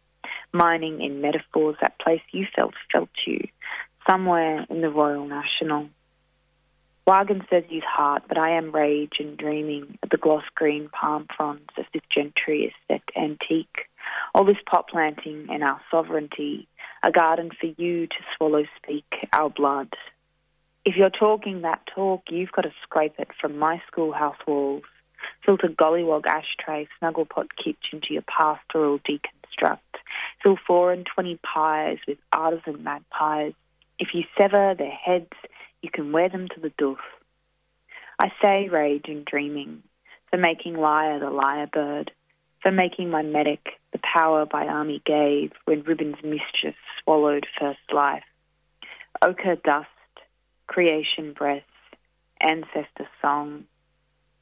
mining 0.53 1.01
in 1.01 1.21
metaphors 1.21 1.77
that 1.81 1.99
place 1.99 2.23
you 2.31 2.47
felt 2.55 2.75
felt 2.91 3.11
you, 3.27 3.49
somewhere 4.09 4.65
in 4.71 4.81
the 4.81 4.91
Royal 4.91 5.27
National. 5.27 5.89
Wagon 7.07 7.47
says 7.49 7.63
he's 7.69 7.85
heart, 7.85 8.25
but 8.27 8.37
I 8.37 8.51
am 8.51 8.73
rage 8.73 9.21
and 9.21 9.37
dreaming 9.37 9.97
of 10.03 10.11
the 10.11 10.17
gloss 10.17 10.43
green 10.57 10.89
palm 10.89 11.27
fronds 11.37 11.71
of 11.79 11.85
this 11.93 12.03
gentry 12.11 12.75
aesthetic 12.75 13.13
antique. 13.17 13.89
All 14.35 14.45
this 14.45 14.57
pot 14.67 14.89
planting 14.89 15.47
and 15.51 15.63
our 15.63 15.81
sovereignty, 15.89 16.67
a 17.05 17.13
garden 17.13 17.51
for 17.61 17.67
you 17.77 18.09
to 18.09 18.17
swallow 18.37 18.65
speak 18.77 19.05
our 19.33 19.51
blood. 19.51 19.93
If 20.87 20.95
you're 20.95 21.11
talking 21.11 21.63
that 21.63 21.85
talk, 21.93 22.23
you've 22.31 22.53
got 22.53 22.63
to 22.63 22.73
scrape 22.85 23.17
it 23.19 23.31
from 23.41 23.59
my 23.59 23.83
schoolhouse 23.89 24.37
walls. 24.47 24.85
Filter 25.45 25.67
gollywog 25.67 26.27
ashtray, 26.27 26.87
snugglepot 27.03 27.49
kitchen 27.57 28.01
to 28.03 28.13
your 28.13 28.23
pastoral 28.23 29.01
deconstruct. 29.01 29.81
Fill 30.41 30.57
four 30.65 30.93
and 30.93 31.05
twenty 31.05 31.41
pies 31.43 31.99
with 32.07 32.19
artisan 32.33 32.85
magpies. 32.85 33.55
If 33.99 34.15
you 34.15 34.23
sever 34.39 34.77
their 34.79 34.93
heads, 34.93 35.33
you 35.83 35.91
can 35.91 36.13
wear 36.13 36.29
them 36.29 36.47
to 36.55 36.61
the 36.61 36.71
doof. 36.71 36.99
I 38.21 38.31
say 38.41 38.69
rage 38.69 39.07
and 39.09 39.25
dreaming, 39.25 39.83
for 40.31 40.37
making 40.37 40.77
liar 40.77 41.19
the 41.19 41.31
lyre 41.31 41.67
bird, 41.67 42.13
for 42.63 42.71
making 42.71 43.11
my 43.11 43.23
medic 43.23 43.71
the 43.91 43.99
power 43.99 44.47
by 44.47 44.67
army 44.69 45.03
gave 45.05 45.51
when 45.65 45.83
ribbon's 45.83 46.23
mischief 46.23 46.77
swallowed 47.03 47.45
first 47.59 47.93
life. 47.93 48.23
Ochre 49.21 49.57
dust, 49.57 49.89
creation 50.67 51.33
breath, 51.33 51.63
ancestor 52.41 53.09
song. 53.23 53.65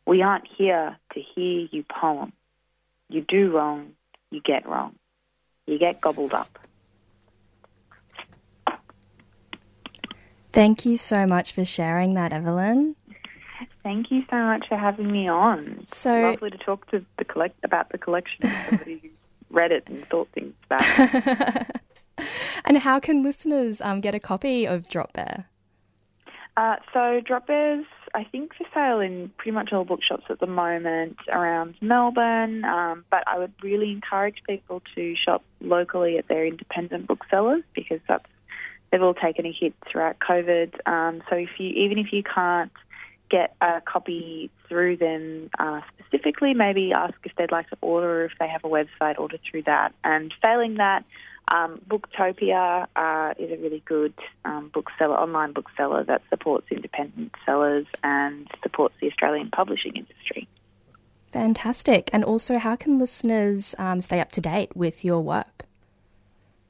We 0.07 0.23
aren't 0.23 0.47
here 0.47 0.97
to 1.15 1.21
hear 1.21 1.69
you 1.71 1.85
poem. 1.85 2.33
You 3.09 3.23
do 3.23 3.51
wrong, 3.57 3.93
you 4.31 4.41
get 4.41 4.67
wrong. 4.69 4.97
You 5.67 5.79
get 5.79 6.01
gobbled 6.01 6.35
up. 6.35 6.59
Thank 10.53 10.87
you 10.87 10.97
so 10.97 11.27
much 11.27 11.53
for 11.53 11.65
sharing 11.65 12.15
that, 12.15 12.33
Evelyn. 12.33 12.95
Thank 13.83 14.11
you 14.11 14.25
so 14.31 14.37
much 14.37 14.69
for 14.69 14.77
having 14.77 15.11
me 15.11 15.29
on. 15.29 15.87
So- 15.93 16.21
lovely 16.31 16.51
to 16.51 16.59
talk 16.59 16.89
to 16.91 17.05
the 17.19 17.25
collect 17.25 17.57
about 17.65 17.91
the 17.91 17.99
collection. 17.99 18.49
Somebody 18.69 18.99
who 19.03 19.09
read 19.51 19.73
it 19.73 19.89
and 19.89 20.07
thought 20.09 20.29
things 20.33 20.55
about 20.65 20.83
it. 20.87 21.81
And 22.65 22.79
how 22.79 23.01
can 23.01 23.23
listeners 23.23 23.81
um, 23.81 24.01
get 24.01 24.15
a 24.15 24.21
copy 24.21 24.65
of 24.67 24.89
Drop 24.89 25.13
Bear? 25.13 25.47
Uh, 26.57 26.77
so 26.93 27.21
Drop 27.21 27.49
Bears, 27.49 27.85
I 28.15 28.25
think 28.25 28.55
for 28.55 28.65
sale 28.73 29.01
in 29.01 29.31
pretty 29.37 29.51
much 29.51 29.73
all 29.73 29.85
bookshops 29.85 30.25
at 30.29 30.39
the 30.39 30.47
moment 30.47 31.19
around 31.29 31.75
Melbourne. 31.81 32.65
Um, 32.65 33.05
but 33.11 33.25
I 33.27 33.39
would 33.39 33.53
really 33.63 33.91
encourage 33.91 34.43
people 34.47 34.83
to 34.95 35.17
shop 35.17 35.43
locally 35.61 36.19
at 36.19 36.29
their 36.29 36.47
independent 36.47 37.09
booksellers 37.09 37.65
because 37.75 38.01
that's 38.07 38.27
they've 38.91 39.03
all 39.03 39.15
taken 39.15 39.47
a 39.47 39.53
hit 39.53 39.75
throughout 39.89 40.21
COVID. 40.21 40.87
Um, 40.87 41.23
so 41.29 41.37
if 41.37 41.51
you 41.59 41.71
even 41.71 41.99
if 41.99 42.13
you 42.13 42.23
can't 42.23 42.71
get 43.29 43.57
a 43.61 43.81
copy 43.81 44.51
through 44.69 44.97
them 44.97 45.51
uh, 45.59 45.81
specifically, 45.99 46.55
maybe 46.55 46.93
ask 46.93 47.15
if 47.25 47.35
they'd 47.35 47.51
like 47.51 47.69
to 47.71 47.77
order, 47.81 48.23
or 48.23 48.25
if 48.27 48.33
they 48.39 48.47
have 48.47 48.65
a 48.65 48.69
website, 48.69 49.19
order 49.19 49.39
through 49.51 49.63
that. 49.63 49.93
And 50.05 50.33
failing 50.41 50.75
that, 50.75 51.05
um, 51.49 51.81
Booktopia 51.89 52.87
uh, 52.97 53.35
is 53.39 53.51
a 53.51 53.57
really 53.63 53.83
good 53.85 54.15
um, 54.45 54.71
bookseller, 54.73 55.17
online 55.17 55.53
bookseller 55.53 56.05
that 56.05 56.23
supports 56.31 56.67
independent 56.71 57.35
sellers 57.45 57.87
and 58.03 58.49
supports 58.63 58.95
the 59.01 59.09
Australian 59.09 59.51
publishing 59.51 59.97
industry. 59.97 60.49
Fantastic. 61.33 62.11
And 62.13 62.25
also, 62.25 62.59
how 62.59 62.77
can 62.77 62.99
listeners 62.99 63.75
um, 63.79 64.01
stay 64.01 64.21
up 64.21 64.31
to 64.33 64.41
date 64.41 64.77
with 64.77 65.05
your 65.05 65.21
work? 65.21 65.65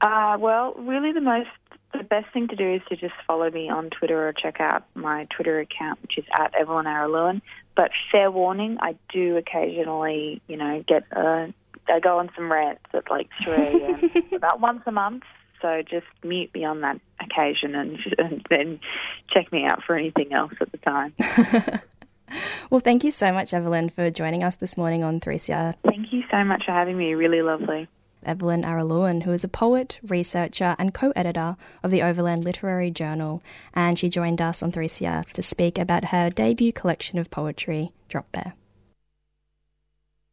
Uh, 0.01 0.37
well, 0.39 0.73
really, 0.73 1.11
the 1.11 1.21
most 1.21 1.49
the 1.97 2.03
best 2.03 2.31
thing 2.33 2.47
to 2.49 2.55
do 2.55 2.73
is 2.73 2.81
to 2.89 2.95
just 2.95 3.13
follow 3.25 3.49
me 3.49 3.69
on 3.69 3.89
Twitter 3.89 4.27
or 4.27 4.33
check 4.33 4.59
out 4.59 4.83
my 4.95 5.27
Twitter 5.29 5.59
account, 5.59 6.01
which 6.01 6.17
is 6.17 6.25
at 6.37 6.53
Evelyn 6.55 6.85
Araluen. 6.85 7.41
But 7.75 7.91
fair 8.11 8.31
warning, 8.31 8.77
I 8.81 8.95
do 9.09 9.37
occasionally, 9.37 10.41
you 10.47 10.57
know, 10.57 10.83
get 10.85 11.05
uh, 11.15 11.47
I 11.87 11.99
go 11.99 12.19
on 12.19 12.29
some 12.35 12.51
rants 12.51 12.83
at 12.93 13.09
like 13.09 13.29
3 13.43 13.53
a.m. 13.53 14.11
about 14.33 14.59
once 14.59 14.81
a 14.85 14.91
month. 14.91 15.23
So 15.61 15.81
just 15.81 16.05
mute 16.23 16.53
me 16.53 16.65
on 16.65 16.81
that 16.81 16.99
occasion 17.19 17.75
and, 17.75 17.97
and 18.17 18.45
then 18.49 18.79
check 19.29 19.51
me 19.51 19.65
out 19.65 19.83
for 19.83 19.95
anything 19.95 20.33
else 20.33 20.53
at 20.61 20.71
the 20.71 20.77
time. 20.77 21.13
Well, 22.69 22.79
thank 22.79 23.03
you 23.03 23.11
so 23.11 23.31
much, 23.31 23.53
Evelyn, 23.53 23.89
for 23.89 24.09
joining 24.09 24.43
us 24.43 24.55
this 24.55 24.77
morning 24.77 25.03
on 25.03 25.19
3CR. 25.19 25.75
Thank 25.87 26.11
you 26.11 26.23
so 26.31 26.43
much 26.43 26.65
for 26.65 26.71
having 26.71 26.97
me. 26.97 27.13
Really 27.13 27.43
lovely. 27.43 27.87
Evelyn 28.23 28.63
Araluen, 28.63 29.23
who 29.23 29.31
is 29.31 29.43
a 29.43 29.47
poet, 29.47 29.99
researcher, 30.07 30.75
and 30.79 30.93
co 30.93 31.13
editor 31.15 31.55
of 31.83 31.91
the 31.91 32.01
Overland 32.01 32.43
Literary 32.43 32.89
Journal, 32.89 33.43
and 33.73 33.99
she 33.99 34.09
joined 34.09 34.41
us 34.41 34.63
on 34.63 34.71
3CR 34.71 35.31
to 35.31 35.41
speak 35.43 35.77
about 35.77 36.05
her 36.05 36.29
debut 36.29 36.73
collection 36.73 37.19
of 37.19 37.29
poetry, 37.29 37.91
Drop 38.09 38.31
Bear. 38.31 38.53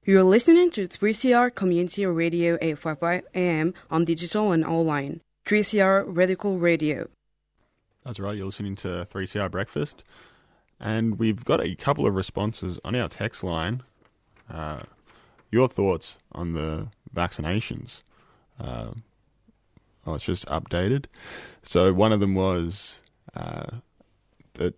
You're 0.04 0.24
listening 0.24 0.72
to 0.72 0.88
3CR 0.88 1.54
Community 1.54 2.04
Radio 2.06 2.54
855 2.60 3.22
AM 3.36 3.72
on 3.88 4.04
digital 4.04 4.50
and 4.50 4.64
online. 4.64 5.20
3CR 5.46 6.02
Radical 6.08 6.58
Radio. 6.58 7.08
That's 8.04 8.18
right, 8.18 8.36
you're 8.36 8.46
listening 8.46 8.74
to 8.76 9.06
3CR 9.08 9.48
Breakfast. 9.48 10.02
And 10.80 11.20
we've 11.20 11.44
got 11.44 11.60
a 11.60 11.76
couple 11.76 12.04
of 12.04 12.16
responses 12.16 12.80
on 12.84 12.96
our 12.96 13.06
text 13.06 13.44
line. 13.44 13.84
Uh, 14.50 14.80
your 15.52 15.68
thoughts 15.68 16.18
on 16.32 16.54
the 16.54 16.88
vaccinations? 17.14 18.00
Uh, 18.58 18.94
oh, 20.04 20.14
it's 20.14 20.24
just 20.24 20.46
updated. 20.46 21.04
So 21.62 21.92
one 21.92 22.10
of 22.10 22.18
them 22.18 22.34
was 22.34 23.04
uh, 23.36 23.66
that 24.54 24.74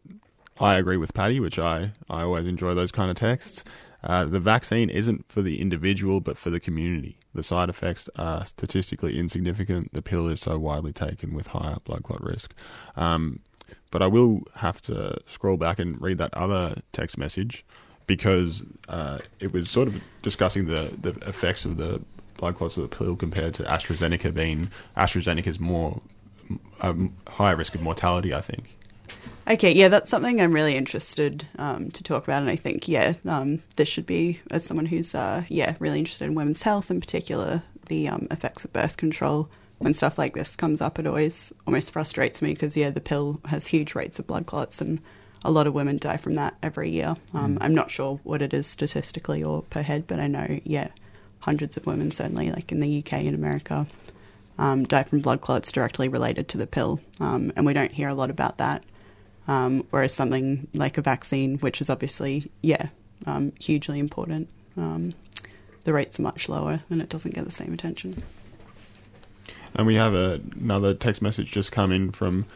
I 0.61 0.77
agree 0.77 0.99
with 0.99 1.15
Patty, 1.15 1.41
which 1.41 1.59
I, 1.59 1.93
I 2.11 2.25
always 2.25 2.47
enjoy 2.47 2.75
those 2.75 2.93
kind 2.93 3.11
of 3.11 3.17
texts. 3.17 3.65
Uh, 4.05 4.27
the 4.27 4.39
vaccine 4.39 4.91
isn't 4.91 5.25
for 5.33 5.41
the 5.41 5.61
individual, 5.61 6.21
but 6.21 6.37
for 6.37 6.51
the 6.51 6.61
community. 6.61 7.17
The 7.33 7.43
side 7.43 7.71
effects 7.71 8.09
are 8.17 8.45
statistically 8.45 9.19
insignificant. 9.19 9.93
The 9.95 10.03
pill 10.03 10.29
is 10.29 10.41
so 10.41 10.59
widely 10.59 10.93
taken 10.93 11.35
with 11.35 11.49
higher 11.49 11.79
blood 11.85 12.03
clot 12.03 12.23
risk. 12.23 12.55
Um, 12.97 13.41
but 13.91 14.03
I 14.03 14.07
will 14.07 14.43
have 14.57 14.83
to 14.83 15.17
scroll 15.27 15.57
back 15.57 15.79
and 15.79 16.01
read 16.01 16.19
that 16.19 16.35
other 16.35 16.83
text 16.93 17.17
message 17.17 17.65
because 18.07 18.63
uh, 18.89 19.21
it 19.41 19.53
was 19.53 19.71
sort 19.71 19.89
of 19.89 20.03
discussing 20.21 20.67
the, 20.67 20.95
the 21.01 21.11
effects 21.27 21.65
of 21.65 21.79
the 21.79 22.03
blood 22.37 22.57
clots 22.57 22.77
of 22.77 22.89
the 22.89 22.95
pill 22.95 23.17
compared 23.17 23.55
to 23.55 23.63
AstraZeneca 23.63 24.35
being 24.35 24.71
AstraZeneca's 24.97 25.59
more 25.59 26.03
um, 26.83 27.15
higher 27.27 27.57
risk 27.57 27.75
of 27.75 27.81
mortality, 27.81 28.35
I 28.35 28.43
think. 28.43 28.77
Okay, 29.47 29.73
yeah, 29.73 29.89
that's 29.89 30.09
something 30.09 30.41
I'm 30.41 30.55
really 30.55 30.75
interested 30.75 31.47
um, 31.59 31.91
to 31.91 32.03
talk 32.03 32.25
about, 32.25 32.41
and 32.41 32.51
I 32.51 32.57
think 32.57 32.89
yeah, 32.89 33.13
um, 33.27 33.61
this 33.77 33.89
should 33.91 34.07
be 34.07 34.41
as 34.51 34.65
someone 34.65 34.87
who's 34.87 35.15
uh, 35.15 35.45
yeah 35.49 35.75
really 35.81 35.99
interested 35.99 36.25
in 36.25 36.35
women's 36.35 36.63
health, 36.63 36.91
in 36.91 36.99
particular 36.99 37.63
the 37.87 38.09
um, 38.09 38.27
effects 38.31 38.65
of 38.65 38.73
birth 38.73 38.97
control. 38.97 39.51
When 39.79 39.93
stuff 39.93 40.17
like 40.17 40.33
this 40.33 40.57
comes 40.57 40.81
up, 40.81 40.99
it 40.99 41.07
always 41.07 41.53
almost 41.67 41.93
frustrates 41.93 42.41
me 42.41 42.55
because 42.55 42.75
yeah, 42.75 42.89
the 42.89 43.03
pill 43.03 43.39
has 43.45 43.67
huge 43.67 43.95
rates 43.95 44.19
of 44.19 44.27
blood 44.27 44.47
clots, 44.47 44.81
and 44.81 44.99
a 45.45 45.51
lot 45.51 45.67
of 45.67 45.75
women 45.75 45.99
die 45.99 46.17
from 46.17 46.35
that 46.35 46.55
every 46.63 46.89
year. 46.89 47.15
Um, 47.35 47.59
I'm 47.61 47.75
not 47.75 47.91
sure 47.91 48.21
what 48.23 48.41
it 48.41 48.55
is 48.55 48.67
statistically 48.67 49.45
or 49.45 49.61
per 49.65 49.83
head, 49.83 50.07
but 50.07 50.21
I 50.21 50.27
know 50.27 50.59
yeah, 50.65 50.89
hundreds 51.41 51.77
of 51.77 51.85
women 51.85 52.13
certainly, 52.13 52.51
like 52.51 52.73
in 52.73 52.81
the 52.81 52.99
UK 53.01 53.13
and 53.13 53.35
America, 53.35 53.87
um, 54.59 54.85
die 54.85 55.03
from 55.03 55.21
blood 55.21 55.43
clots 55.43 55.71
directly 55.71 56.09
related 56.09 56.49
to 56.49 56.57
the 56.57 56.67
pill, 56.67 56.99
um, 57.21 57.53
and 57.57 57.67
we 57.67 57.75
don't 57.75 57.93
hear 57.93 58.09
a 58.09 58.15
lot 58.15 58.31
about 58.31 58.57
that. 58.57 58.83
Um, 59.47 59.87
whereas 59.91 60.15
something 60.15 60.69
like 60.75 60.97
a 60.97 61.03
vaccine, 61.03 61.59
which 61.59 61.81
is 61.81 61.91
obviously, 61.91 62.51
yeah, 62.63 62.89
um, 63.27 63.53
hugely 63.61 63.99
important, 63.99 64.49
um, 64.77 65.13
the 65.85 65.93
rates 65.93 66.19
are 66.19 66.23
much 66.23 66.49
lower 66.49 66.83
and 66.91 67.03
it 67.03 67.09
doesn't 67.09 67.35
get 67.35 67.45
the 67.45 67.51
same 67.51 67.73
attention. 67.73 68.23
And 69.75 69.87
we 69.87 69.97
have 69.97 70.15
a, 70.15 70.41
another 70.59 70.95
text 70.95 71.21
message 71.21 71.51
just 71.51 71.73
come 71.73 71.93
in 71.93 72.13
from 72.13 72.47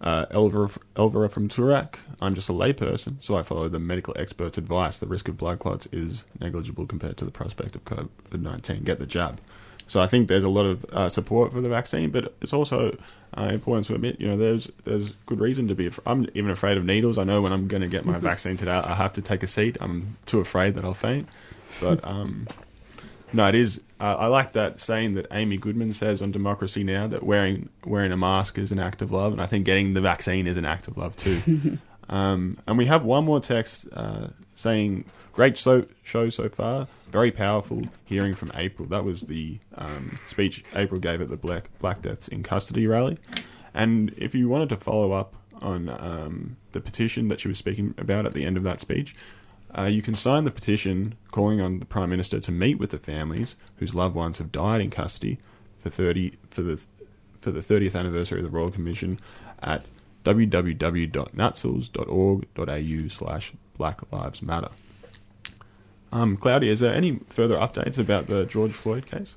uh, 0.00 0.26
Elvira, 0.30 0.70
Elvira 0.96 1.28
from 1.28 1.48
Toorak. 1.48 1.96
I'm 2.20 2.34
just 2.34 2.48
a 2.48 2.52
layperson, 2.52 3.22
so 3.22 3.36
I 3.36 3.42
follow 3.42 3.68
the 3.68 3.78
medical 3.78 4.14
expert's 4.18 4.58
advice. 4.58 4.98
The 4.98 5.06
risk 5.06 5.28
of 5.28 5.36
blood 5.36 5.58
clots 5.58 5.86
is 5.92 6.24
negligible 6.40 6.86
compared 6.86 7.16
to 7.18 7.24
the 7.24 7.30
prospect 7.30 7.76
of 7.76 7.84
COVID 7.84 8.08
19. 8.40 8.82
Get 8.84 8.98
the 8.98 9.06
jab. 9.06 9.40
So 9.86 10.00
I 10.00 10.06
think 10.06 10.28
there's 10.28 10.44
a 10.44 10.48
lot 10.48 10.64
of 10.66 10.84
uh, 10.86 11.08
support 11.08 11.52
for 11.52 11.60
the 11.60 11.68
vaccine, 11.68 12.10
but 12.10 12.34
it's 12.40 12.52
also 12.52 12.96
uh, 13.36 13.50
important 13.52 13.86
to 13.86 13.94
admit, 13.94 14.20
you 14.20 14.28
know, 14.28 14.36
there's 14.36 14.70
there's 14.84 15.12
good 15.26 15.40
reason 15.40 15.68
to 15.68 15.74
be. 15.74 15.86
Af- 15.86 16.00
I'm 16.06 16.26
even 16.34 16.50
afraid 16.50 16.76
of 16.76 16.84
needles. 16.84 17.18
I 17.18 17.24
know 17.24 17.42
when 17.42 17.52
I'm 17.52 17.68
going 17.68 17.82
to 17.82 17.88
get 17.88 18.04
my 18.04 18.18
vaccine 18.30 18.56
today, 18.56 18.72
I 18.72 18.94
have 18.94 19.12
to 19.14 19.22
take 19.22 19.42
a 19.42 19.46
seat. 19.46 19.76
I'm 19.80 20.16
too 20.26 20.40
afraid 20.40 20.74
that 20.74 20.84
I'll 20.84 20.94
faint. 20.94 21.28
But 21.80 22.04
um, 22.04 22.46
no, 23.32 23.48
it 23.48 23.54
is. 23.54 23.80
Uh, 24.00 24.16
I 24.18 24.26
like 24.26 24.52
that 24.52 24.80
saying 24.80 25.14
that 25.14 25.26
Amy 25.30 25.56
Goodman 25.56 25.92
says 25.94 26.20
on 26.20 26.32
Democracy 26.32 26.84
Now 26.84 27.06
that 27.06 27.22
wearing 27.22 27.68
wearing 27.84 28.12
a 28.12 28.16
mask 28.16 28.58
is 28.58 28.72
an 28.72 28.78
act 28.78 29.00
of 29.00 29.10
love, 29.10 29.32
and 29.32 29.40
I 29.40 29.46
think 29.46 29.64
getting 29.64 29.94
the 29.94 30.00
vaccine 30.00 30.46
is 30.46 30.56
an 30.56 30.64
act 30.64 30.88
of 30.88 30.98
love 30.98 31.16
too. 31.16 31.78
um, 32.08 32.58
and 32.66 32.76
we 32.76 32.86
have 32.86 33.04
one 33.04 33.24
more 33.24 33.40
text 33.40 33.88
uh, 33.92 34.28
saying, 34.54 35.04
"Great 35.32 35.56
so- 35.56 35.86
show 36.02 36.28
so 36.28 36.48
far, 36.50 36.86
very 37.12 37.30
powerful." 37.30 37.82
Hearing 38.04 38.34
from 38.34 38.50
April, 38.54 38.88
that 38.88 39.04
was 39.04 39.22
the 39.22 39.58
um, 39.76 40.18
speech 40.26 40.64
April 40.74 41.00
gave 41.00 41.20
at 41.20 41.28
the 41.28 41.36
Black 41.36 41.70
Black 41.78 42.02
Deaths 42.02 42.28
in 42.28 42.42
Custody 42.42 42.86
rally. 42.86 43.18
And 43.74 44.12
if 44.16 44.34
you 44.34 44.48
wanted 44.48 44.68
to 44.70 44.76
follow 44.76 45.12
up 45.12 45.34
on 45.60 45.88
um, 45.88 46.56
the 46.72 46.80
petition 46.80 47.28
that 47.28 47.40
she 47.40 47.48
was 47.48 47.58
speaking 47.58 47.94
about 47.96 48.26
at 48.26 48.32
the 48.32 48.44
end 48.44 48.56
of 48.56 48.64
that 48.64 48.80
speech, 48.80 49.14
uh, 49.76 49.84
you 49.84 50.02
can 50.02 50.14
sign 50.14 50.44
the 50.44 50.50
petition 50.50 51.14
calling 51.30 51.60
on 51.60 51.78
the 51.78 51.86
Prime 51.86 52.10
Minister 52.10 52.40
to 52.40 52.52
meet 52.52 52.78
with 52.78 52.90
the 52.90 52.98
families 52.98 53.56
whose 53.76 53.94
loved 53.94 54.14
ones 54.14 54.38
have 54.38 54.52
died 54.52 54.80
in 54.80 54.90
custody 54.90 55.38
for 55.78 55.90
thirty 55.90 56.36
for 56.50 56.62
the 56.62 56.80
for 57.42 57.50
the 57.50 57.60
30th 57.60 57.98
anniversary 57.98 58.38
of 58.38 58.44
the 58.44 58.50
Royal 58.50 58.70
Commission 58.70 59.18
at 59.62 59.84
www.natsils.org.au 60.24 63.08
slash 63.08 63.52
Black 63.76 64.12
Lives 64.12 64.40
Matter. 64.40 64.68
Um, 66.12 66.36
Claudia, 66.36 66.70
is 66.70 66.80
there 66.80 66.94
any 66.94 67.20
further 67.28 67.56
updates 67.56 67.98
about 67.98 68.26
the 68.26 68.44
George 68.44 68.72
Floyd 68.72 69.06
case? 69.06 69.36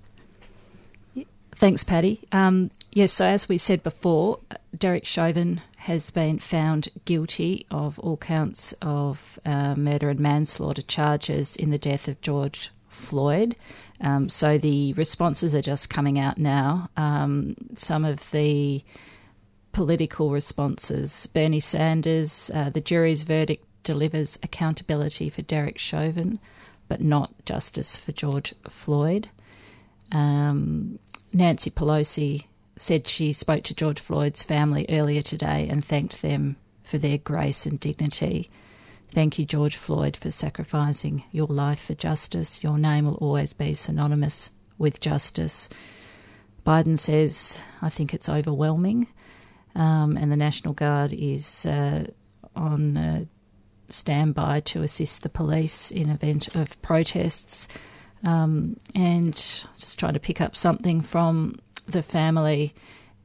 Thanks, 1.53 1.86
Patty. 1.86 2.19
Um, 2.34 2.69
yes, 2.91 3.13
so 3.13 3.26
as 3.26 3.47
we 3.47 3.57
said 3.57 3.82
before, 3.82 4.39
Derek 4.78 5.05
Chauvin 5.05 5.61
has 5.78 6.09
been 6.09 6.38
found 6.38 6.89
guilty 7.05 7.65
of 7.71 7.97
all 7.99 8.17
counts 8.17 8.73
of 8.82 9.39
uh, 9.45 9.73
murder 9.76 10.09
and 10.09 10.19
manslaughter 10.19 10.82
charges 10.82 11.55
in 11.55 11.69
the 11.69 11.78
death 11.78 12.09
of 12.09 12.19
George 12.19 12.71
Floyd. 12.89 13.55
Um, 14.01 14.28
so 14.28 14.57
the 14.57 14.91
responses 14.93 15.55
are 15.55 15.61
just 15.61 15.89
coming 15.89 16.19
out 16.19 16.38
now. 16.38 16.89
Um, 16.97 17.55
some 17.76 18.03
of 18.03 18.32
the 18.32 18.84
political 19.71 20.32
responses 20.32 21.28
Bernie 21.28 21.61
Sanders, 21.61 22.51
uh, 22.53 22.69
the 22.69 22.82
jury's 22.82 23.23
verdict 23.23 23.65
delivers 23.84 24.38
accountability 24.43 25.30
for 25.30 25.41
Derek 25.41 25.78
Chauvin, 25.78 26.39
but 26.88 27.01
not 27.01 27.33
justice 27.45 27.95
for 27.95 28.11
George 28.11 28.53
Floyd. 28.69 29.29
Um, 30.11 30.99
Nancy 31.33 31.69
Pelosi 31.71 32.45
said 32.77 33.07
she 33.07 33.33
spoke 33.33 33.63
to 33.63 33.73
George 33.75 33.99
Floyd's 33.99 34.43
family 34.43 34.86
earlier 34.89 35.21
today 35.21 35.67
and 35.69 35.83
thanked 35.83 36.21
them 36.21 36.57
for 36.83 36.97
their 36.97 37.17
grace 37.17 37.65
and 37.65 37.79
dignity. 37.79 38.49
Thank 39.09 39.39
you, 39.39 39.45
George 39.45 39.77
Floyd, 39.77 40.17
for 40.17 40.29
sacrificing 40.31 41.23
your 41.31 41.47
life 41.47 41.86
for 41.86 41.93
justice. 41.95 42.63
Your 42.63 42.77
name 42.77 43.05
will 43.05 43.15
always 43.15 43.53
be 43.53 43.73
synonymous 43.73 44.51
with 44.77 44.99
justice. 44.99 45.69
Biden 46.65 46.97
says, 46.99 47.61
I 47.81 47.89
think 47.89 48.13
it's 48.13 48.27
overwhelming. 48.27 49.07
um, 49.75 50.17
and 50.17 50.31
the 50.31 50.38
National 50.38 50.73
Guard 50.73 51.13
is 51.13 51.65
uh, 51.65 52.05
on 52.55 52.97
uh, 52.97 53.25
standby 53.89 54.59
to 54.61 54.81
assist 54.81 55.21
the 55.21 55.29
police 55.29 55.91
in 55.91 56.09
event 56.09 56.55
of 56.55 56.81
protests. 56.81 57.67
Um, 58.23 58.77
and 58.95 59.36
just 59.36 59.99
trying 59.99 60.13
to 60.13 60.19
pick 60.19 60.41
up 60.41 60.55
something 60.55 61.01
from 61.01 61.55
the 61.88 62.01
family. 62.01 62.73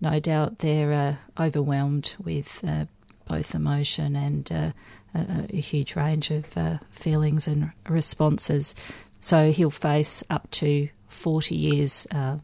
No 0.01 0.21
doubt 0.21 0.59
they're 0.59 0.93
uh, 0.93 1.43
overwhelmed 1.43 2.15
with 2.23 2.63
uh, 2.67 2.87
both 3.27 3.55
emotion 3.55 4.17
and 4.17 4.51
uh, 4.53 4.71
a, 5.15 5.47
a 5.51 5.61
huge 5.61 5.97
range 5.97 6.31
of 6.31 6.57
uh, 6.57 6.79
feelings 6.91 7.47
and 7.47 7.71
responses. 7.89 8.75
So 9.21 9.53
he'll 9.53 9.71
face 9.71 10.25
up 10.31 10.51
to 10.53 10.89
40 11.09 11.55
years 11.55 12.07
uh, 12.11 12.39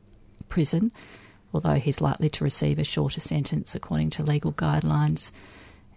prison, 0.49 0.93
although 1.53 1.75
he's 1.75 2.01
likely 2.01 2.29
to 2.31 2.45
receive 2.45 2.79
a 2.79 2.85
shorter 2.85 3.21
sentence 3.21 3.75
according 3.75 4.11
to 4.11 4.23
legal 4.23 4.53
guidelines. 4.53 5.33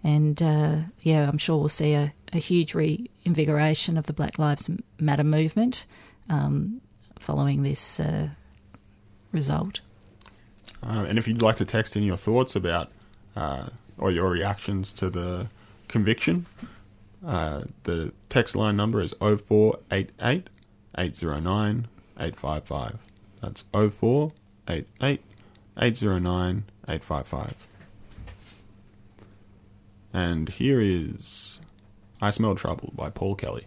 And 0.02 0.42
uh, 0.42 0.76
yeah, 1.00 1.28
I'm 1.28 1.38
sure 1.38 1.58
we'll 1.58 1.68
see 1.68 1.92
a, 1.92 2.12
a 2.32 2.38
huge 2.38 2.74
reinvigoration 2.74 3.96
of 3.98 4.06
the 4.06 4.12
Black 4.12 4.38
Lives 4.38 4.70
Matter 4.98 5.24
movement 5.24 5.84
um, 6.28 6.80
following 7.18 7.62
this 7.62 8.00
uh, 8.00 8.28
result. 9.32 9.80
Um, 10.82 11.04
and 11.04 11.18
if 11.18 11.28
you'd 11.28 11.42
like 11.42 11.56
to 11.56 11.64
text 11.64 11.96
in 11.96 12.02
your 12.02 12.16
thoughts 12.16 12.56
about 12.56 12.90
uh, 13.36 13.68
or 13.98 14.10
your 14.10 14.30
reactions 14.30 14.92
to 14.94 15.10
the 15.10 15.48
conviction, 15.88 16.46
uh, 17.26 17.64
the 17.84 18.12
text 18.30 18.56
line 18.56 18.76
number 18.76 19.00
is 19.00 19.12
0488 19.20 20.48
809 20.96 21.88
855. 22.18 22.98
That's 23.40 23.64
0488 23.72 25.20
809 25.78 26.64
855. 26.88 27.69
And 30.12 30.48
here 30.48 30.80
is 30.80 31.60
I 32.20 32.30
Smell 32.30 32.54
Trouble 32.54 32.92
by 32.94 33.10
Paul 33.10 33.34
Kelly. 33.34 33.66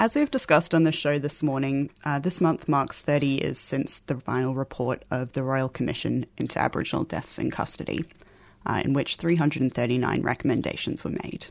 As 0.00 0.16
we've 0.16 0.30
discussed 0.30 0.74
on 0.74 0.84
the 0.84 0.92
show 0.92 1.18
this 1.18 1.42
morning, 1.42 1.90
uh, 2.06 2.18
this 2.18 2.40
month 2.40 2.70
marks 2.70 3.02
30 3.02 3.26
years 3.26 3.58
since 3.58 3.98
the 3.98 4.18
final 4.18 4.54
report 4.54 5.04
of 5.10 5.34
the 5.34 5.42
Royal 5.42 5.68
Commission 5.68 6.24
into 6.38 6.58
Aboriginal 6.58 7.04
Deaths 7.04 7.38
in 7.38 7.50
Custody, 7.50 8.06
uh, 8.64 8.80
in 8.82 8.94
which 8.94 9.16
339 9.16 10.22
recommendations 10.22 11.04
were 11.04 11.10
made. 11.10 11.48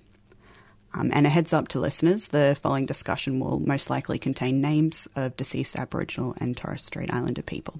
Um, 0.95 1.11
and 1.13 1.27
a 1.27 1.29
heads 1.29 1.53
up 1.53 1.67
to 1.67 1.79
listeners, 1.79 2.29
the 2.29 2.57
following 2.59 2.87
discussion 2.87 3.39
will 3.39 3.59
most 3.59 3.91
likely 3.91 4.17
contain 4.17 4.61
names 4.61 5.07
of 5.15 5.37
deceased 5.37 5.75
Aboriginal 5.75 6.33
and 6.41 6.57
Torres 6.57 6.83
Strait 6.83 7.13
Islander 7.13 7.43
people. 7.43 7.79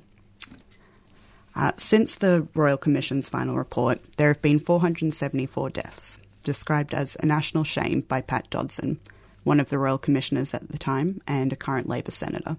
Uh, 1.55 1.71
since 1.77 2.13
the 2.13 2.47
Royal 2.53 2.77
Commission's 2.77 3.27
final 3.27 3.57
report, 3.57 4.01
there 4.17 4.27
have 4.27 4.43
been 4.43 4.59
474 4.59 5.71
deaths, 5.71 6.19
described 6.43 6.93
as 6.93 7.17
a 7.19 7.25
national 7.25 7.63
shame 7.63 8.01
by 8.01 8.21
Pat 8.21 8.47
Dodson, 8.51 8.99
one 9.43 9.59
of 9.59 9.69
the 9.69 9.77
Royal 9.77 9.97
Commissioners 9.97 10.53
at 10.53 10.69
the 10.69 10.77
time 10.77 11.21
and 11.27 11.51
a 11.51 11.55
current 11.55 11.87
Labor 11.87 12.11
Senator. 12.11 12.57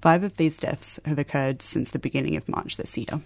Five 0.00 0.22
of 0.22 0.36
these 0.36 0.58
deaths 0.58 1.00
have 1.04 1.18
occurred 1.18 1.60
since 1.60 1.90
the 1.90 1.98
beginning 1.98 2.36
of 2.36 2.48
March 2.48 2.76
this 2.76 2.96
year. 2.96 3.20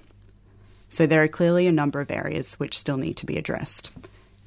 So 0.89 1.07
there 1.07 1.23
are 1.23 1.29
clearly 1.29 1.67
a 1.67 1.73
number 1.73 2.01
of 2.01 2.11
areas 2.11 2.55
which 2.55 2.79
still 2.79 2.97
need 2.97 3.17
to 3.19 3.27
be 3.27 3.39
addressed. 3.39 3.91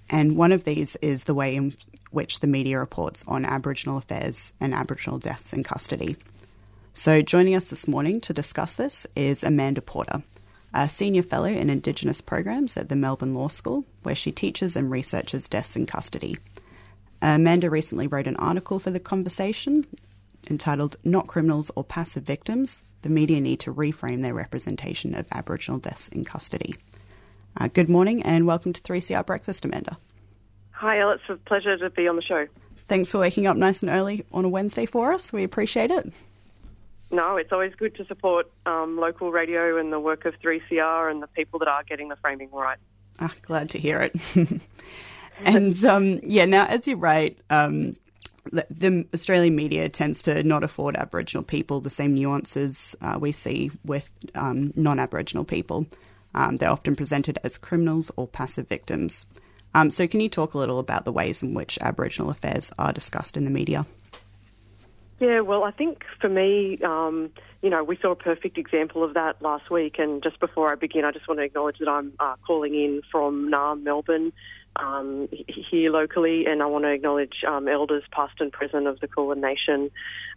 And 0.10 0.38
one 0.38 0.52
of 0.52 0.64
these 0.64 0.96
is 0.98 1.24
the 1.24 1.34
way 1.34 1.56
in 1.56 1.76
which 2.12 2.40
the 2.40 2.48
media 2.48 2.80
reports 2.80 3.24
on 3.28 3.46
Aboriginal 3.46 3.98
affairs 3.98 4.54
and 4.60 4.74
Aboriginal 4.74 5.20
deaths 5.20 5.54
in 5.54 5.64
custody. 5.64 6.16
So 6.94 7.22
joining 7.22 7.56
us 7.56 7.66
this 7.66 7.88
morning 7.88 8.22
to 8.22 8.34
discuss 8.34 8.76
this 8.76 9.06
is 9.16 9.44
Amanda 9.44 9.82
Porter, 9.82 10.24
a 10.74 10.88
senior 10.88 11.24
fellow 11.24 11.48
in 11.48 11.70
Indigenous 11.70 12.22
programs 12.22 12.78
at 12.78 12.90
the 12.90 12.96
Melbourne 12.96 13.34
Law 13.34 13.50
School, 13.50 13.84
where 14.04 14.16
she 14.16 14.32
teaches 14.32 14.76
and 14.76 14.90
researches 14.90 15.48
deaths 15.48 15.76
in 15.76 15.86
custody. 15.86 16.38
Amanda 17.34 17.72
recently 17.72 18.06
wrote 18.06 18.28
an 18.28 18.36
article 18.36 18.78
for 18.78 18.92
The 18.92 19.00
Conversation 19.00 19.88
entitled 20.48 20.96
Not 21.04 21.26
Criminals 21.26 21.72
or 21.76 21.84
Passive 21.84 22.22
Victims 22.22 22.78
The 23.02 23.10
Media 23.10 23.42
Need 23.42 23.62
to 23.62 23.74
Reframe 23.74 24.22
Their 24.22 24.36
Representation 24.36 25.16
of 25.16 25.26
Aboriginal 25.32 25.80
Deaths 25.80 26.08
in 26.08 26.24
Custody. 26.24 26.76
Uh, 27.58 27.68
good 27.68 27.90
morning 27.90 28.22
and 28.22 28.46
welcome 28.46 28.74
to 28.74 28.82
3CR 28.82 29.26
Breakfast, 29.26 29.66
Amanda. 29.66 29.98
Hi, 30.74 31.00
Elle. 31.00 31.12
It's 31.14 31.24
a 31.28 31.36
pleasure 31.36 31.76
to 31.76 31.90
be 31.90 32.08
on 32.08 32.16
the 32.16 32.22
show. 32.22 32.48
Thanks 32.86 33.12
for 33.12 33.18
waking 33.18 33.48
up 33.48 33.58
nice 33.58 33.82
and 33.82 33.90
early 33.90 34.24
on 34.32 34.46
a 34.46 34.50
Wednesday 34.50 34.86
for 34.86 35.12
us. 35.12 35.34
We 35.34 35.44
appreciate 35.44 35.90
it. 35.90 36.14
No, 37.10 37.38
it's 37.38 37.52
always 37.52 37.74
good 37.74 37.96
to 37.96 38.06
support 38.06 38.52
um, 38.68 39.00
local 39.00 39.32
radio 39.32 39.80
and 39.80 39.92
the 39.92 40.00
work 40.00 40.26
of 40.26 40.40
3CR 40.42 41.10
and 41.10 41.24
the 41.24 41.28
people 41.28 41.58
that 41.58 41.68
are 41.68 41.84
getting 41.84 42.10
the 42.10 42.18
framing 42.18 42.52
right. 42.52 42.78
Ah, 43.20 43.34
glad 43.42 43.72
to 43.72 43.80
hear 43.80 44.02
it. 44.02 44.14
and 45.44 45.84
um, 45.86 46.20
yeah, 46.24 46.46
now 46.46 46.66
as 46.66 46.88
you 46.88 46.96
write, 46.96 47.38
um, 47.50 47.96
the, 48.52 48.66
the, 48.70 49.06
Australian 49.14 49.56
media 49.56 49.90
tends 49.90 50.22
to 50.24 50.44
not 50.44 50.64
afford 50.64 50.96
Aboriginal 50.96 51.44
people 51.44 51.82
the 51.82 51.90
same 51.90 52.14
nuances 52.14 52.96
uh, 53.02 53.18
we 53.20 53.32
see 53.32 53.72
with 53.84 54.12
um, 54.36 54.72
non 54.76 55.00
Aboriginal 55.00 55.44
people. 55.44 55.88
Um, 56.34 56.58
they're 56.58 56.70
often 56.70 56.96
presented 56.96 57.40
as 57.44 57.58
criminals 57.58 58.12
or 58.18 58.28
passive 58.28 58.68
victims. 58.68 59.26
Um, 59.74 59.92
so, 59.92 60.08
can 60.08 60.20
you 60.20 60.30
talk 60.30 60.54
a 60.54 60.58
little 60.58 60.80
about 60.80 61.06
the 61.06 61.12
ways 61.12 61.42
in 61.44 61.54
which 61.54 61.78
Aboriginal 61.82 62.30
affairs 62.30 62.72
are 62.78 62.94
discussed 62.94 63.36
in 63.36 63.46
the 63.46 63.52
media? 63.52 63.86
Yeah, 65.20 65.42
well, 65.42 65.64
I 65.64 65.72
think 65.72 66.04
for 66.20 66.30
me, 66.30 66.78
um, 66.84 67.32
you 67.62 67.70
know, 67.70 67.84
we 67.84 67.96
saw 67.98 68.12
a 68.12 68.16
perfect 68.16 68.58
example 68.58 69.04
of 69.04 69.14
that 69.14 69.42
last 69.42 69.70
week. 69.70 69.98
And 69.98 70.22
just 70.22 70.40
before 70.40 70.72
I 70.72 70.76
begin, 70.76 71.06
I 71.06 71.12
just 71.12 71.28
want 71.28 71.40
to 71.40 71.44
acknowledge 71.44 71.80
that 71.80 71.88
I'm 71.88 72.14
uh, 72.20 72.36
calling 72.46 72.76
in 72.76 73.02
from 73.12 73.50
Naarm, 73.50 73.84
Melbourne, 73.84 74.34
um, 74.76 75.30
here 75.48 75.92
locally, 75.92 76.46
and 76.46 76.62
I 76.62 76.66
want 76.68 76.84
to 76.86 76.92
acknowledge 76.92 77.44
um, 77.48 77.68
elders 77.68 78.04
past 78.12 78.36
and 78.40 78.52
present 78.52 78.88
of 78.88 79.00
the 79.00 79.08
Kulin 79.08 79.42
Nation, 79.42 79.92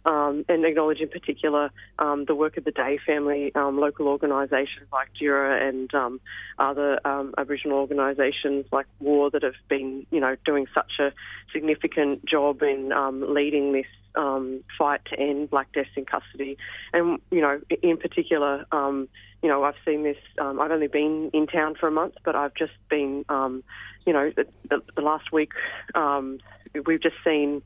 um, 0.05 0.45
and 0.47 0.65
acknowledge 0.65 0.99
in 0.99 1.09
particular 1.09 1.71
um, 1.97 2.25
the 2.25 2.35
work 2.35 2.57
of 2.57 2.63
the 2.63 2.71
Day 2.71 2.99
family, 3.05 3.53
um, 3.55 3.79
local 3.79 4.07
organisations 4.07 4.87
like 4.91 5.09
Dura 5.19 5.67
and 5.67 5.93
um, 5.93 6.21
other 6.57 6.99
Aboriginal 7.37 7.79
organisations 7.79 8.65
like 8.71 8.87
War 8.99 9.29
that 9.31 9.43
have 9.43 9.59
been, 9.67 10.05
you 10.11 10.19
know, 10.19 10.35
doing 10.45 10.67
such 10.73 10.93
a 10.99 11.11
significant 11.51 12.25
job 12.25 12.61
in 12.63 12.91
leading 13.33 13.73
this 13.73 13.87
um, 14.15 14.63
fight 14.77 15.01
to 15.05 15.19
end 15.19 15.49
black 15.49 15.71
deaths 15.73 15.89
in 15.95 16.05
custody. 16.05 16.57
And, 16.93 17.19
you 17.31 17.41
know, 17.41 17.61
in 17.81 17.97
particular, 17.97 18.65
um, 18.71 19.07
you 19.41 19.49
know, 19.49 19.63
I've 19.63 19.75
seen 19.85 20.03
this, 20.03 20.17
um, 20.39 20.59
I've 20.59 20.71
only 20.71 20.87
been 20.87 21.29
in 21.33 21.47
town 21.47 21.75
for 21.75 21.87
a 21.87 21.91
month, 21.91 22.15
but 22.25 22.35
I've 22.35 22.53
just 22.55 22.73
been, 22.89 23.23
um, 23.29 23.63
you 24.05 24.13
know, 24.13 24.31
the, 24.35 24.45
the, 24.69 24.81
the 24.95 25.01
last 25.01 25.31
week, 25.31 25.51
um, 25.95 26.39
we've 26.85 27.01
just 27.01 27.15
seen, 27.23 27.61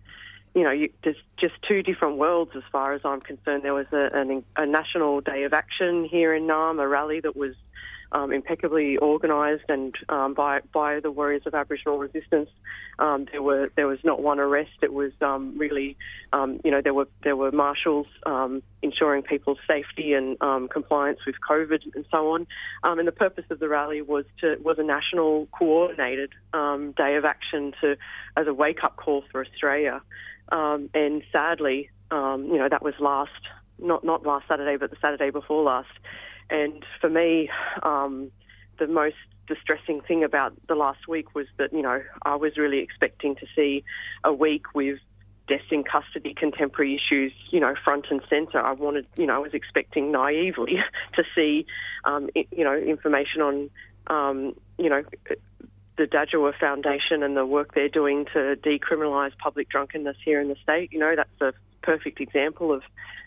you 0.53 0.63
know, 0.63 0.71
you, 0.71 0.89
there's 1.03 1.17
just 1.39 1.55
two 1.67 1.81
different 1.81 2.17
worlds 2.17 2.51
as 2.55 2.63
far 2.71 2.93
as 2.93 3.01
I'm 3.03 3.21
concerned. 3.21 3.63
There 3.63 3.73
was 3.73 3.87
a, 3.91 4.09
an, 4.13 4.43
a 4.55 4.65
national 4.65 5.21
day 5.21 5.43
of 5.43 5.53
action 5.53 6.05
here 6.05 6.33
in 6.33 6.43
Naarm, 6.43 6.79
a 6.79 6.87
rally 6.87 7.19
that 7.21 7.35
was 7.35 7.55
um, 8.13 8.31
impeccably 8.31 8.97
organised 8.97 9.65
and 9.69 9.93
um, 10.09 10.33
by 10.33 10.61
by 10.71 10.99
the 10.99 11.11
warriors 11.11 11.43
of 11.45 11.53
Aboriginal 11.53 11.97
resistance. 11.97 12.49
Um, 12.99 13.25
there 13.31 13.41
were 13.41 13.71
there 13.75 13.87
was 13.87 13.99
not 14.03 14.21
one 14.21 14.39
arrest. 14.39 14.77
It 14.81 14.93
was 14.93 15.11
um, 15.21 15.57
really, 15.57 15.97
um, 16.31 16.59
you 16.63 16.71
know, 16.71 16.81
there 16.81 16.93
were 16.93 17.07
there 17.23 17.35
were 17.35 17.51
marshals 17.51 18.07
um, 18.25 18.61
ensuring 18.81 19.23
people's 19.23 19.57
safety 19.67 20.13
and 20.13 20.37
compliance 20.69 21.19
with 21.25 21.35
COVID 21.47 21.81
and 21.95 22.05
so 22.11 22.31
on. 22.31 22.47
and 22.83 23.07
the 23.07 23.11
purpose 23.11 23.45
of 23.49 23.59
the 23.59 23.67
rally 23.67 24.01
was 24.01 24.25
to 24.41 24.57
was 24.63 24.77
a 24.77 24.83
national 24.83 25.47
coordinated 25.47 26.31
day 26.53 27.15
of 27.15 27.25
action 27.25 27.73
to 27.81 27.97
as 28.37 28.47
a 28.47 28.53
wake 28.53 28.83
up 28.83 28.95
call 28.95 29.23
for 29.31 29.43
Australia. 29.43 30.01
and 30.51 31.23
sadly, 31.31 31.89
you 32.11 32.57
know, 32.57 32.69
that 32.69 32.83
was 32.83 32.93
last 32.99 33.31
not 33.79 34.03
not 34.03 34.25
last 34.25 34.47
Saturday, 34.47 34.77
but 34.77 34.89
the 34.91 34.97
Saturday 35.01 35.31
before 35.31 35.63
last. 35.63 35.89
And 36.49 36.85
for 37.01 37.09
me, 37.09 37.49
um, 37.81 38.31
the 38.79 38.87
most 38.87 39.15
distressing 39.47 40.01
thing 40.01 40.23
about 40.23 40.53
the 40.67 40.75
last 40.75 41.07
week 41.07 41.35
was 41.35 41.47
that, 41.57 41.73
you 41.73 41.81
know, 41.81 42.01
I 42.23 42.35
was 42.35 42.57
really 42.57 42.79
expecting 42.79 43.35
to 43.35 43.45
see 43.55 43.83
a 44.23 44.33
week 44.33 44.73
with 44.73 44.99
deaths 45.47 45.63
in 45.71 45.83
custody, 45.83 46.33
contemporary 46.33 46.95
issues, 46.95 47.33
you 47.49 47.59
know, 47.59 47.75
front 47.83 48.05
and 48.09 48.21
centre. 48.29 48.59
I 48.59 48.71
wanted, 48.71 49.05
you 49.17 49.25
know, 49.25 49.35
I 49.35 49.39
was 49.39 49.53
expecting 49.53 50.11
naively 50.11 50.77
to 51.15 51.23
see, 51.35 51.65
um, 52.05 52.29
you 52.33 52.63
know, 52.63 52.75
information 52.75 53.41
on, 53.41 53.69
um, 54.07 54.55
you 54.77 54.89
know, 54.89 55.03
the 55.97 56.05
Dhadjowa 56.05 56.57
Foundation 56.59 57.21
and 57.21 57.37
the 57.37 57.45
work 57.45 57.73
they're 57.75 57.89
doing 57.89 58.25
to 58.33 58.55
decriminalise 58.55 59.37
public 59.37 59.69
drunkenness 59.69 60.17
here 60.23 60.41
in 60.41 60.47
the 60.47 60.55
state. 60.63 60.91
You 60.91 60.99
know, 60.99 61.15
that's 61.15 61.41
a 61.41 61.53
perfect 61.81 62.19
example 62.19 62.71
of 62.71 62.83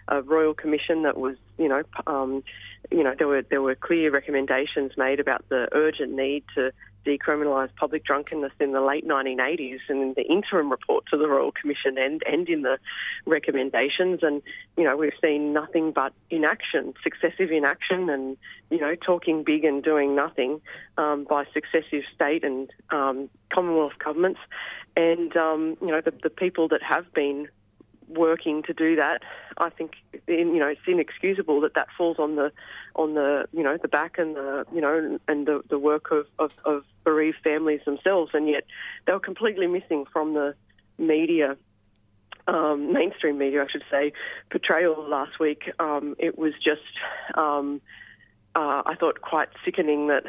a 0.09 0.23
royal 0.23 0.55
commission 0.55 1.03
that 1.03 1.17
was, 1.17 1.37
you 1.59 1.69
know, 1.69 1.83
um, 2.07 2.43
you 2.91 3.03
know, 3.03 3.15
there 3.17 3.29
were 3.29 3.43
there 3.43 3.63
were 3.63 3.75
clear 3.75 4.11
recommendations 4.11 4.93
made 4.97 5.21
about 5.21 5.49
the 5.49 5.69
urgent 5.73 6.13
need 6.13 6.45
to 6.55 6.73
decriminalise 7.07 7.71
public 7.77 8.05
drunkenness 8.05 8.53
in 8.59 8.73
the 8.73 8.81
late 8.81 9.07
1980s 9.07 9.79
and 9.89 10.03
in 10.03 10.15
the 10.15 10.25
interim 10.25 10.71
report 10.71 11.05
to 11.11 11.17
the 11.17 11.29
Royal 11.29 11.53
Commission 11.53 11.97
and, 11.97 12.23
and 12.27 12.49
in 12.49 12.63
the 12.63 12.79
recommendations. 13.25 14.21
And, 14.23 14.43
you 14.77 14.85
know, 14.85 14.97
we've 14.97 15.13
seen 15.23 15.53
nothing 15.53 15.93
but 15.93 16.13
inaction, 16.31 16.95
successive 17.03 17.51
inaction 17.51 18.11
and, 18.11 18.37
you 18.71 18.81
know, 18.81 18.95
talking 18.97 19.45
big 19.45 19.65
and 19.65 19.83
doing 19.83 20.15
nothing 20.17 20.61
um, 20.99 21.25
by 21.25 21.45
successive 21.55 22.03
state 22.15 22.45
and 22.45 22.71
um, 22.91 23.31
Commonwealth 23.53 23.99
governments. 24.05 24.41
And, 24.97 25.35
um, 25.37 25.77
you 25.81 25.89
know, 25.89 26.01
the, 26.01 26.13
the 26.23 26.31
people 26.31 26.69
that 26.69 26.83
have 26.83 27.13
been 27.15 27.49
working 28.09 28.63
to 28.65 28.73
do 28.73 28.97
that, 28.97 29.23
I 29.59 29.71
think 29.71 29.93
you 30.27 30.59
know 30.59 30.69
it's 30.69 30.81
inexcusable 30.87 31.61
that 31.63 31.75
that 31.75 31.89
falls 31.97 32.19
on 32.19 32.37
the 32.37 32.53
on 32.95 33.15
the 33.15 33.47
you 33.53 33.63
know 33.63 33.77
the 33.81 33.89
back 33.89 34.19
and 34.19 34.37
the 34.37 34.65
you 34.73 34.81
know 34.81 35.19
and 35.29 35.47
the, 35.47 35.63
the 35.69 35.79
work 35.79 36.11
of, 36.11 36.27
of, 36.39 36.57
of 36.65 36.85
bereaved 37.05 37.39
families 37.43 37.81
themselves, 37.85 38.33
and 38.35 38.49
yet 38.49 38.65
they 39.07 39.13
were 39.13 39.21
completely 39.21 39.67
missing 39.67 40.05
from 40.13 40.35
the 40.35 40.55
media. 40.99 41.57
Um, 42.49 42.93
mainstream 42.93 43.39
media, 43.39 43.65
I 43.65 43.67
should 43.69 43.83
say, 43.91 44.13
portrayal 44.53 45.05
last 45.09 45.41
week. 45.41 45.69
Um, 45.81 46.15
it 46.17 46.39
was 46.39 46.53
just, 46.63 46.81
um, 47.35 47.81
uh, 48.55 48.83
I 48.87 48.95
thought, 49.01 49.21
quite 49.21 49.49
sickening 49.65 50.07
that, 50.07 50.23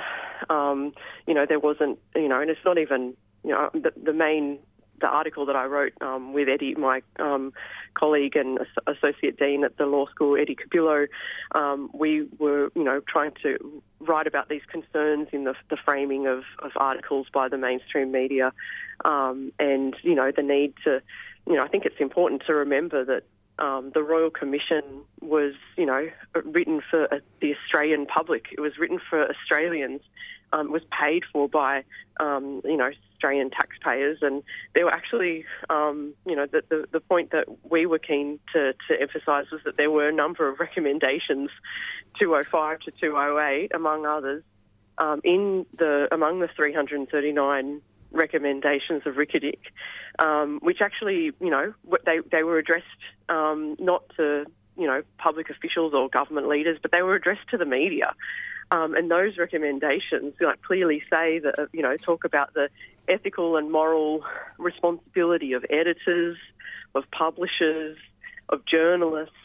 um, 0.49 0.93
you 1.27 1.35
know, 1.35 1.45
there 1.47 1.59
wasn't, 1.59 1.99
you 2.15 2.27
know, 2.27 2.41
and 2.41 2.49
it's 2.49 2.65
not 2.65 2.79
even, 2.79 3.13
you 3.43 3.51
know, 3.51 3.69
the, 3.71 3.93
the 3.95 4.13
main 4.13 4.57
the 4.99 5.07
article 5.07 5.45
that 5.45 5.55
I 5.55 5.65
wrote 5.65 5.93
um, 6.01 6.33
with 6.33 6.49
Eddie, 6.49 6.75
my 6.75 7.01
um, 7.19 7.53
colleague 7.93 8.35
and 8.35 8.59
associate 8.87 9.37
dean 9.37 9.63
at 9.63 9.77
the 9.77 9.85
law 9.85 10.07
school, 10.07 10.37
Eddie 10.37 10.55
Cubillo, 10.55 11.07
um, 11.53 11.89
we 11.93 12.27
were, 12.39 12.71
you 12.75 12.83
know, 12.83 13.01
trying 13.07 13.31
to 13.43 13.81
write 13.99 14.27
about 14.27 14.49
these 14.49 14.61
concerns 14.71 15.27
in 15.31 15.43
the, 15.43 15.53
the 15.69 15.77
framing 15.83 16.27
of, 16.27 16.43
of 16.59 16.71
articles 16.75 17.27
by 17.33 17.47
the 17.47 17.57
mainstream 17.57 18.11
media, 18.11 18.53
um, 19.05 19.51
and 19.59 19.95
you 20.03 20.15
know, 20.15 20.31
the 20.35 20.43
need 20.43 20.73
to, 20.83 21.01
you 21.47 21.55
know, 21.55 21.63
I 21.63 21.67
think 21.67 21.85
it's 21.85 21.99
important 21.99 22.43
to 22.47 22.53
remember 22.53 23.05
that 23.05 23.23
um, 23.59 23.91
the 23.93 24.03
Royal 24.03 24.29
Commission 24.29 24.83
was, 25.21 25.53
you 25.77 25.85
know, 25.85 26.09
written 26.45 26.81
for 26.89 27.11
uh, 27.13 27.19
the 27.41 27.55
Australian 27.55 28.05
public. 28.05 28.47
It 28.51 28.61
was 28.61 28.77
written 28.77 28.99
for 29.09 29.29
Australians. 29.29 30.01
Um, 30.53 30.71
was 30.71 30.83
paid 30.97 31.23
for 31.33 31.49
by, 31.49 31.83
um, 32.21 32.61
you 32.63 32.77
know, 32.77 32.89
Australian 33.17 33.49
taxpayers, 33.49 34.19
and 34.21 34.43
there 34.73 34.85
were 34.85 34.93
actually, 34.93 35.43
um, 35.69 36.13
you 36.25 36.35
know, 36.35 36.45
the, 36.45 36.63
the 36.69 36.85
the 36.91 36.99
point 36.99 37.31
that 37.31 37.47
we 37.69 37.85
were 37.85 37.99
keen 37.99 38.39
to 38.53 38.73
to 38.87 39.01
emphasise 39.01 39.51
was 39.51 39.61
that 39.65 39.75
there 39.75 39.91
were 39.91 40.07
a 40.07 40.13
number 40.13 40.47
of 40.47 40.59
recommendations, 40.59 41.49
205 42.19 42.79
to 42.79 42.91
208, 42.91 43.71
among 43.73 44.05
others, 44.05 44.43
um, 44.99 45.19
in 45.23 45.65
the 45.77 46.07
among 46.11 46.39
the 46.39 46.47
339 46.55 47.81
recommendations 48.11 49.03
of 49.05 49.15
RCIADIC, 49.15 49.59
um, 50.19 50.59
which 50.61 50.81
actually, 50.81 51.31
you 51.39 51.49
know, 51.49 51.73
they 52.05 52.19
they 52.31 52.43
were 52.43 52.57
addressed 52.57 52.85
um, 53.29 53.75
not 53.79 54.03
to 54.17 54.45
you 54.77 54.87
know 54.87 55.01
public 55.17 55.49
officials 55.49 55.93
or 55.93 56.09
government 56.09 56.47
leaders, 56.47 56.77
but 56.81 56.91
they 56.91 57.01
were 57.01 57.15
addressed 57.15 57.47
to 57.49 57.57
the 57.57 57.65
media. 57.65 58.13
Um, 58.69 58.95
and 58.95 59.09
those 59.09 59.37
recommendations 59.37 60.33
like, 60.41 60.61
clearly 60.61 61.01
say 61.09 61.39
that, 61.39 61.57
uh, 61.57 61.67
you 61.71 61.81
know, 61.81 61.95
talk 61.95 62.25
about 62.25 62.53
the 62.53 62.69
ethical 63.07 63.55
and 63.55 63.71
moral 63.71 64.25
responsibility 64.57 65.53
of 65.53 65.65
editors, 65.69 66.37
of 66.93 67.09
publishers, 67.11 67.97
of 68.49 68.65
journalists, 68.65 69.35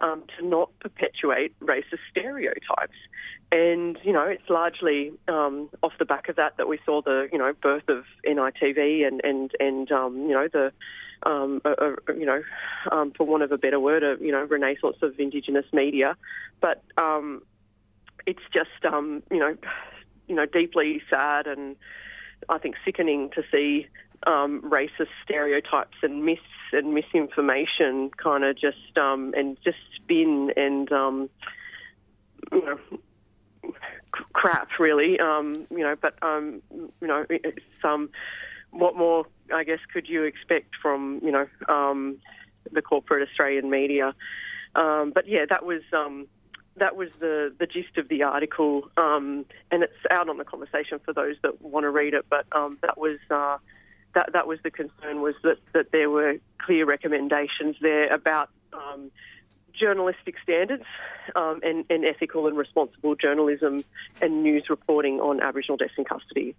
um, 0.00 0.24
to 0.36 0.46
not 0.46 0.70
perpetuate 0.80 1.58
racist 1.60 2.00
stereotypes. 2.10 2.98
And, 3.50 3.98
you 4.02 4.12
know, 4.12 4.24
it's 4.24 4.48
largely 4.50 5.12
um, 5.28 5.70
off 5.82 5.92
the 5.98 6.04
back 6.04 6.28
of 6.28 6.36
that 6.36 6.58
that 6.58 6.68
we 6.68 6.78
saw 6.84 7.00
the, 7.00 7.28
you 7.32 7.38
know, 7.38 7.52
birth 7.54 7.88
of 7.88 8.04
NITV 8.26 9.06
and, 9.06 9.20
and, 9.24 9.52
and 9.58 9.90
um, 9.92 10.16
you 10.22 10.34
know, 10.34 10.48
the, 10.48 10.72
um, 11.22 11.62
a, 11.64 11.70
a, 11.70 12.14
you 12.14 12.26
know, 12.26 12.42
um, 12.90 13.12
for 13.12 13.24
want 13.24 13.42
of 13.42 13.52
a 13.52 13.58
better 13.58 13.80
word, 13.80 14.02
a, 14.02 14.16
you 14.22 14.32
know, 14.32 14.44
renaissance 14.44 14.96
of 15.00 15.18
Indigenous 15.18 15.64
media. 15.72 16.16
But, 16.60 16.82
um, 16.98 17.42
it's 18.26 18.42
just 18.52 18.84
um, 18.84 19.22
you 19.30 19.38
know 19.38 19.56
you 20.26 20.34
know 20.34 20.46
deeply 20.46 21.00
sad 21.08 21.46
and 21.46 21.76
I 22.48 22.58
think 22.58 22.76
sickening 22.84 23.30
to 23.30 23.42
see 23.50 23.86
um, 24.26 24.62
racist 24.62 25.08
stereotypes 25.24 25.96
and 26.02 26.24
myths 26.24 26.42
and 26.72 26.94
misinformation 26.94 28.10
kind 28.16 28.44
of 28.44 28.58
just 28.58 28.96
um, 28.96 29.32
and 29.36 29.56
just 29.62 29.78
spin 29.94 30.52
and 30.56 30.90
um, 30.92 31.30
you 32.52 32.64
know 32.64 33.76
crap 34.32 34.68
really. 34.78 35.18
Um, 35.20 35.66
you 35.70 35.80
know 35.82 35.96
but 36.00 36.14
um, 36.22 36.62
you 36.70 37.06
know 37.06 37.24
it's 37.30 37.60
um, 37.84 38.10
what 38.70 38.96
more 38.96 39.26
I 39.54 39.64
guess 39.64 39.80
could 39.92 40.08
you 40.08 40.24
expect 40.24 40.74
from 40.80 41.20
you 41.22 41.30
know 41.30 41.46
um, 41.68 42.18
the 42.72 42.82
corporate 42.82 43.28
Australian 43.28 43.70
media? 43.70 44.14
Um, 44.74 45.12
but 45.14 45.28
yeah 45.28 45.46
that 45.48 45.64
was 45.64 45.82
um, 45.92 46.26
that 46.76 46.96
was 46.96 47.10
the, 47.18 47.54
the 47.58 47.66
gist 47.66 47.96
of 47.96 48.08
the 48.08 48.22
article, 48.22 48.90
um, 48.96 49.44
and 49.70 49.82
it's 49.82 49.92
out 50.10 50.28
on 50.28 50.38
the 50.38 50.44
conversation 50.44 51.00
for 51.04 51.12
those 51.12 51.36
that 51.42 51.62
want 51.62 51.84
to 51.84 51.90
read 51.90 52.14
it. 52.14 52.26
But 52.28 52.46
um, 52.52 52.78
that 52.82 52.98
was 52.98 53.18
uh, 53.30 53.58
that 54.14 54.32
that 54.32 54.46
was 54.46 54.58
the 54.62 54.70
concern 54.70 55.20
was 55.20 55.34
that, 55.42 55.58
that 55.72 55.92
there 55.92 56.10
were 56.10 56.36
clear 56.58 56.84
recommendations 56.84 57.76
there 57.80 58.12
about 58.12 58.50
um, 58.72 59.10
journalistic 59.72 60.36
standards 60.42 60.84
um, 61.34 61.60
and, 61.62 61.84
and 61.90 62.04
ethical 62.04 62.46
and 62.46 62.56
responsible 62.56 63.14
journalism 63.14 63.84
and 64.22 64.42
news 64.42 64.64
reporting 64.70 65.20
on 65.20 65.40
Aboriginal 65.40 65.76
deaths 65.76 65.92
in 65.98 66.04
custody. 66.04 66.54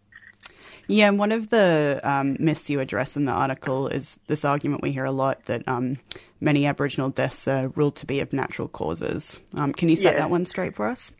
Yeah, 0.87 1.09
and 1.09 1.19
one 1.19 1.31
of 1.33 1.49
the 1.49 1.99
um, 2.03 2.37
myths 2.39 2.69
you 2.69 2.79
address 2.79 3.17
in 3.17 3.25
the 3.25 3.31
article 3.33 3.87
is 3.87 4.19
this 4.27 4.45
argument 4.45 4.81
we 4.81 4.91
hear 4.91 5.05
a 5.05 5.11
lot 5.11 5.45
that 5.45 5.67
um, 5.67 5.97
many 6.39 6.65
Aboriginal 6.65 7.09
deaths 7.09 7.47
are 7.47 7.67
ruled 7.69 7.97
to 7.97 8.05
be 8.05 8.21
of 8.21 8.31
natural 8.31 8.69
causes. 8.69 9.39
Um, 9.55 9.73
can 9.73 9.89
you 9.89 9.95
set 9.97 10.13
Yeah. 10.13 10.19
that 10.19 10.29
one 10.29 10.45
straight 10.45 10.75
for 10.75 10.87
us? 10.87 11.11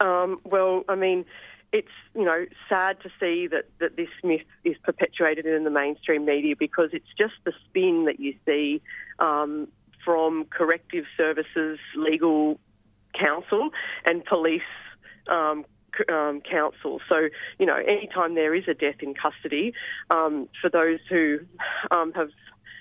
Um, 0.00 0.38
well, 0.44 0.84
I 0.88 0.96
mean, 0.96 1.24
it's 1.72 1.88
you 2.14 2.24
know 2.24 2.46
sad 2.68 3.00
to 3.02 3.10
see 3.20 3.46
that, 3.48 3.66
that 3.78 3.96
this 3.96 4.08
myth 4.22 4.42
is 4.64 4.76
perpetuated 4.82 5.46
in 5.46 5.64
the 5.64 5.70
mainstream 5.70 6.24
media 6.24 6.54
because 6.58 6.90
it's 6.92 7.12
just 7.16 7.34
the 7.44 7.52
spin 7.64 8.04
that 8.06 8.18
you 8.18 8.34
see 8.44 8.82
um, 9.20 9.68
from 10.04 10.44
corrective 10.46 11.04
services, 11.16 11.78
legal 11.96 12.58
counsel, 13.18 13.70
and 14.04 14.24
police. 14.24 14.62
Um, 15.28 15.64
um. 16.08 16.40
So, 17.08 17.28
you 17.58 17.66
know, 17.66 17.76
anytime 17.76 18.34
there 18.34 18.54
is 18.54 18.64
a 18.68 18.74
death 18.74 19.00
in 19.00 19.14
custody, 19.14 19.74
um, 20.10 20.48
for 20.60 20.68
those 20.70 21.00
who 21.08 21.40
um, 21.90 22.12
have 22.12 22.30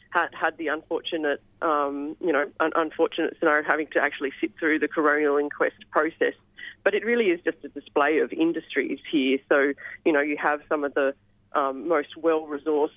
had, 0.10 0.30
had 0.34 0.58
the 0.58 0.68
unfortunate, 0.68 1.42
um, 1.62 2.16
you 2.22 2.32
know, 2.32 2.46
un- 2.60 2.72
unfortunate 2.76 3.36
scenario 3.40 3.62
of 3.62 3.66
having 3.66 3.88
to 3.88 4.00
actually 4.00 4.32
sit 4.40 4.52
through 4.60 4.80
the 4.80 4.88
coronial 4.88 5.40
inquest 5.40 5.76
process. 5.92 6.34
But 6.84 6.94
it 6.94 7.06
really 7.06 7.26
is 7.26 7.40
just 7.44 7.58
a 7.64 7.70
display 7.70 8.20
of 8.20 8.32
industries 8.34 9.00
here. 9.12 9.40
So, 9.50 9.74
you 10.06 10.12
know, 10.12 10.22
you 10.22 10.38
have 10.38 10.62
some 10.70 10.84
of 10.84 10.94
the 10.94 11.16
um, 11.54 11.88
most 11.88 12.18
well-resourced 12.18 12.90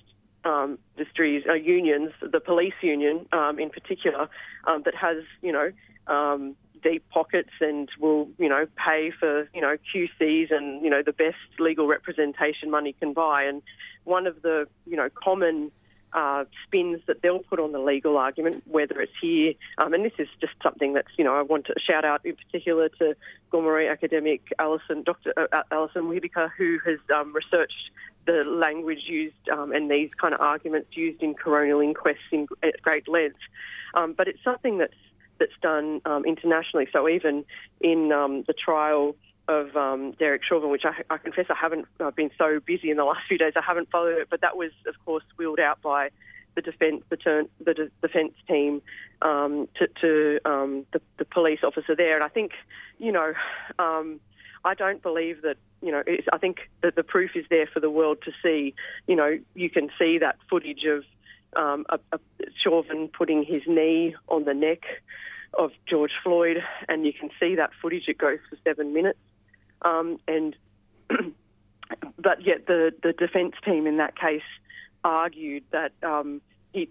um, 0.45 0.77
industries, 0.97 1.43
uh, 1.49 1.53
unions, 1.53 2.11
the 2.21 2.39
police 2.39 2.73
union 2.81 3.25
um, 3.31 3.59
in 3.59 3.69
particular, 3.69 4.29
um, 4.65 4.83
that 4.83 4.95
has, 4.95 5.17
you 5.41 5.51
know, 5.51 5.71
um, 6.07 6.55
deep 6.81 7.03
pockets 7.09 7.51
and 7.61 7.89
will, 7.99 8.29
you 8.37 8.49
know, 8.49 8.67
pay 8.75 9.11
for, 9.11 9.49
you 9.53 9.61
know, 9.61 9.77
QCs 9.93 10.51
and, 10.51 10.83
you 10.83 10.89
know, 10.89 11.01
the 11.03 11.13
best 11.13 11.37
legal 11.59 11.87
representation 11.87 12.69
money 12.69 12.93
can 12.93 13.13
buy. 13.13 13.43
And 13.43 13.61
one 14.03 14.27
of 14.27 14.41
the, 14.41 14.67
you 14.85 14.95
know, 14.95 15.09
common 15.09 15.71
uh, 16.13 16.45
spins 16.65 17.01
that 17.07 17.21
they'll 17.21 17.39
put 17.39 17.59
on 17.59 17.71
the 17.71 17.79
legal 17.79 18.17
argument, 18.17 18.63
whether 18.65 19.01
it's 19.01 19.11
here, 19.21 19.53
um, 19.77 19.93
and 19.93 20.05
this 20.05 20.13
is 20.17 20.27
just 20.39 20.53
something 20.63 20.93
that's, 20.93 21.11
you 21.17 21.23
know, 21.23 21.35
I 21.35 21.41
want 21.41 21.65
to 21.65 21.75
shout 21.79 22.05
out 22.05 22.25
in 22.25 22.35
particular 22.35 22.89
to 22.99 23.15
Gomeroi 23.51 23.91
academic 23.91 24.41
Alison, 24.57 25.03
Dr. 25.03 25.33
Uh, 25.37 25.63
Alison 25.71 26.07
Whittaker, 26.07 26.51
who 26.57 26.79
has 26.85 26.99
um, 27.13 27.33
researched 27.33 27.91
the 28.25 28.43
language 28.43 29.03
used 29.05 29.49
um, 29.49 29.71
and 29.71 29.89
these 29.89 30.09
kind 30.17 30.33
of 30.33 30.41
arguments 30.41 30.89
used 30.95 31.23
in 31.23 31.33
coronial 31.33 31.83
inquests 31.83 32.27
in, 32.31 32.47
at 32.61 32.81
great 32.81 33.07
length. 33.07 33.39
Um, 33.93 34.13
but 34.13 34.27
it's 34.27 34.43
something 34.43 34.77
that's 34.77 34.93
that's 35.39 35.57
done 35.61 36.01
um, 36.05 36.25
internationally. 36.25 36.87
So 36.91 37.07
even 37.07 37.45
in 37.81 38.11
um, 38.11 38.43
the 38.47 38.53
trial 38.53 39.15
of 39.47 39.75
um, 39.75 40.11
Derek 40.19 40.43
Chauvin, 40.43 40.69
which 40.69 40.83
I, 40.85 41.03
I 41.09 41.17
confess 41.17 41.45
I 41.49 41.55
haven't 41.55 41.85
uh, 41.99 42.11
been 42.11 42.31
so 42.37 42.59
busy 42.59 42.89
in 42.91 42.97
the 42.97 43.05
last 43.05 43.21
few 43.27 43.37
days, 43.37 43.53
I 43.55 43.61
haven't 43.61 43.89
followed 43.89 44.17
it. 44.17 44.27
But 44.29 44.41
that 44.41 44.57
was, 44.57 44.71
of 44.87 44.95
course, 45.05 45.23
wheeled 45.37 45.59
out 45.59 45.81
by 45.81 46.09
the 46.55 46.61
defence, 46.61 47.03
the, 47.09 47.17
turn, 47.17 47.47
the 47.63 47.73
de- 47.73 47.91
defence 48.01 48.33
team 48.47 48.81
um, 49.21 49.67
to, 49.77 49.87
to 50.01 50.39
um, 50.45 50.85
the, 50.91 51.01
the 51.17 51.25
police 51.25 51.59
officer 51.63 51.95
there. 51.95 52.15
And 52.15 52.23
I 52.23 52.29
think, 52.29 52.51
you 52.97 53.11
know, 53.11 53.33
um, 53.79 54.19
I 54.63 54.73
don't 54.73 55.01
believe 55.01 55.41
that. 55.43 55.57
You 55.79 55.91
know, 55.91 56.01
I 56.33 56.39
think 56.39 56.71
that 56.81 56.95
the 56.95 57.03
proof 57.03 57.35
is 57.35 57.45
there 57.51 57.67
for 57.71 57.79
the 57.79 57.91
world 57.91 58.17
to 58.23 58.31
see. 58.41 58.73
You 59.05 59.15
know, 59.15 59.37
you 59.53 59.69
can 59.69 59.91
see 59.99 60.17
that 60.17 60.37
footage 60.49 60.85
of 60.85 61.03
um, 61.55 61.85
a, 61.89 61.99
a 62.11 62.19
Chauvin 62.63 63.09
putting 63.09 63.43
his 63.43 63.61
knee 63.67 64.15
on 64.27 64.45
the 64.45 64.55
neck 64.55 64.81
of 65.57 65.71
George 65.87 66.11
Floyd, 66.23 66.63
and 66.87 67.05
you 67.05 67.13
can 67.13 67.29
see 67.39 67.55
that 67.55 67.71
footage. 67.81 68.07
It 68.07 68.17
goes 68.17 68.39
for 68.49 68.57
seven 68.63 68.93
minutes, 68.93 69.19
um, 69.81 70.19
and 70.27 70.55
but 72.17 72.45
yet 72.45 72.67
the 72.67 72.93
the 73.03 73.13
defence 73.13 73.55
team 73.65 73.87
in 73.87 73.97
that 73.97 74.17
case 74.17 74.41
argued 75.03 75.63
that 75.71 75.91
um, 76.03 76.41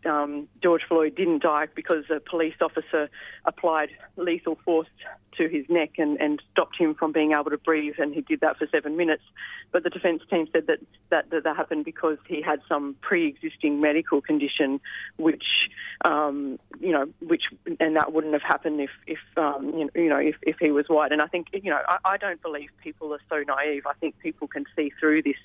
um, 0.05 0.49
George 0.63 0.83
Floyd 0.89 1.15
didn't 1.15 1.43
die 1.43 1.67
because 1.75 2.05
a 2.11 2.21
police 2.21 2.55
officer 2.61 3.09
applied 3.45 3.91
lethal 4.17 4.59
force 4.65 4.89
to 5.37 5.49
his 5.49 5.65
neck 5.69 5.91
and, 5.99 6.19
and 6.21 6.43
stopped 6.53 6.77
him 6.79 6.95
from 6.95 7.13
being 7.13 7.33
able 7.33 7.51
to 7.51 7.59
breathe, 7.59 7.95
and 7.99 8.15
he 8.15 8.23
did 8.23 8.41
that 8.41 8.57
for 8.57 8.67
seven 8.73 8.97
minutes. 8.97 9.23
But 9.73 9.83
the 9.85 9.91
defence 9.91 10.23
team 10.31 10.49
said 10.53 10.67
that 10.67 10.79
that, 11.11 11.31
that 11.31 11.45
that 11.45 11.57
happened 11.57 11.85
because 11.85 12.19
he 12.27 12.41
had 12.41 12.61
some 12.69 12.97
pre-existing 13.01 13.81
medical 13.81 14.21
condition, 14.21 14.81
which 15.17 15.45
um, 16.05 16.59
you 16.81 16.93
know, 16.93 17.07
which 17.21 17.45
and 17.81 17.97
that 17.97 18.13
wouldn't 18.13 18.33
have 18.33 18.43
happened 18.43 18.81
if 18.81 18.91
if 19.07 19.19
um, 19.37 19.73
you 19.77 19.85
know, 19.85 19.91
you 19.95 20.09
know 20.09 20.19
if, 20.19 20.37
if 20.43 20.57
he 20.59 20.71
was 20.71 20.87
white. 20.89 21.13
And 21.13 21.21
I 21.21 21.27
think 21.27 21.49
you 21.53 21.71
know 21.71 21.81
I, 21.89 21.99
I 22.05 22.17
don't 22.17 22.41
believe 22.41 22.71
people 22.83 23.13
are 23.13 23.21
so 23.29 23.43
naive. 23.47 23.87
I 23.87 23.95
think 23.95 24.19
people 24.19 24.49
can 24.49 24.65
see 24.75 24.93
through 24.99 25.23
this 25.23 25.37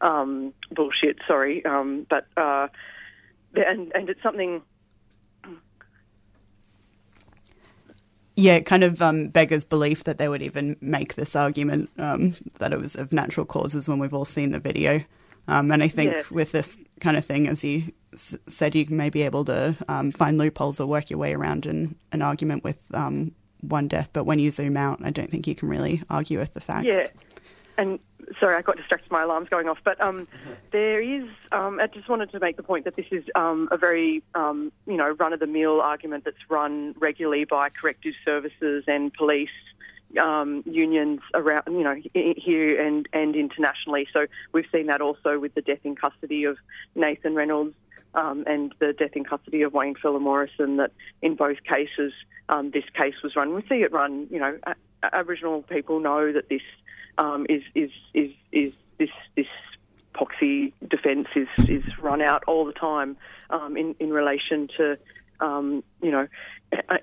um, 0.00 0.52
bullshit. 0.70 1.18
Sorry, 1.26 1.64
um, 1.64 2.06
but 2.08 2.26
uh, 2.36 2.68
and 3.54 3.92
and 3.94 4.08
it's 4.08 4.22
something. 4.22 4.62
Yeah, 8.38 8.56
it 8.56 8.66
kind 8.66 8.84
of 8.84 9.00
um, 9.00 9.28
beggars 9.28 9.64
belief 9.64 10.04
that 10.04 10.18
they 10.18 10.28
would 10.28 10.42
even 10.42 10.76
make 10.82 11.14
this 11.14 11.34
argument 11.34 11.90
um, 11.98 12.34
that 12.58 12.72
it 12.72 12.78
was 12.78 12.94
of 12.94 13.10
natural 13.10 13.46
causes 13.46 13.88
when 13.88 13.98
we've 13.98 14.12
all 14.12 14.26
seen 14.26 14.50
the 14.50 14.58
video. 14.58 15.02
Um, 15.48 15.70
and 15.70 15.82
I 15.82 15.88
think 15.88 16.12
Yeah. 16.14 16.22
with 16.30 16.52
this 16.52 16.76
kind 17.00 17.16
of 17.16 17.24
thing, 17.24 17.48
as 17.48 17.64
you 17.64 17.92
s- 18.12 18.36
said, 18.46 18.74
you 18.74 18.84
may 18.90 19.08
be 19.08 19.22
able 19.22 19.44
to 19.46 19.74
um, 19.88 20.10
find 20.10 20.36
loopholes 20.36 20.80
or 20.80 20.86
work 20.86 21.08
your 21.08 21.18
way 21.18 21.32
around 21.32 21.64
an, 21.64 21.94
an 22.12 22.20
argument 22.20 22.62
with 22.62 22.76
um, 22.94 23.32
one 23.62 23.88
death. 23.88 24.10
But 24.12 24.24
when 24.24 24.38
you 24.38 24.50
zoom 24.50 24.76
out, 24.76 24.98
I 25.02 25.10
don't 25.10 25.30
think 25.30 25.46
you 25.46 25.54
can 25.54 25.68
really 25.70 26.02
argue 26.10 26.38
with 26.38 26.52
the 26.52 26.60
facts. 26.60 26.88
Yeah, 26.88 27.06
and 27.78 27.98
sorry, 28.40 28.56
I 28.56 28.62
got 28.62 28.76
distracted. 28.76 29.10
My 29.10 29.22
alarm's 29.22 29.48
going 29.48 29.68
off. 29.68 29.78
But 29.84 30.00
um, 30.00 30.26
there 30.70 31.00
is. 31.00 31.28
Um, 31.52 31.78
I 31.80 31.86
just 31.86 32.08
wanted 32.08 32.30
to 32.32 32.40
make 32.40 32.56
the 32.56 32.62
point 32.62 32.84
that 32.84 32.96
this 32.96 33.06
is 33.10 33.24
um, 33.34 33.68
a 33.70 33.76
very 33.76 34.22
um, 34.34 34.72
you 34.86 34.96
know 34.96 35.10
run 35.10 35.32
of 35.32 35.40
the 35.40 35.46
mill 35.46 35.80
argument 35.80 36.24
that's 36.24 36.36
run 36.48 36.94
regularly 36.98 37.44
by 37.44 37.68
corrective 37.68 38.14
services 38.24 38.84
and 38.86 39.12
police. 39.12 39.48
Um, 40.22 40.62
unions 40.64 41.20
around, 41.34 41.64
you 41.66 41.82
know, 41.82 42.00
here 42.14 42.80
and, 42.80 43.08
and 43.12 43.34
internationally. 43.34 44.06
So 44.12 44.26
we've 44.52 44.64
seen 44.72 44.86
that 44.86 45.00
also 45.00 45.40
with 45.40 45.54
the 45.54 45.62
death 45.62 45.80
in 45.82 45.96
custody 45.96 46.44
of 46.44 46.58
Nathan 46.94 47.34
Reynolds 47.34 47.74
um, 48.14 48.44
and 48.46 48.72
the 48.78 48.92
death 48.92 49.10
in 49.14 49.24
custody 49.24 49.62
of 49.62 49.74
Wayne 49.74 49.96
Fella 49.96 50.20
Morrison. 50.20 50.76
That 50.76 50.92
in 51.22 51.34
both 51.34 51.62
cases, 51.64 52.12
um, 52.48 52.70
this 52.70 52.84
case 52.94 53.14
was 53.22 53.34
run. 53.34 53.52
We 53.52 53.62
see 53.62 53.82
it 53.82 53.92
run. 53.92 54.28
You 54.30 54.38
know, 54.38 54.58
a- 54.62 54.76
Aboriginal 55.12 55.62
people 55.62 56.00
know 56.00 56.32
that 56.32 56.48
this 56.48 56.62
um, 57.18 57.46
is 57.48 57.62
is 57.74 57.90
is 58.14 58.30
is 58.52 58.72
this 58.98 59.10
this 59.36 59.46
poxy 60.14 60.72
defence 60.88 61.28
is 61.36 61.48
is 61.68 61.82
run 62.00 62.22
out 62.22 62.42
all 62.46 62.64
the 62.64 62.72
time 62.72 63.16
um, 63.50 63.76
in 63.76 63.94
in 64.00 64.12
relation 64.12 64.68
to 64.76 64.98
um, 65.40 65.82
you 66.02 66.10
know 66.10 66.26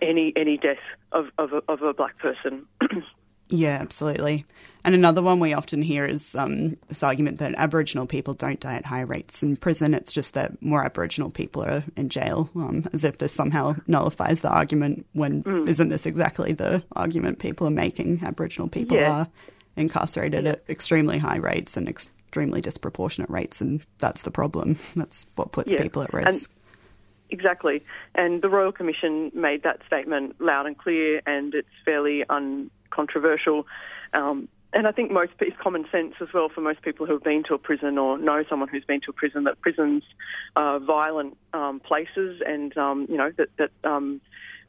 any 0.01 0.33
any 0.35 0.57
death 0.57 0.77
of 1.11 1.27
of 1.37 1.53
a, 1.53 1.61
of 1.67 1.81
a 1.81 1.93
black 1.93 2.17
person. 2.19 2.65
Yeah, 3.49 3.77
absolutely. 3.81 4.45
And 4.83 4.95
another 4.95 5.21
one 5.21 5.39
we 5.39 5.53
often 5.53 5.83
hear 5.83 6.05
is 6.05 6.33
um, 6.33 6.75
this 6.87 7.03
argument 7.03 7.37
that 7.37 7.53
Aboriginal 7.57 8.07
people 8.07 8.33
don't 8.33 8.59
die 8.59 8.75
at 8.77 8.85
high 8.85 9.01
rates 9.01 9.43
in 9.43 9.57
prison. 9.57 9.93
It's 9.93 10.11
just 10.11 10.33
that 10.33 10.59
more 10.63 10.83
Aboriginal 10.83 11.29
people 11.29 11.63
are 11.63 11.83
in 11.95 12.09
jail, 12.09 12.49
um, 12.55 12.85
as 12.93 13.03
if 13.03 13.19
this 13.19 13.31
somehow 13.31 13.75
nullifies 13.85 14.41
the 14.41 14.49
argument. 14.49 15.05
When 15.13 15.43
Mm. 15.43 15.77
not 15.77 15.89
this 15.89 16.05
exactly 16.07 16.53
the 16.53 16.83
argument 16.95 17.37
people 17.39 17.67
are 17.67 17.71
making? 17.71 18.21
Aboriginal 18.23 18.69
people 18.69 18.97
Yeah. 18.97 19.11
are 19.11 19.27
incarcerated 19.75 20.45
at 20.47 20.63
extremely 20.69 21.17
high 21.17 21.37
rates 21.37 21.75
and 21.77 21.87
extremely 21.89 22.61
disproportionate 22.61 23.29
rates, 23.29 23.61
and 23.61 23.85
that's 23.99 24.21
the 24.23 24.31
problem. 24.31 24.77
That's 24.95 25.25
what 25.35 25.51
puts 25.51 25.73
Yeah. 25.73 25.81
people 25.81 26.01
at 26.03 26.13
And- 26.13 26.25
risk. 26.25 26.51
Exactly. 27.29 27.81
And 28.13 28.43
the 28.43 28.49
Royal 28.49 28.71
Commission 28.71 29.31
made 29.33 29.63
that 29.63 29.81
statement 29.87 30.39
loud 30.39 30.67
and 30.67 30.77
clear, 30.77 31.19
and 31.25 31.55
it's 31.55 31.67
fairly 31.83 32.23
uncontroversial. 32.29 33.65
Um, 34.13 34.47
and 34.71 34.87
I 34.87 34.91
think 34.91 35.11
most 35.11 35.31
it's 35.39 35.57
common 35.57 35.85
sense 35.91 36.15
as 36.21 36.27
well 36.33 36.49
for 36.49 36.61
most 36.61 36.81
people 36.83 37.05
who 37.07 37.13
have 37.13 37.23
been 37.23 37.43
to 37.45 37.53
a 37.55 37.57
prison 37.57 37.97
or 37.97 38.17
know 38.19 38.43
someone 38.49 38.69
who's 38.69 38.85
been 38.85 39.01
to 39.01 39.09
a 39.11 39.13
prison 39.13 39.43
that 39.45 39.61
prisons 39.61 40.03
are 40.55 40.79
violent 40.79 41.37
um, 41.53 41.79
places, 41.79 42.41
and 42.45 42.75
um, 42.77 43.07
you 43.09 43.17
know 43.17 43.31
that 43.37 43.49
that 43.57 43.71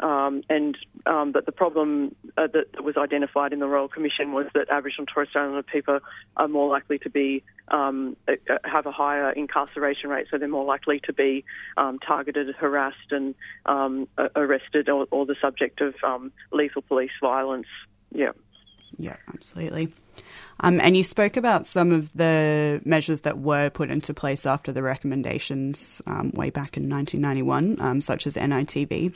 um, 0.01 0.42
and 0.49 0.76
um, 1.07 1.32
that 1.32 1.47
the 1.47 1.53
problem 1.53 2.14
uh, 2.36 2.47
that, 2.53 2.72
that 2.72 2.84
was 2.84 2.97
identified 2.97 3.53
in 3.53 3.59
the 3.59 3.66
Royal 3.66 3.88
Commission 3.88 4.32
was 4.32 4.47
that 4.55 4.68
Aboriginal 4.70 5.03
and 5.03 5.09
Torres 5.09 5.28
Strait 5.28 5.42
Islander 5.42 5.62
people 5.62 6.01
are 6.36 6.49
more 6.49 6.68
likely 6.68 6.99
to 7.01 7.11
be 7.11 7.42
um, 7.68 8.16
uh, 8.28 8.32
uh, 8.51 8.59
have 8.64 8.86
a 8.86 8.92
higher 8.92 9.30
incarceration 9.30 10.11
rate, 10.11 10.26
so 10.30 10.38
they're 10.38 10.49
more 10.49 10.64
likely 10.64 11.01
to 11.05 11.12
be 11.12 11.45
um, 11.76 11.99
targeted, 11.99 12.55
harassed, 12.55 13.11
and 13.11 13.34
um, 13.66 14.09
arrested, 14.36 14.88
or, 14.88 15.07
or 15.11 15.26
the 15.26 15.36
subject 15.40 15.80
of 15.80 15.95
um, 16.05 16.32
lethal 16.53 16.82
police 16.82 17.12
violence. 17.20 17.66
Yeah. 18.12 18.32
Yeah, 18.99 19.16
absolutely. 19.32 19.92
Um, 20.61 20.80
and 20.80 20.97
you 20.97 21.03
spoke 21.03 21.36
about 21.36 21.66
some 21.66 21.90
of 21.90 22.12
the 22.12 22.80
measures 22.84 23.22
that 23.22 23.38
were 23.38 23.70
put 23.70 23.90
into 23.90 24.14
place 24.14 24.47
after 24.47 24.72
the 24.72 24.82
recommendations 24.82 26.01
um, 26.07 26.30
way 26.32 26.51
back 26.51 26.76
in 26.76 26.88
1991, 26.88 27.80
um, 27.80 28.01
such 28.01 28.26
as 28.26 28.36
NITV. 28.36 29.14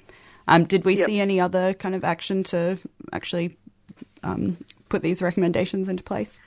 Um, 0.49 0.65
did 0.65 0.85
we 0.85 0.97
Yep. 0.97 1.07
see 1.07 1.21
any 1.21 1.39
other 1.41 1.75
kind 1.75 1.95
of 1.95 2.05
action 2.05 2.43
to 2.45 2.79
actually 3.13 3.57
um, 4.25 4.57
put 4.89 5.03
these 5.03 5.23
recommendations 5.23 5.89
into 5.89 6.03
place? 6.03 6.41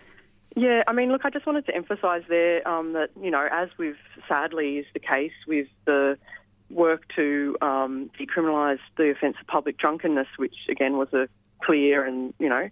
Yeah, 0.55 0.83
I 0.87 0.91
mean, 0.91 1.11
look, 1.11 1.23
I 1.23 1.29
just 1.29 1.45
wanted 1.45 1.65
to 1.67 1.75
emphasise 1.75 2.23
there 2.27 2.67
um, 2.67 2.91
that, 2.93 3.11
you 3.21 3.31
know, 3.31 3.47
as 3.49 3.69
with 3.77 3.95
sadly 4.27 4.79
is 4.79 4.85
the 4.93 4.99
case 4.99 5.31
with 5.47 5.67
the 5.85 6.17
work 6.69 7.03
to 7.15 7.55
um, 7.61 8.09
decriminalise 8.19 8.79
the 8.97 9.11
offence 9.11 9.37
of 9.39 9.47
public 9.47 9.77
drunkenness, 9.77 10.27
which 10.37 10.55
again 10.69 10.97
was 10.97 11.13
a 11.13 11.29
clear 11.63 12.03
and, 12.03 12.33
you 12.39 12.49
know, 12.49 12.69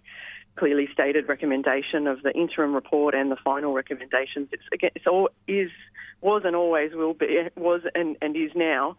clearly 0.56 0.88
stated 0.92 1.28
recommendation 1.28 2.06
of 2.06 2.22
the 2.22 2.32
interim 2.32 2.74
report 2.74 3.14
and 3.14 3.30
the 3.30 3.36
final 3.36 3.72
recommendations. 3.72 4.48
It's 4.52 4.62
again, 4.72 4.90
it's 4.94 5.06
all 5.06 5.30
is 5.46 5.70
was 6.20 6.42
and 6.44 6.54
always 6.54 6.92
will 6.92 7.14
be 7.14 7.48
was 7.56 7.82
and, 7.94 8.16
and 8.20 8.36
is 8.36 8.50
now. 8.54 8.96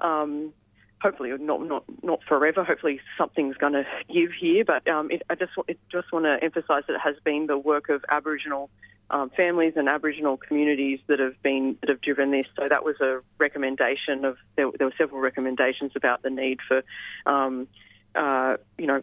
Um, 0.00 0.54
hopefully 1.02 1.32
not 1.38 1.66
not 1.66 1.84
not 2.02 2.20
forever. 2.28 2.64
Hopefully 2.64 3.00
something's 3.18 3.56
going 3.56 3.72
to 3.72 3.84
give 4.12 4.30
here. 4.32 4.64
But 4.64 4.88
um, 4.88 5.10
it, 5.10 5.22
I 5.28 5.34
just 5.34 5.52
it, 5.68 5.78
just 5.90 6.12
want 6.12 6.24
to 6.24 6.42
emphasise 6.42 6.84
that 6.86 6.94
it 6.94 7.00
has 7.00 7.16
been 7.24 7.46
the 7.46 7.58
work 7.58 7.88
of 7.88 8.04
Aboriginal 8.08 8.70
um, 9.10 9.30
families 9.30 9.74
and 9.76 9.88
Aboriginal 9.88 10.36
communities 10.36 11.00
that 11.08 11.18
have 11.18 11.40
been 11.42 11.76
that 11.80 11.90
have 11.90 12.00
driven 12.00 12.30
this. 12.30 12.46
So 12.56 12.68
that 12.68 12.84
was 12.84 13.00
a 13.00 13.20
recommendation 13.38 14.24
of 14.24 14.36
there, 14.56 14.70
there 14.78 14.86
were 14.86 14.94
several 14.96 15.20
recommendations 15.20 15.92
about 15.96 16.22
the 16.22 16.30
need 16.30 16.60
for 16.66 16.82
um, 17.26 17.66
uh, 18.14 18.56
you 18.78 18.86
know 18.86 19.02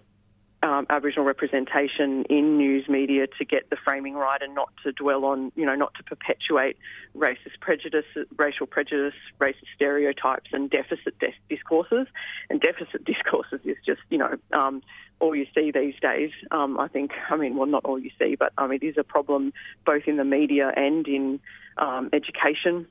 um, 0.61 0.85
Aboriginal 0.89 1.25
representation 1.25 2.25
in 2.25 2.57
news 2.57 2.87
media 2.89 3.27
to 3.37 3.45
get 3.45 3.69
the 3.69 3.77
framing 3.77 4.15
right 4.15 4.41
and 4.41 4.53
not 4.53 4.69
to 4.83 4.91
dwell 4.91 5.23
on, 5.25 5.51
you 5.55 5.65
know, 5.65 5.75
not 5.75 5.93
to 5.95 6.03
perpetuate 6.03 6.77
racist 7.15 7.59
prejudice, 7.61 8.05
racial 8.37 8.67
prejudice, 8.67 9.13
racist 9.39 9.67
stereotypes 9.75 10.51
and 10.53 10.69
deficit 10.69 11.17
dis- 11.19 11.33
discourses. 11.49 12.07
And 12.49 12.59
deficit 12.59 13.05
discourses 13.05 13.61
is 13.63 13.77
just, 13.85 14.01
you 14.09 14.17
know, 14.17 14.37
um, 14.51 14.81
all 15.19 15.35
you 15.35 15.45
see 15.55 15.71
these 15.71 15.95
days. 16.01 16.31
Um, 16.51 16.79
I 16.79 16.87
think, 16.89 17.11
I 17.29 17.37
mean, 17.37 17.55
well, 17.55 17.67
not 17.67 17.85
all 17.85 17.99
you 17.99 18.11
see, 18.19 18.35
but 18.35 18.51
um, 18.57 18.71
it 18.71 18.83
is 18.83 18.95
a 18.97 19.03
problem 19.03 19.53
both 19.85 20.03
in 20.07 20.17
the 20.17 20.25
media 20.25 20.71
and 20.75 21.07
in 21.07 21.39
um, 21.77 22.09
education 22.11 22.85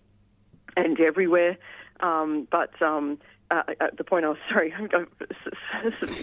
and 0.76 0.98
everywhere. 1.00 1.58
Um, 2.00 2.46
but 2.50 2.80
um, 2.80 3.18
uh, 3.50 3.62
uh, 3.80 3.86
the 3.96 4.04
point 4.04 4.24
I 4.24 4.28
was 4.28 4.38
sorry, 4.48 4.72
I'm 4.72 4.88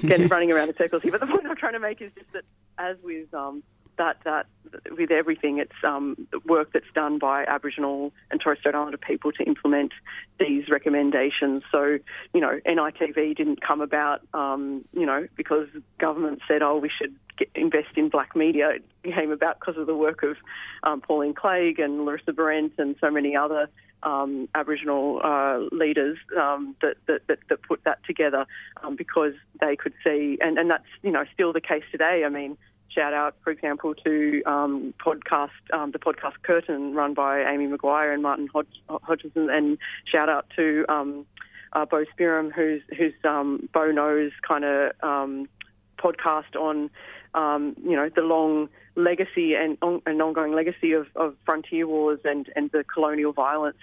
again 0.03 0.27
running 0.27 0.51
around 0.51 0.69
in 0.69 0.75
circles 0.77 1.01
here. 1.01 1.11
But 1.11 1.21
the 1.21 1.27
point 1.27 1.45
I'm 1.45 1.55
trying 1.55 1.73
to 1.73 1.79
make 1.79 2.01
is 2.01 2.11
just 2.15 2.31
that, 2.33 2.43
as 2.77 2.97
with 3.03 3.33
um, 3.33 3.63
that 3.97 4.17
that 4.25 4.47
with 4.91 5.11
everything, 5.11 5.57
it's 5.57 5.75
um, 5.83 6.27
work 6.45 6.71
that's 6.73 6.91
done 6.93 7.17
by 7.17 7.45
Aboriginal 7.45 8.11
and 8.29 8.39
Torres 8.39 8.59
Strait 8.59 8.75
Islander 8.75 8.97
people 8.97 9.31
to 9.33 9.43
implement 9.43 9.93
these 10.39 10.69
recommendations. 10.69 11.63
So, 11.71 11.97
you 12.33 12.41
know, 12.41 12.59
NITV 12.65 13.35
didn't 13.35 13.61
come 13.61 13.81
about, 13.81 14.21
um, 14.33 14.83
you 14.93 15.05
know, 15.05 15.27
because 15.35 15.67
government 15.97 16.41
said, 16.47 16.61
oh, 16.61 16.77
we 16.77 16.89
should 16.89 17.15
get, 17.37 17.49
invest 17.55 17.89
in 17.95 18.09
black 18.09 18.35
media. 18.35 18.71
It 19.03 19.13
came 19.13 19.31
about 19.31 19.59
because 19.59 19.77
of 19.77 19.87
the 19.87 19.95
work 19.95 20.23
of 20.23 20.37
um, 20.83 21.01
Pauline 21.01 21.33
Clegg 21.33 21.79
and 21.79 22.05
Larissa 22.05 22.31
Behrendt 22.31 22.73
and 22.77 22.95
so 22.99 23.09
many 23.09 23.35
other 23.35 23.69
um, 24.05 24.47
Aboriginal 24.55 25.19
uh, 25.23 25.59
leaders 25.75 26.17
um, 26.39 26.75
that, 26.81 26.95
that, 27.07 27.27
that, 27.27 27.39
that 27.49 27.61
put 27.63 27.83
that 27.83 28.03
together 28.05 28.45
um, 28.83 28.95
because 28.95 29.33
they 29.59 29.75
could 29.75 29.93
see, 30.03 30.37
and, 30.41 30.57
and 30.57 30.69
that's 30.69 30.85
you 31.01 31.11
know 31.11 31.25
still 31.33 31.51
the 31.51 31.61
case 31.61 31.83
today. 31.91 32.23
I 32.23 32.29
mean, 32.29 32.57
shout 32.89 33.13
out, 33.13 33.35
for 33.43 33.51
example, 33.51 33.93
to 33.95 34.43
um, 34.45 34.93
podcast 35.03 35.49
um, 35.73 35.91
the 35.91 35.99
podcast 35.99 36.35
Curtain 36.43 36.93
run 36.93 37.13
by 37.13 37.41
Amy 37.41 37.67
McQuire 37.67 38.13
and 38.13 38.23
Martin 38.23 38.47
Hodg- 38.47 38.67
Hodgson, 38.87 39.49
and 39.49 39.77
shout 40.05 40.29
out 40.29 40.45
to 40.55 40.85
um, 40.87 41.25
uh, 41.73 41.85
Boe 41.85 42.05
Spearim, 42.17 42.51
who's 42.53 42.81
who's 42.97 43.13
um, 43.23 43.67
Bo 43.73 43.91
knows 43.91 44.31
kind 44.47 44.63
of 44.63 44.91
um, 45.03 45.49
podcast 45.97 46.55
on 46.55 46.89
um, 47.35 47.75
you 47.83 47.95
know 47.95 48.09
the 48.15 48.21
long 48.21 48.69
legacy 48.95 49.53
and 49.55 49.77
an 49.81 50.21
ongoing 50.21 50.53
legacy 50.53 50.93
of, 50.93 51.07
of 51.15 51.35
frontier 51.45 51.85
wars 51.85 52.19
and, 52.23 52.49
and 52.55 52.71
the 52.71 52.83
colonial 52.83 53.33
violence 53.33 53.77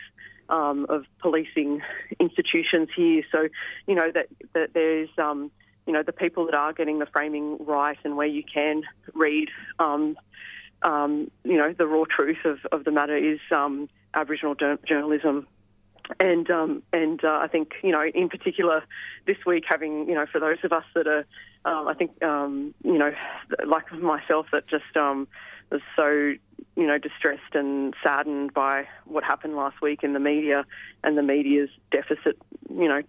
um, 0.49 0.87
of 0.89 1.05
policing 1.21 1.83
institutions 2.19 2.89
here. 2.97 3.23
So 3.31 3.49
you 3.87 3.95
know 3.95 4.11
that 4.13 4.27
that 4.55 4.71
there's 4.75 5.11
um, 5.19 5.51
you 5.87 5.93
know 5.93 6.03
the 6.03 6.13
people 6.13 6.47
that 6.47 6.55
are 6.55 6.73
getting 6.73 6.99
the 6.99 7.07
framing 7.07 7.59
right 7.61 7.99
and 8.05 8.17
where 8.17 8.27
you 8.27 8.43
can 8.43 8.83
read 9.15 9.49
um, 9.79 10.17
um, 10.83 11.31
you 11.45 11.57
know 11.57 11.75
the 11.77 11.87
raw 11.87 12.05
truth 12.05 12.45
of, 12.45 12.59
of 12.73 12.85
the 12.85 12.91
matter 12.91 13.17
is 13.17 13.41
um, 13.51 13.89
Aboriginal 14.15 14.55
jour- 14.55 14.79
journalism 14.89 15.47
and 16.21 16.51
um, 16.51 16.83
and 16.93 17.25
uh, 17.25 17.39
I 17.43 17.49
think 17.49 17.73
you 17.83 17.93
know 17.93 18.05
in 18.15 18.29
particular 18.29 18.83
this 19.27 19.37
week 19.47 19.65
having 19.69 20.09
you 20.09 20.15
know 20.15 20.27
for 20.31 20.41
those 20.41 20.59
of 20.65 20.73
us 20.73 20.85
that 20.95 21.07
are 21.07 21.27
um, 21.65 21.89
I 21.89 21.95
think 21.95 22.23
um, 22.23 22.75
you 22.85 22.99
know 22.99 23.13
like 23.67 23.93
myself 23.93 24.47
that 24.53 24.67
just 24.67 24.97
um, 24.97 25.29
was 25.71 25.81
so 25.97 26.09
you 26.77 26.87
know 26.87 26.99
distressed 26.99 27.55
and 27.55 27.95
saddened 28.03 28.55
by 28.55 28.87
what 29.05 29.25
happened 29.25 29.57
last 29.57 29.81
week 29.81 30.03
in 30.03 30.13
the 30.13 30.21
media 30.21 30.65
and 31.05 31.17
the 31.17 31.23
media's 31.23 31.71
deficit 31.91 32.39
you 32.71 32.89
know 32.89 33.03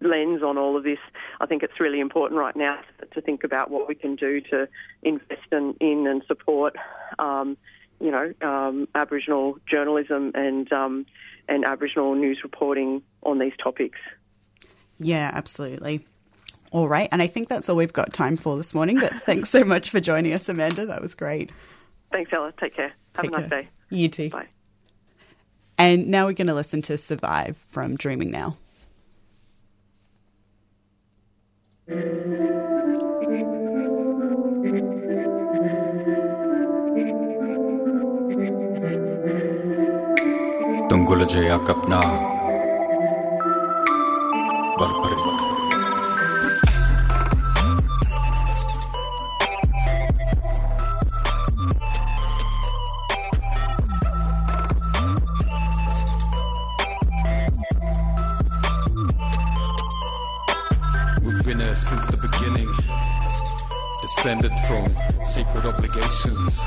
lens 0.00 0.42
on 0.42 0.56
all 0.56 0.76
of 0.76 0.84
this. 0.84 0.98
I 1.40 1.46
think 1.46 1.62
it's 1.62 1.80
really 1.80 2.00
important 2.00 2.38
right 2.38 2.54
now 2.54 2.78
to 3.12 3.20
think 3.20 3.42
about 3.42 3.70
what 3.70 3.88
we 3.88 3.94
can 3.96 4.14
do 4.14 4.40
to 4.42 4.68
invest 5.02 5.42
in, 5.50 5.74
in 5.80 6.06
and 6.06 6.22
support 6.28 6.76
um, 7.18 7.56
you 8.00 8.10
know, 8.10 8.32
um, 8.42 8.88
Aboriginal 8.94 9.58
journalism 9.68 10.32
and 10.34 10.72
um, 10.72 11.06
and 11.48 11.64
Aboriginal 11.64 12.14
news 12.14 12.40
reporting 12.42 13.02
on 13.22 13.38
these 13.38 13.54
topics. 13.62 13.98
Yeah, 14.98 15.30
absolutely. 15.32 16.06
All 16.70 16.88
right, 16.88 17.08
and 17.10 17.22
I 17.22 17.26
think 17.26 17.48
that's 17.48 17.68
all 17.68 17.76
we've 17.76 17.92
got 17.92 18.12
time 18.12 18.36
for 18.36 18.56
this 18.56 18.74
morning. 18.74 19.00
But 19.00 19.12
thanks 19.22 19.48
so 19.48 19.64
much 19.64 19.90
for 19.90 20.00
joining 20.00 20.32
us, 20.34 20.48
Amanda. 20.48 20.86
That 20.86 21.00
was 21.00 21.14
great. 21.14 21.50
Thanks, 22.12 22.30
Ella. 22.32 22.52
Take 22.60 22.76
care. 22.76 22.92
Have 23.16 23.24
Take 23.24 23.34
a 23.34 23.40
nice 23.40 23.48
care. 23.48 23.62
day. 23.62 23.68
You 23.90 24.08
too. 24.08 24.30
Bye. 24.30 24.46
And 25.78 26.08
now 26.08 26.26
we're 26.26 26.32
going 26.34 26.48
to 26.48 26.54
listen 26.54 26.82
to 26.82 26.98
"Survive" 26.98 27.56
from 27.56 27.96
Dreaming 27.96 28.30
Now. 28.30 28.56
Tunggul 40.88 41.24
aja 41.24 41.56
akap 41.56 41.80
na 41.88 42.00
Descended 64.18 64.50
from 64.66 64.92
sacred 65.22 65.64
obligations 65.64 66.60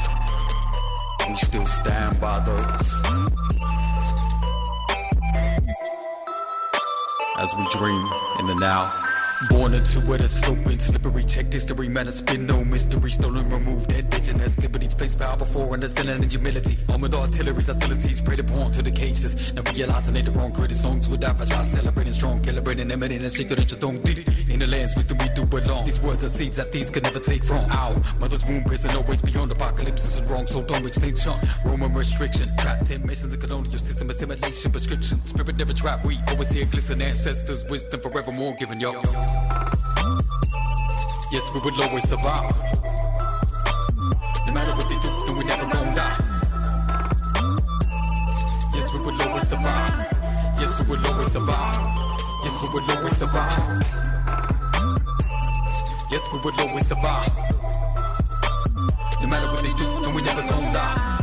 We 1.27 1.35
still 1.35 1.65
stand 1.65 2.17
by 2.21 2.39
those 2.39 3.03
as 7.35 7.53
we 7.57 7.67
dream 7.77 8.09
in 8.39 8.47
the 8.47 8.55
now. 8.57 9.10
Born 9.49 9.73
into 9.73 9.99
where 10.01 10.19
the 10.19 10.27
sloping, 10.27 10.77
slippery, 10.77 11.23
checked 11.23 11.51
history, 11.53 11.89
man, 11.89 12.07
it's 12.07 12.21
been 12.21 12.45
no 12.45 12.63
mystery, 12.63 13.09
stolen, 13.09 13.49
removed, 13.49 13.91
indigenous 13.91 14.59
liberties, 14.59 14.93
placed 14.93 15.17
power 15.17 15.35
before 15.35 15.73
understanding 15.73 16.21
and 16.21 16.31
humility. 16.31 16.77
Armored 16.89 17.15
artillery's 17.15 17.65
hostilities, 17.65 18.21
preyed 18.21 18.39
upon 18.39 18.71
to 18.73 18.83
the 18.83 18.91
cases. 18.91 19.51
Now 19.53 19.63
realizing 19.71 20.13
they 20.13 20.21
the 20.21 20.31
wrong 20.31 20.51
credit 20.51 20.77
songs 20.77 21.09
with 21.09 21.21
that, 21.21 21.37
why 21.39 21.45
celebrating 21.63 22.13
strong, 22.13 22.39
calibrating, 22.41 22.91
eminent, 22.91 23.23
and 23.23 23.31
secret, 23.31 23.57
and 23.59 23.81
don't 23.81 24.03
did 24.03 24.19
it. 24.19 24.27
In 24.47 24.59
the 24.59 24.67
lands, 24.67 24.95
wisdom 24.95 25.17
we 25.17 25.29
do 25.29 25.43
belong. 25.45 25.85
These 25.85 26.01
words 26.01 26.23
are 26.23 26.29
seeds 26.29 26.57
that 26.57 26.71
these 26.71 26.91
can 26.91 27.01
never 27.01 27.19
take 27.19 27.43
from. 27.43 27.65
Ow, 27.71 27.99
mother's 28.19 28.45
womb, 28.45 28.63
prison, 28.63 28.95
always 28.95 29.23
beyond 29.23 29.51
apocalypse 29.51 30.05
is 30.05 30.23
wrong, 30.23 30.45
so 30.45 30.61
don't 30.61 30.85
extinction. 30.85 31.33
Roman 31.65 31.91
restriction, 31.95 32.55
trapped 32.57 32.91
in 32.91 33.03
missions, 33.07 33.35
the 33.35 33.37
colonial 33.37 33.79
system, 33.79 34.09
assimilation, 34.11 34.71
prescription. 34.71 35.25
Spirit 35.25 35.57
never 35.57 35.73
trap, 35.73 36.05
we 36.05 36.19
always 36.27 36.51
hear 36.51 36.65
glisten, 36.65 37.01
ancestors, 37.01 37.65
wisdom 37.65 37.99
forevermore 38.01 38.53
given, 38.55 38.79
yo. 38.79 39.01
Yes, 41.31 41.49
we 41.53 41.61
will 41.61 41.81
always 41.83 42.09
survive. 42.09 42.53
No 44.45 44.51
matter 44.53 44.75
what 44.75 44.89
they 44.89 44.99
do, 44.99 45.09
no, 45.25 45.33
we 45.37 45.45
never 45.45 45.65
gon' 45.65 45.95
die. 45.95 46.17
Yes, 48.75 48.93
we 48.93 48.99
will 48.99 49.21
always 49.21 49.47
survive. 49.47 50.11
Yes, 50.59 50.77
we 50.77 50.85
will 50.89 51.07
always 51.07 51.31
survive. 51.31 51.99
Yes, 52.43 52.61
we 52.61 52.67
will 52.73 52.91
always 52.91 53.15
survive. 53.15 53.85
Yes, 56.11 56.21
we 56.33 56.39
will 56.41 56.59
always 56.59 56.87
survive. 56.87 57.37
No 59.21 59.27
matter 59.27 59.53
what 59.53 59.63
they 59.63 59.73
do, 59.75 60.01
no, 60.01 60.09
we 60.13 60.21
never 60.21 60.41
gon' 60.41 60.73
die. 60.73 61.17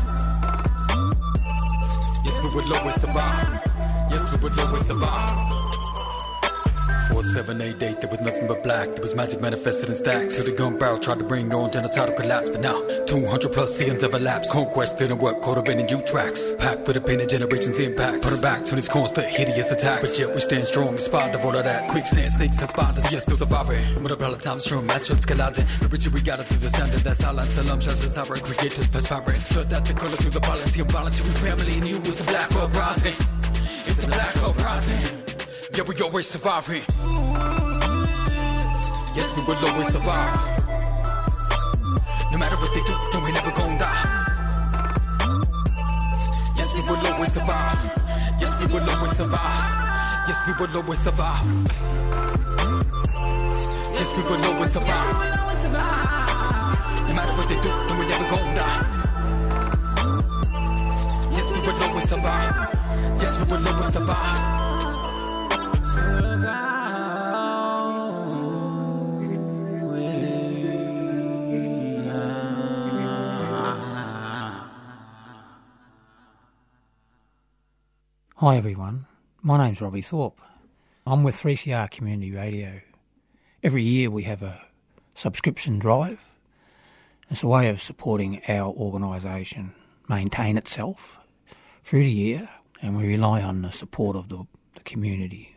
Yes, 2.25 2.39
we 2.43 2.49
will 2.55 2.75
always 2.75 2.95
survive. 2.95 3.63
Yes, 4.11 4.33
we 4.33 4.49
will 4.49 4.61
always 4.61 4.87
survive. 4.87 5.58
4788, 7.09 8.01
there 8.01 8.11
was 8.11 8.21
nothing 8.21 8.47
but 8.47 8.63
black. 8.63 8.87
There 8.95 9.01
was 9.01 9.15
magic 9.15 9.41
manifested 9.41 9.89
in 9.89 9.95
stacks. 9.95 10.37
Till 10.37 10.45
the 10.45 10.57
gun 10.57 10.79
barrel 10.79 10.99
tried 10.99 11.19
to 11.19 11.25
bring 11.25 11.53
on 11.55 11.71
genocidal 11.71 12.15
collapse. 12.17 12.51
But 12.51 12.61
now, 12.61 12.81
200 13.07 13.51
plus 13.53 13.77
seasons 13.77 14.03
have 14.03 14.15
elapsed. 14.15 14.53
Conquest 14.53 14.99
didn't 14.99 15.19
work, 15.19 15.41
cultivating 15.43 15.87
new 15.87 16.03
tracks. 16.03 16.55
Packed 16.59 16.87
with 16.87 16.97
a 16.97 17.01
painted 17.01 17.31
generation's 17.31 17.81
impact. 17.81 18.23
Put 18.23 18.35
it 18.35 18.43
back 18.43 18.65
to 18.67 18.75
this 18.75 18.89
constant 18.89 19.27
hideous 19.27 19.71
attack. 19.71 20.03
But 20.03 20.19
yet 20.19 20.35
we 20.35 20.41
stand 20.41 20.67
strong 20.67 20.89
in 20.89 20.99
spite 20.99 21.35
of 21.35 21.45
all 21.45 21.57
of 21.57 21.65
that. 21.65 21.89
Quicksand 21.91 22.33
snakes 22.33 22.59
and 22.59 22.69
spiders, 22.69 23.11
yet 23.11 23.23
still 23.23 23.37
surviving. 23.37 24.03
With 24.03 24.13
a 24.13 24.17
pallet 24.17 24.43
times 24.43 24.67
from 24.67 24.87
masters 24.87 25.25
colliding. 25.25 25.67
Spiritual, 25.69 26.13
we 26.13 26.21
got 26.21 26.41
it 26.41 26.47
through 26.47 26.59
the 26.59 26.71
sound 26.71 26.93
of 26.95 27.03
that 27.05 27.17
silence. 27.17 27.57
Alarm 27.57 27.81
shots 27.81 28.05
as 28.05 28.19
our 28.19 28.37
creators 28.37 28.87
perspiring. 28.87 29.41
Flood 29.41 29.73
out 29.73 29.85
the 29.87 29.95
color 29.95 30.17
through 30.17 30.31
the 30.31 30.41
balance. 30.41 30.77
Your 30.77 30.87
balance, 30.87 31.19
your 31.19 31.27
family, 31.35 31.79
and 31.79 31.89
you 31.89 32.01
was 32.01 32.21
a 32.21 32.25
black 32.25 32.53
uprising. 32.55 33.17
It's 33.87 34.03
a 34.05 34.07
black 34.07 34.37
uprising. 34.37 35.29
Yeah, 35.79 35.85
we 35.85 35.95
always 36.03 36.27
surviving. 36.27 36.83
Yes, 39.15 39.31
we 39.37 39.43
will 39.47 39.65
always 39.65 39.87
survive. 39.87 40.59
No 42.33 42.37
matter 42.37 42.57
what 42.57 42.75
they 42.75 42.83
do, 42.83 42.99
no, 43.15 43.21
we 43.25 43.31
never 43.31 43.53
gon' 43.53 43.79
die. 43.79 44.03
Yes, 46.57 46.75
we 46.75 46.81
will 46.81 47.07
always 47.07 47.33
survive. 47.33 47.79
Yes, 48.41 48.61
we 48.61 48.67
will 48.67 48.91
always 48.91 49.17
survive. 49.17 50.27
Yes, 50.27 50.39
we 50.49 50.53
will 50.59 50.77
always 50.79 50.99
survive. 50.99 51.47
Yes, 53.95 54.11
we 54.17 54.23
will 54.25 54.45
always 54.47 54.73
survive. 54.73 55.15
No 57.07 57.15
matter 57.15 57.35
what 57.39 57.49
they 57.49 57.61
do, 57.61 57.69
no, 57.87 57.95
we 58.01 58.05
never 58.09 58.27
gon' 58.29 58.55
die. 58.57 58.83
Yes, 61.31 61.47
we 61.53 61.61
will 61.61 61.83
always 61.85 62.09
survive. 62.09 62.75
Yes, 63.23 63.39
we 63.39 63.45
will 63.45 63.69
always 63.69 63.93
survive. 63.93 64.68
Hi 78.41 78.57
everyone, 78.57 79.07
my 79.43 79.59
name's 79.59 79.81
Robbie 79.81 80.01
Thorpe. 80.01 80.41
I'm 81.05 81.25
with 81.25 81.35
3CR 81.35 81.91
Community 81.91 82.31
Radio. 82.31 82.81
Every 83.65 83.83
year 83.83 84.13
we 84.13 84.23
have 84.23 84.43
a 84.45 84.63
subscription 85.17 85.81
drive. 85.81 86.37
It's 87.29 87.43
a 87.43 87.49
way 87.49 87.69
of 87.69 87.83
supporting 87.83 88.41
our 88.49 88.73
organisation 88.73 89.75
maintain 90.09 90.57
itself 90.57 91.19
through 91.83 92.05
the 92.05 92.13
year 92.13 92.49
and 92.81 92.97
we 92.97 93.09
rely 93.09 93.43
on 93.43 93.63
the 93.63 93.73
support 93.73 94.15
of 94.15 94.29
the, 94.29 94.45
the 94.77 94.85
community. 94.85 95.57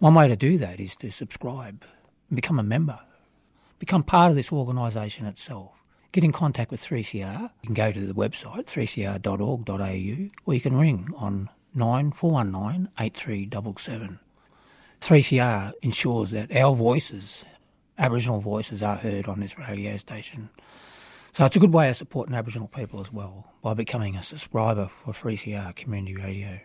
One 0.00 0.14
way 0.14 0.28
to 0.28 0.36
do 0.36 0.56
that 0.56 0.80
is 0.80 0.96
to 0.96 1.10
subscribe 1.10 1.84
become 2.32 2.58
a 2.58 2.62
member, 2.62 2.98
become 3.78 4.02
part 4.02 4.30
of 4.30 4.34
this 4.34 4.50
organisation 4.50 5.26
itself. 5.26 5.72
Get 6.12 6.24
in 6.24 6.32
contact 6.32 6.70
with 6.70 6.80
3CR. 6.80 7.42
You 7.42 7.50
can 7.62 7.74
go 7.74 7.92
to 7.92 8.06
the 8.06 8.14
website 8.14 8.64
3cr.org.au 8.64 10.30
or 10.46 10.54
you 10.54 10.60
can 10.60 10.78
ring 10.78 11.08
on 11.16 11.50
9419 11.74 12.88
8377. 12.98 14.18
3CR 15.02 15.72
ensures 15.82 16.30
that 16.30 16.56
our 16.56 16.74
voices, 16.74 17.44
Aboriginal 17.98 18.40
voices, 18.40 18.82
are 18.82 18.96
heard 18.96 19.28
on 19.28 19.40
this 19.40 19.58
radio 19.58 19.98
station. 19.98 20.48
So 21.32 21.44
it's 21.44 21.56
a 21.56 21.60
good 21.60 21.74
way 21.74 21.90
of 21.90 21.96
supporting 21.96 22.34
Aboriginal 22.34 22.68
people 22.68 23.02
as 23.02 23.12
well 23.12 23.52
by 23.60 23.74
becoming 23.74 24.16
a 24.16 24.22
subscriber 24.22 24.86
for 24.86 25.12
3CR 25.12 25.76
Community 25.76 26.16
Radio. 26.16 26.60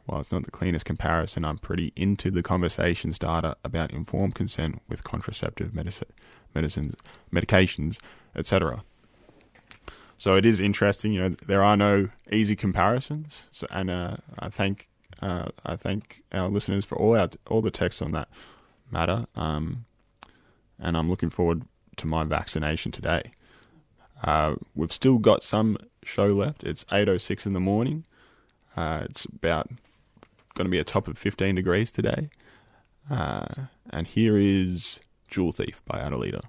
While 0.05 0.21
it's 0.21 0.31
not 0.31 0.43
the 0.43 0.51
cleanest 0.51 0.85
comparison, 0.85 1.45
I'm 1.45 1.59
pretty 1.59 1.93
into 1.95 2.31
the 2.31 2.41
conversations 2.41 3.19
data 3.19 3.55
about 3.63 3.91
informed 3.91 4.33
consent 4.33 4.81
with 4.89 5.03
contraceptive 5.03 5.75
medici- 5.75 6.05
medicines, 6.55 6.95
medications, 7.31 7.99
etc. 8.35 8.81
So 10.17 10.35
it 10.35 10.45
is 10.45 10.59
interesting. 10.59 11.13
You 11.13 11.21
know, 11.21 11.35
there 11.45 11.63
are 11.63 11.77
no 11.77 12.09
easy 12.31 12.55
comparisons, 12.55 13.47
so, 13.51 13.67
and 13.69 13.89
uh, 13.89 14.17
I 14.39 14.49
thank 14.49 14.89
uh, 15.21 15.49
I 15.65 15.75
thank 15.75 16.23
our 16.31 16.49
listeners 16.49 16.85
for 16.85 16.97
all 16.97 17.15
our 17.15 17.29
all 17.47 17.61
the 17.61 17.71
texts 17.71 18.01
on 18.01 18.11
that 18.13 18.29
matter. 18.91 19.27
Um, 19.35 19.85
and 20.79 20.97
I'm 20.97 21.09
looking 21.09 21.29
forward 21.29 21.63
to 21.97 22.07
my 22.07 22.23
vaccination 22.23 22.91
today. 22.91 23.31
Uh, 24.23 24.55
we've 24.75 24.91
still 24.91 25.17
got 25.17 25.43
some 25.43 25.77
show 26.03 26.27
left. 26.27 26.63
It's 26.63 26.85
8:06 26.85 27.45
in 27.45 27.53
the 27.53 27.59
morning. 27.59 28.05
Uh, 28.75 29.01
it's 29.05 29.25
about 29.25 29.69
going 30.53 30.65
to 30.65 30.71
be 30.71 30.79
a 30.79 30.83
top 30.83 31.07
of 31.07 31.17
15 31.17 31.55
degrees 31.55 31.91
today. 31.91 32.29
Uh, 33.09 33.45
and 33.89 34.07
here 34.07 34.37
is 34.37 34.99
Jewel 35.29 35.51
Thief 35.51 35.81
by 35.85 35.99
Adelita. 35.99 36.41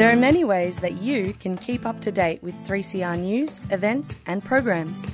There 0.00 0.10
are 0.10 0.16
many 0.16 0.44
ways 0.44 0.80
that 0.80 1.02
you 1.02 1.34
can 1.34 1.58
keep 1.58 1.84
up 1.84 2.00
to 2.00 2.10
date 2.10 2.42
with 2.42 2.54
3CR 2.66 3.20
news, 3.20 3.60
events, 3.70 4.16
and 4.24 4.42
programs. 4.42 5.04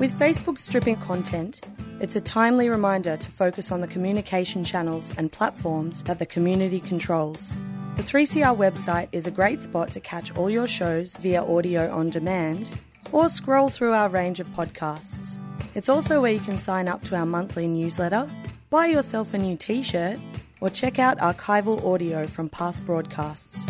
With 0.00 0.18
Facebook 0.18 0.58
stripping 0.58 0.96
content, 0.96 1.60
it's 2.00 2.16
a 2.16 2.20
timely 2.20 2.68
reminder 2.68 3.16
to 3.16 3.30
focus 3.30 3.70
on 3.70 3.80
the 3.80 3.86
communication 3.86 4.64
channels 4.64 5.16
and 5.16 5.30
platforms 5.30 6.02
that 6.02 6.18
the 6.18 6.26
community 6.26 6.80
controls. 6.80 7.54
The 7.94 8.02
3CR 8.02 8.56
website 8.56 9.06
is 9.12 9.28
a 9.28 9.30
great 9.30 9.62
spot 9.62 9.92
to 9.92 10.00
catch 10.00 10.36
all 10.36 10.50
your 10.50 10.66
shows 10.66 11.16
via 11.18 11.44
audio 11.44 11.88
on 11.92 12.10
demand 12.10 12.72
or 13.12 13.28
scroll 13.28 13.68
through 13.68 13.92
our 13.92 14.08
range 14.08 14.40
of 14.40 14.48
podcasts. 14.48 15.38
It's 15.76 15.88
also 15.88 16.20
where 16.20 16.32
you 16.32 16.40
can 16.40 16.56
sign 16.56 16.88
up 16.88 17.04
to 17.04 17.14
our 17.14 17.24
monthly 17.24 17.68
newsletter, 17.68 18.28
buy 18.68 18.86
yourself 18.86 19.32
a 19.32 19.38
new 19.38 19.56
t 19.56 19.84
shirt, 19.84 20.18
or 20.60 20.70
check 20.70 20.98
out 20.98 21.18
archival 21.18 21.84
audio 21.86 22.26
from 22.26 22.48
past 22.48 22.84
broadcasts. 22.84 23.64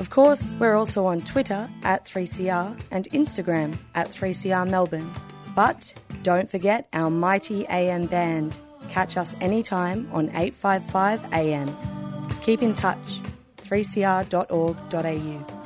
Of 0.00 0.08
course, 0.08 0.56
we're 0.58 0.76
also 0.76 1.04
on 1.04 1.20
Twitter 1.20 1.68
at 1.82 2.06
3CR 2.06 2.80
and 2.90 3.04
Instagram 3.10 3.76
at 3.94 4.08
3CR 4.08 4.70
Melbourne. 4.70 5.12
But 5.54 5.92
don't 6.22 6.48
forget 6.48 6.88
our 6.94 7.10
mighty 7.10 7.66
AM 7.68 8.06
band. 8.06 8.58
Catch 8.88 9.18
us 9.18 9.36
anytime 9.42 10.08
on 10.10 10.30
855 10.30 11.34
AM. 11.34 11.76
Keep 12.40 12.62
in 12.62 12.72
touch. 12.72 13.20
3cr.org.au. 13.58 15.59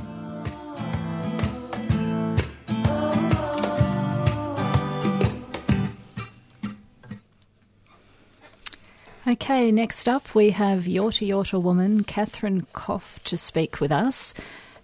Okay, 9.26 9.72
next 9.72 10.06
up 10.06 10.34
we 10.34 10.51
have 10.51 10.80
Yorta 10.84 11.26
Yorta 11.26 11.59
woman 11.60 12.05
Catherine 12.05 12.66
Coff 12.74 13.24
to 13.24 13.38
speak 13.38 13.80
with 13.80 13.90
us. 13.90 14.34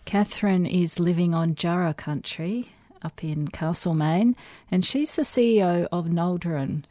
Catherine 0.06 0.64
is 0.64 0.98
living 0.98 1.34
on 1.34 1.54
Jaara 1.54 1.94
country 1.94 2.70
up 3.02 3.22
in 3.22 3.48
Castlemaine, 3.48 4.34
and 4.70 4.82
she's 4.82 5.14
the 5.14 5.24
CEO 5.24 5.86
of 5.92 6.06
Nalderun, 6.06 6.84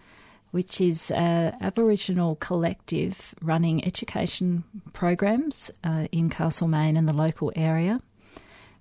which 0.51 0.79
is 0.79 1.09
an 1.09 1.55
Aboriginal 1.59 2.35
collective 2.35 3.33
running 3.41 3.83
education 3.83 4.63
programs 4.93 5.71
uh, 5.83 6.05
in 6.11 6.29
Castlemaine 6.29 6.95
and 6.95 7.09
the 7.09 7.17
local 7.17 7.51
area. 7.55 7.99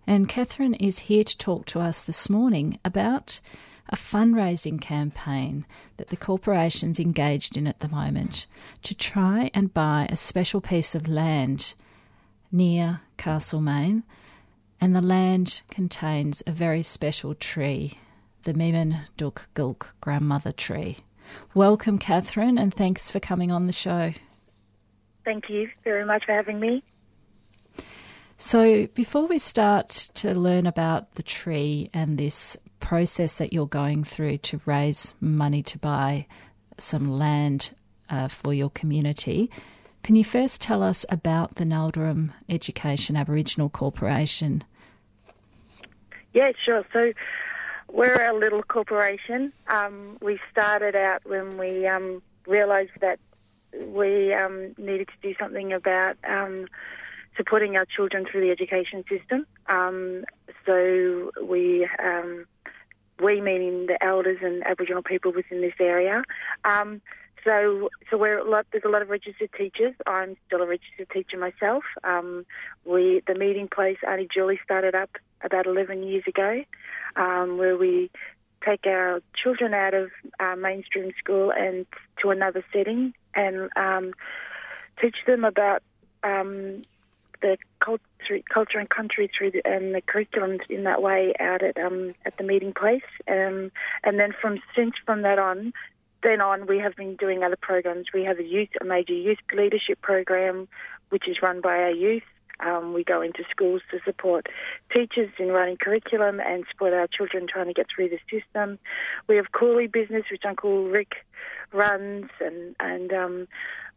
And 0.07 0.29
Catherine 0.29 0.75
is 0.75 0.99
here 0.99 1.25
to 1.25 1.39
talk 1.39 1.65
to 1.67 1.81
us 1.81 2.03
this 2.03 2.29
morning 2.29 2.79
about 2.85 3.41
a 3.89 3.97
fundraising 3.97 4.81
campaign 4.81 5.67
that 5.97 6.09
the 6.09 6.17
corporation's 6.17 7.01
engaged 7.01 7.57
in 7.57 7.67
at 7.67 7.81
the 7.81 7.89
moment 7.89 8.47
to 8.83 8.95
try 8.95 9.51
and 9.55 9.75
buy 9.75 10.07
a 10.11 10.17
special 10.17 10.61
piece 10.61 10.95
of 10.95 11.09
land 11.09 11.75
near 12.53 13.01
Castlemaine. 13.17 14.03
And 14.81 14.95
the 14.95 15.03
land 15.03 15.63
contains 15.71 16.43
a 16.47 16.53
very 16.53 16.83
special 16.83 17.35
tree, 17.35 17.95
the 18.45 18.53
Miman 18.53 19.01
Duk 19.17 19.49
Gulk 19.55 19.95
grandmother 20.01 20.53
tree. 20.53 20.99
Welcome, 21.55 21.99
Catherine, 21.99 22.59
and 22.59 22.73
thanks 22.73 23.11
for 23.11 23.21
coming 23.21 23.51
on 23.51 23.67
the 23.67 23.73
show. 23.73 24.13
Thank 25.25 25.51
you 25.51 25.69
very 25.85 26.05
much 26.05 26.25
for 26.25 26.33
having 26.33 26.61
me. 26.61 26.83
So, 28.39 28.87
before 28.95 29.27
we 29.27 29.39
start 29.39 29.89
to 30.15 30.33
learn 30.33 30.67
about 30.67 31.17
the 31.17 31.25
tree 31.25 31.91
and 31.93 32.17
this 32.17 32.57
process 32.81 33.39
that 33.39 33.53
you're 33.53 33.67
going 33.67 34.05
through 34.05 34.39
to 34.39 34.61
raise 34.67 35.15
money 35.21 35.63
to 35.65 35.79
buy 35.79 36.27
some 36.79 37.09
land 37.09 37.71
uh, 38.09 38.29
for 38.29 38.55
your 38.55 38.71
community, 38.71 39.51
can 40.03 40.15
you 40.15 40.25
first 40.25 40.61
tell 40.61 40.83
us 40.83 41.05
about 41.11 41.57
the 41.57 41.65
Nalderun 41.65 42.33
Education 42.49 43.17
Aboriginal 43.17 43.69
Corporation? 43.69 44.65
Yeah, 46.33 46.53
sure. 46.65 46.85
So 46.93 47.13
we're 47.91 48.29
a 48.29 48.33
little 48.33 48.63
corporation. 48.63 49.53
Um, 49.67 50.19
we 50.21 50.39
started 50.51 50.95
out 50.95 51.23
when 51.25 51.59
we 51.59 51.87
um, 51.87 52.23
realised 52.47 53.01
that 53.01 53.19
we 53.87 54.33
um, 54.33 54.75
needed 54.79 55.09
to 55.09 55.15
do 55.23 55.35
something 55.39 55.73
about 55.73 56.17
um, 56.25 56.67
supporting 57.37 57.77
our 57.77 57.85
children 57.85 58.27
through 58.27 58.43
the 58.43 58.51
education 58.51 59.05
system. 59.09 59.47
Um, 59.67 60.25
so 60.67 61.31
we, 61.43 61.89
um, 62.03 62.47
we 63.21 63.41
meaning 63.41 63.87
the 63.87 64.03
elders 64.03 64.39
and 64.43 64.65
Aboriginal 64.67 65.03
people 65.03 65.33
within 65.33 65.61
this 65.61 65.75
area. 65.81 66.23
Um, 66.65 67.01
so, 67.45 67.89
so 68.11 68.19
we're 68.19 68.39
a 68.39 68.49
lot, 68.49 68.67
there's 68.73 68.85
a 68.85 68.89
lot 68.89 69.03
of 69.03 69.09
registered 69.09 69.51
teachers. 69.57 69.95
I'm 70.07 70.37
still 70.47 70.61
a 70.61 70.67
registered 70.67 71.09
teacher 71.11 71.39
myself. 71.39 71.85
Um, 72.05 72.45
we, 72.85 73.23
the 73.27 73.35
meeting 73.35 73.69
place, 73.69 73.99
Auntie 74.07 74.29
Julie 74.33 74.61
started 74.65 74.95
up 74.95 75.11
about 75.43 75.67
11 75.67 76.03
years 76.03 76.25
ago, 76.27 76.63
um, 77.17 77.59
where 77.59 77.77
we 77.77 78.11
take 78.65 78.87
our 78.87 79.23
children 79.41 79.73
out 79.73 79.95
of 79.95 80.11
uh, 80.41 80.57
mainstream 80.57 81.13
school 81.19 81.53
and 81.53 81.87
to 82.21 82.31
another 82.31 82.65
setting 82.73 83.15
and 83.35 83.71
um, 83.77 84.13
teach 85.01 85.17
them 85.27 85.45
about 85.45 85.83
um, 86.25 86.83
the 87.41 87.57
culture, 88.19 88.43
culture 88.53 88.79
and 88.79 88.89
country 88.89 89.31
through 89.37 89.53
the, 89.53 89.67
and 89.67 89.95
the 89.95 90.01
curriculum 90.01 90.59
in 90.69 90.85
that 90.85 91.03
way 91.03 91.35
out 91.41 91.63
at 91.63 91.77
um, 91.79 92.15
at 92.25 92.37
the 92.37 92.45
meeting 92.45 92.73
place. 92.73 93.03
Um, 93.29 93.71
and 94.05 94.19
then 94.19 94.33
from 94.41 94.61
since 94.75 94.95
from 95.05 95.23
that 95.23 95.39
on, 95.39 95.73
then 96.23 96.41
on 96.41 96.67
we 96.67 96.79
have 96.79 96.97
been 96.97 97.17
doing 97.17 97.43
other 97.43 97.57
programs. 97.61 98.07
We 98.13 98.25
have 98.25 98.39
a 98.39 98.45
youth, 98.45 98.71
a 98.81 98.85
major 98.85 99.15
youth 99.15 99.39
leadership 99.53 100.01
program, 100.01 100.69
which 101.11 101.29
is 101.29 101.43
run 101.43 101.61
by 101.61 101.77
our 101.77 101.91
youth. 101.91 102.23
Um, 102.61 102.93
we 102.93 103.05
go 103.05 103.23
into 103.23 103.45
schools 103.49 103.83
to 103.93 104.01
support 104.05 104.49
teachers 104.93 105.31
in 105.39 105.49
running 105.49 105.77
curriculum 105.77 106.41
and 106.41 106.65
support 106.69 106.93
our 106.93 107.07
children 107.07 107.47
trying 107.47 107.67
to 107.67 107.73
get 107.73 107.87
through 107.95 108.09
the 108.09 108.19
system. 108.29 108.81
We 109.29 109.37
have 109.37 109.53
Cooley 109.53 109.87
Business, 109.87 110.25
which 110.29 110.43
Uncle 110.45 110.89
Rick 110.89 111.25
runs, 111.73 112.31
and 112.41 112.75
and 112.81 113.13
um, 113.13 113.49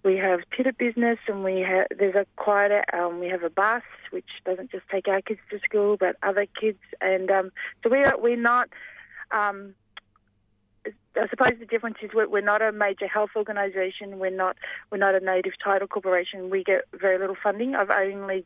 we 0.04 0.18
have 0.18 0.42
Pitta 0.50 0.74
Business, 0.74 1.20
and 1.28 1.44
we 1.44 1.60
have 1.62 1.88
there's 1.98 2.16
a 2.16 2.26
quieter. 2.36 2.84
Um, 2.94 3.20
we 3.20 3.28
have 3.28 3.44
a 3.44 3.50
bus 3.50 3.84
which 4.12 4.26
doesn't 4.46 4.72
just 4.72 4.84
take 4.90 5.08
our 5.08 5.22
kids 5.22 5.40
to 5.52 5.60
school, 5.60 5.98
but 5.98 6.16
other 6.24 6.46
kids, 6.60 6.80
and 7.00 7.30
um, 7.30 7.52
so 7.84 7.90
we 7.90 8.04
are 8.04 8.18
we're 8.18 8.38
not. 8.38 8.70
Um, 9.32 9.76
I 11.16 11.28
suppose 11.30 11.54
the 11.60 11.66
difference 11.66 11.98
is 12.02 12.12
we're, 12.14 12.42
not 12.42 12.62
a 12.62 12.72
major 12.72 13.06
health 13.06 13.32
organisation. 13.36 14.18
We're 14.18 14.32
not 14.32 14.56
we're 14.92 14.98
not 14.98 15.14
a 15.14 15.20
native 15.20 15.54
title 15.64 15.88
corporation. 15.88 16.50
We 16.50 16.64
get 16.64 16.86
very 16.94 17.20
little 17.20 17.36
funding. 17.42 17.76
I've 17.76 17.90
only 17.90 18.46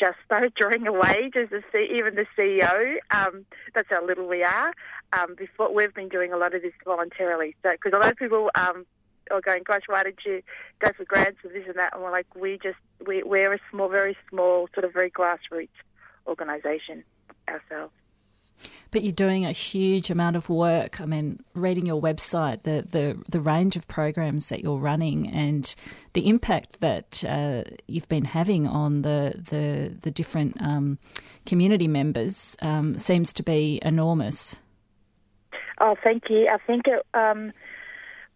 just 0.00 0.16
started 0.24 0.54
drawing 0.54 0.86
a 0.86 0.92
wage 0.92 1.34
as 1.36 1.48
the 1.50 1.78
even 1.78 2.14
the 2.14 2.26
CEO. 2.36 2.96
Um, 3.10 3.44
that's 3.74 3.88
how 3.90 4.04
little 4.04 4.26
we 4.26 4.42
are. 4.42 4.72
Um, 5.12 5.34
before 5.36 5.72
we've 5.72 5.94
been 5.94 6.08
doing 6.08 6.32
a 6.32 6.36
lot 6.36 6.54
of 6.54 6.62
this 6.62 6.72
voluntarily. 6.84 7.54
So 7.62 7.72
because 7.72 7.92
a 7.94 7.98
lot 7.98 8.10
of 8.10 8.16
people 8.16 8.50
um, 8.54 8.86
are 9.30 9.40
going, 9.40 9.62
gosh, 9.64 9.82
why 9.86 10.02
did 10.02 10.18
you 10.24 10.42
go 10.80 10.92
for 10.96 11.04
grants 11.04 11.38
or 11.44 11.50
this 11.50 11.64
and 11.66 11.76
that? 11.76 11.94
And 11.94 12.02
we're 12.02 12.10
like, 12.10 12.34
we 12.34 12.58
just 12.62 12.78
we, 13.06 13.22
we're 13.22 13.52
a 13.52 13.58
small, 13.70 13.88
very 13.88 14.16
small, 14.30 14.68
sort 14.74 14.84
of 14.84 14.92
very 14.92 15.10
grassroots 15.10 15.68
organisation 16.26 17.04
ourselves. 17.48 17.92
But 18.90 19.02
you're 19.02 19.12
doing 19.12 19.44
a 19.44 19.52
huge 19.52 20.10
amount 20.10 20.34
of 20.34 20.48
work. 20.48 21.00
I 21.00 21.04
mean, 21.04 21.40
reading 21.54 21.86
your 21.86 22.00
website, 22.00 22.62
the 22.62 22.84
the, 22.90 23.22
the 23.30 23.40
range 23.40 23.76
of 23.76 23.86
programs 23.86 24.48
that 24.48 24.62
you're 24.62 24.78
running, 24.78 25.30
and 25.30 25.72
the 26.14 26.28
impact 26.28 26.80
that 26.80 27.22
uh, 27.24 27.64
you've 27.86 28.08
been 28.08 28.24
having 28.24 28.66
on 28.66 29.02
the 29.02 29.34
the 29.36 29.94
the 30.00 30.10
different 30.10 30.60
um, 30.60 30.98
community 31.46 31.86
members 31.86 32.56
um, 32.60 32.98
seems 32.98 33.32
to 33.34 33.42
be 33.42 33.78
enormous. 33.82 34.60
Oh, 35.80 35.94
thank 36.02 36.24
you. 36.28 36.48
I 36.50 36.58
think 36.66 36.88
it, 36.88 37.06
um, 37.14 37.52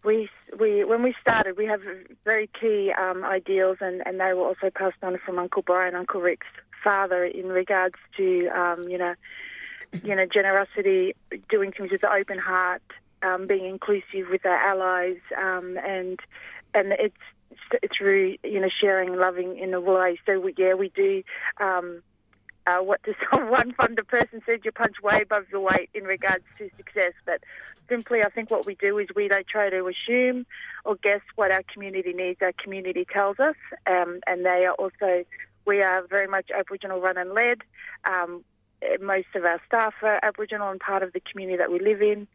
we 0.03 0.29
we 0.59 0.83
when 0.83 1.03
we 1.03 1.15
started, 1.21 1.57
we 1.57 1.65
have 1.65 1.81
very 2.25 2.49
key 2.59 2.91
um, 2.91 3.23
ideals, 3.23 3.77
and, 3.81 4.05
and 4.05 4.19
they 4.19 4.33
were 4.33 4.47
also 4.47 4.69
passed 4.69 5.01
on 5.01 5.17
from 5.25 5.39
Uncle 5.39 5.61
Brian, 5.61 5.95
Uncle 5.95 6.21
Rick's 6.21 6.47
father, 6.83 7.23
in 7.23 7.47
regards 7.47 7.97
to 8.17 8.47
um, 8.49 8.87
you 8.87 8.97
know 8.97 9.15
you 10.01 10.15
know, 10.15 10.25
generosity, 10.25 11.15
doing 11.49 11.71
things 11.71 11.91
with 11.91 12.03
an 12.03 12.09
open 12.11 12.39
heart, 12.39 12.81
um, 13.21 13.45
being 13.45 13.65
inclusive 13.65 14.27
with 14.31 14.45
our 14.45 14.55
allies, 14.55 15.19
um, 15.37 15.77
and 15.85 16.19
and 16.73 16.93
it's 16.93 17.15
through 17.95 18.37
you 18.43 18.59
know 18.59 18.69
sharing 18.81 19.15
loving 19.15 19.57
in 19.57 19.73
a 19.73 19.79
way. 19.79 20.19
So 20.25 20.39
we, 20.39 20.53
yeah, 20.57 20.73
we 20.73 20.89
do. 20.89 21.23
Um, 21.59 22.01
uh, 22.65 22.79
what 22.79 23.01
does 23.03 23.15
one 23.31 23.73
funder 23.73 24.07
person 24.07 24.41
said? 24.45 24.61
You 24.63 24.71
punch 24.71 25.01
way 25.01 25.21
above 25.21 25.45
your 25.51 25.61
weight 25.61 25.89
in 25.93 26.03
regards 26.03 26.43
to 26.57 26.69
success. 26.77 27.13
But 27.25 27.43
simply, 27.89 28.23
I 28.23 28.29
think 28.29 28.49
what 28.49 28.65
we 28.65 28.75
do 28.75 28.97
is 28.97 29.07
we 29.15 29.27
don't 29.27 29.47
try 29.47 29.69
to 29.69 29.87
assume 29.87 30.45
or 30.85 30.95
guess 30.95 31.21
what 31.35 31.51
our 31.51 31.63
community 31.71 32.13
needs. 32.13 32.41
Our 32.41 32.53
community 32.53 33.05
tells 33.11 33.39
us, 33.39 33.55
um, 33.87 34.19
and 34.27 34.45
they 34.45 34.65
are 34.65 34.73
also. 34.73 35.25
We 35.65 35.81
are 35.81 36.05
very 36.05 36.27
much 36.27 36.51
Aboriginal 36.51 36.99
run 36.99 37.17
and 37.17 37.33
led. 37.33 37.59
Um, 38.03 38.43
most 39.01 39.27
of 39.33 39.45
our 39.45 39.61
staff 39.65 39.93
are 40.01 40.19
Aboriginal 40.21 40.69
and 40.69 40.79
part 40.79 41.03
of 41.03 41.13
the 41.13 41.21
community 41.21 41.57
that 41.57 41.71
we 41.71 41.79
live 41.79 42.01
in, 42.01 42.27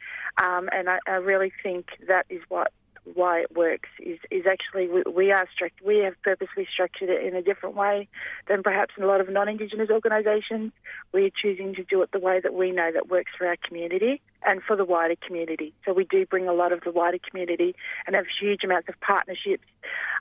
um, 0.43 0.71
and 0.73 0.89
I, 0.89 0.99
I, 1.07 1.17
really 1.17 1.53
think 1.63 1.89
that 2.07 2.25
is 2.31 2.41
what 2.49 2.73
why 3.15 3.41
it 3.41 3.57
works 3.57 3.89
is 4.01 4.19
is 4.31 4.45
actually 4.47 4.89
we, 4.89 5.03
we 5.11 5.33
are 5.33 5.47
we 5.85 5.99
have 5.99 6.15
purposely 6.23 6.67
structured 6.73 7.09
it 7.09 7.25
in 7.25 7.35
a 7.35 7.43
different 7.43 7.75
way 7.75 8.09
than 8.49 8.63
perhaps 8.63 8.95
a 9.01 9.07
lot 9.07 9.21
of 9.21 9.29
non-Indigenous 9.29 9.91
organisations. 9.91 10.73
We're 11.13 11.31
choosing 11.31 11.75
to 11.75 11.85
do 11.85 12.03
it 12.03 12.11
the 12.13 12.19
way 12.19 12.41
that 12.41 12.55
we 12.55 12.71
know 12.71 12.91
that 12.93 13.09
works 13.09 13.33
for 13.37 13.47
our 13.47 13.57
community 13.57 14.21
and 14.47 14.63
for 14.63 14.77
the 14.77 14.85
wider 14.85 15.17
community. 15.27 15.75
So 15.85 15.93
we 15.93 16.05
do 16.05 16.27
bring 16.27 16.49
a 16.49 16.53
lot 16.53 16.73
of 16.73 16.81
the 16.83 16.91
wider 16.91 17.19
community 17.19 17.75
and 18.07 18.15
have 18.15 18.27
huge 18.41 18.65
amounts 18.65 18.89
of 18.89 19.01
partnerships 19.01 19.65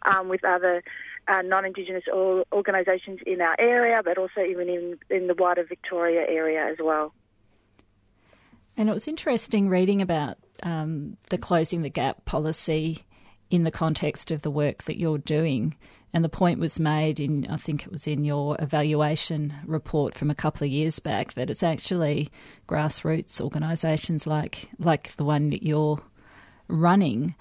um, 0.06 0.30
with 0.30 0.44
other 0.44 0.84
uh, 1.28 1.42
non-Indigenous 1.42 2.04
organisations 2.52 3.20
in 3.26 3.42
our 3.42 3.56
area, 3.60 4.02
but 4.04 4.18
also 4.18 4.42
even 4.42 4.70
in, 4.70 4.98
in 5.10 5.28
the 5.28 5.36
wider 5.36 5.64
Victoria 5.64 6.26
area 6.28 6.66
as 6.66 6.78
well. 6.82 7.14
And 8.78 8.90
it 8.90 8.94
was 8.94 9.08
interesting 9.08 9.70
reading 9.70 10.02
about 10.02 10.38
um, 10.62 11.18
the 11.32 11.38
closing 11.40 11.82
the 11.82 11.90
gap 11.90 12.26
policy 12.26 13.04
in 13.50 13.64
the 13.64 13.72
context 13.72 14.30
of 14.30 14.44
the 14.44 14.52
work 14.52 14.84
that 14.84 15.00
you're 15.00 15.18
doing. 15.18 15.76
And 16.14 16.24
the 16.24 16.30
point 16.30 16.60
was 16.60 16.80
made 16.80 17.20
in, 17.20 17.48
I 17.50 17.58
think 17.58 17.86
it 17.86 17.92
was 17.92 18.08
in 18.08 18.24
your 18.24 18.56
evaluation 18.60 19.54
report 19.66 20.14
from 20.14 20.30
a 20.30 20.36
couple 20.36 20.66
of 20.66 20.72
years 20.72 21.00
back, 21.00 21.34
that 21.34 21.50
it's 21.50 21.64
actually 21.64 22.30
grassroots 22.68 23.42
organisations 23.42 24.28
like 24.28 24.70
like 24.80 25.16
the 25.16 25.26
one 25.26 25.50
that 25.50 25.64
you're 25.64 26.02
running 26.68 27.36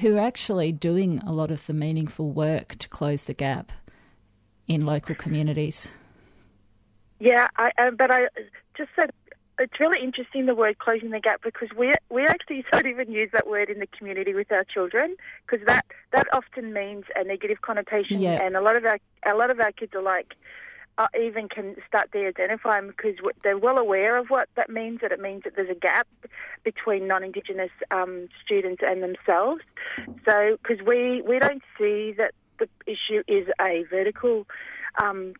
who 0.00 0.16
are 0.16 0.26
actually 0.26 0.70
doing 0.70 1.18
a 1.20 1.32
lot 1.32 1.50
of 1.50 1.66
the 1.66 1.72
meaningful 1.72 2.30
work 2.32 2.76
to 2.76 2.88
close 2.88 3.24
the 3.24 3.34
gap 3.34 3.72
in 4.66 4.84
local 4.84 5.14
communities. 5.14 5.88
Yeah, 7.20 7.48
I, 7.56 7.72
uh, 7.78 7.90
but 7.90 8.10
I 8.10 8.28
just 8.76 8.90
said 8.94 9.10
it's 9.58 9.80
really 9.80 10.02
interesting 10.02 10.46
the 10.46 10.54
word 10.54 10.78
closing 10.78 11.10
the 11.10 11.20
gap 11.20 11.42
because 11.42 11.68
we 11.76 11.92
we 12.10 12.24
actually 12.26 12.64
don't 12.72 12.86
even 12.86 13.10
use 13.10 13.30
that 13.32 13.46
word 13.48 13.68
in 13.70 13.78
the 13.78 13.86
community 13.86 14.34
with 14.34 14.50
our 14.52 14.64
children 14.64 15.16
because 15.46 15.64
that 15.66 15.84
that 16.12 16.26
often 16.32 16.72
means 16.72 17.04
a 17.16 17.24
negative 17.24 17.60
connotation 17.60 18.20
Yeah. 18.20 18.40
and 18.42 18.56
a 18.56 18.60
lot 18.60 18.76
of 18.76 18.84
our 18.84 18.98
a 19.26 19.34
lot 19.34 19.50
of 19.50 19.60
our 19.60 19.72
kids 19.72 19.94
are 19.94 20.02
like 20.02 20.34
uh, 20.98 21.06
even 21.16 21.48
can 21.48 21.76
start 21.86 22.10
de-identifying 22.10 22.88
because 22.88 23.14
they're 23.44 23.56
well 23.56 23.78
aware 23.78 24.16
of 24.16 24.30
what 24.30 24.48
that 24.56 24.68
means 24.68 25.00
that 25.00 25.12
it 25.12 25.20
means 25.20 25.44
that 25.44 25.54
there's 25.54 25.70
a 25.70 25.74
gap 25.74 26.08
between 26.64 27.06
non-indigenous 27.06 27.70
um, 27.92 28.28
students 28.44 28.82
and 28.84 29.00
themselves 29.02 29.62
so 30.24 30.56
because 30.62 30.84
we 30.84 31.22
we 31.22 31.38
don't 31.38 31.62
see 31.78 32.12
that 32.16 32.32
the 32.58 32.68
issue 32.86 33.22
is 33.28 33.46
a 33.60 33.84
vertical 33.88 34.46
um, 35.00 35.34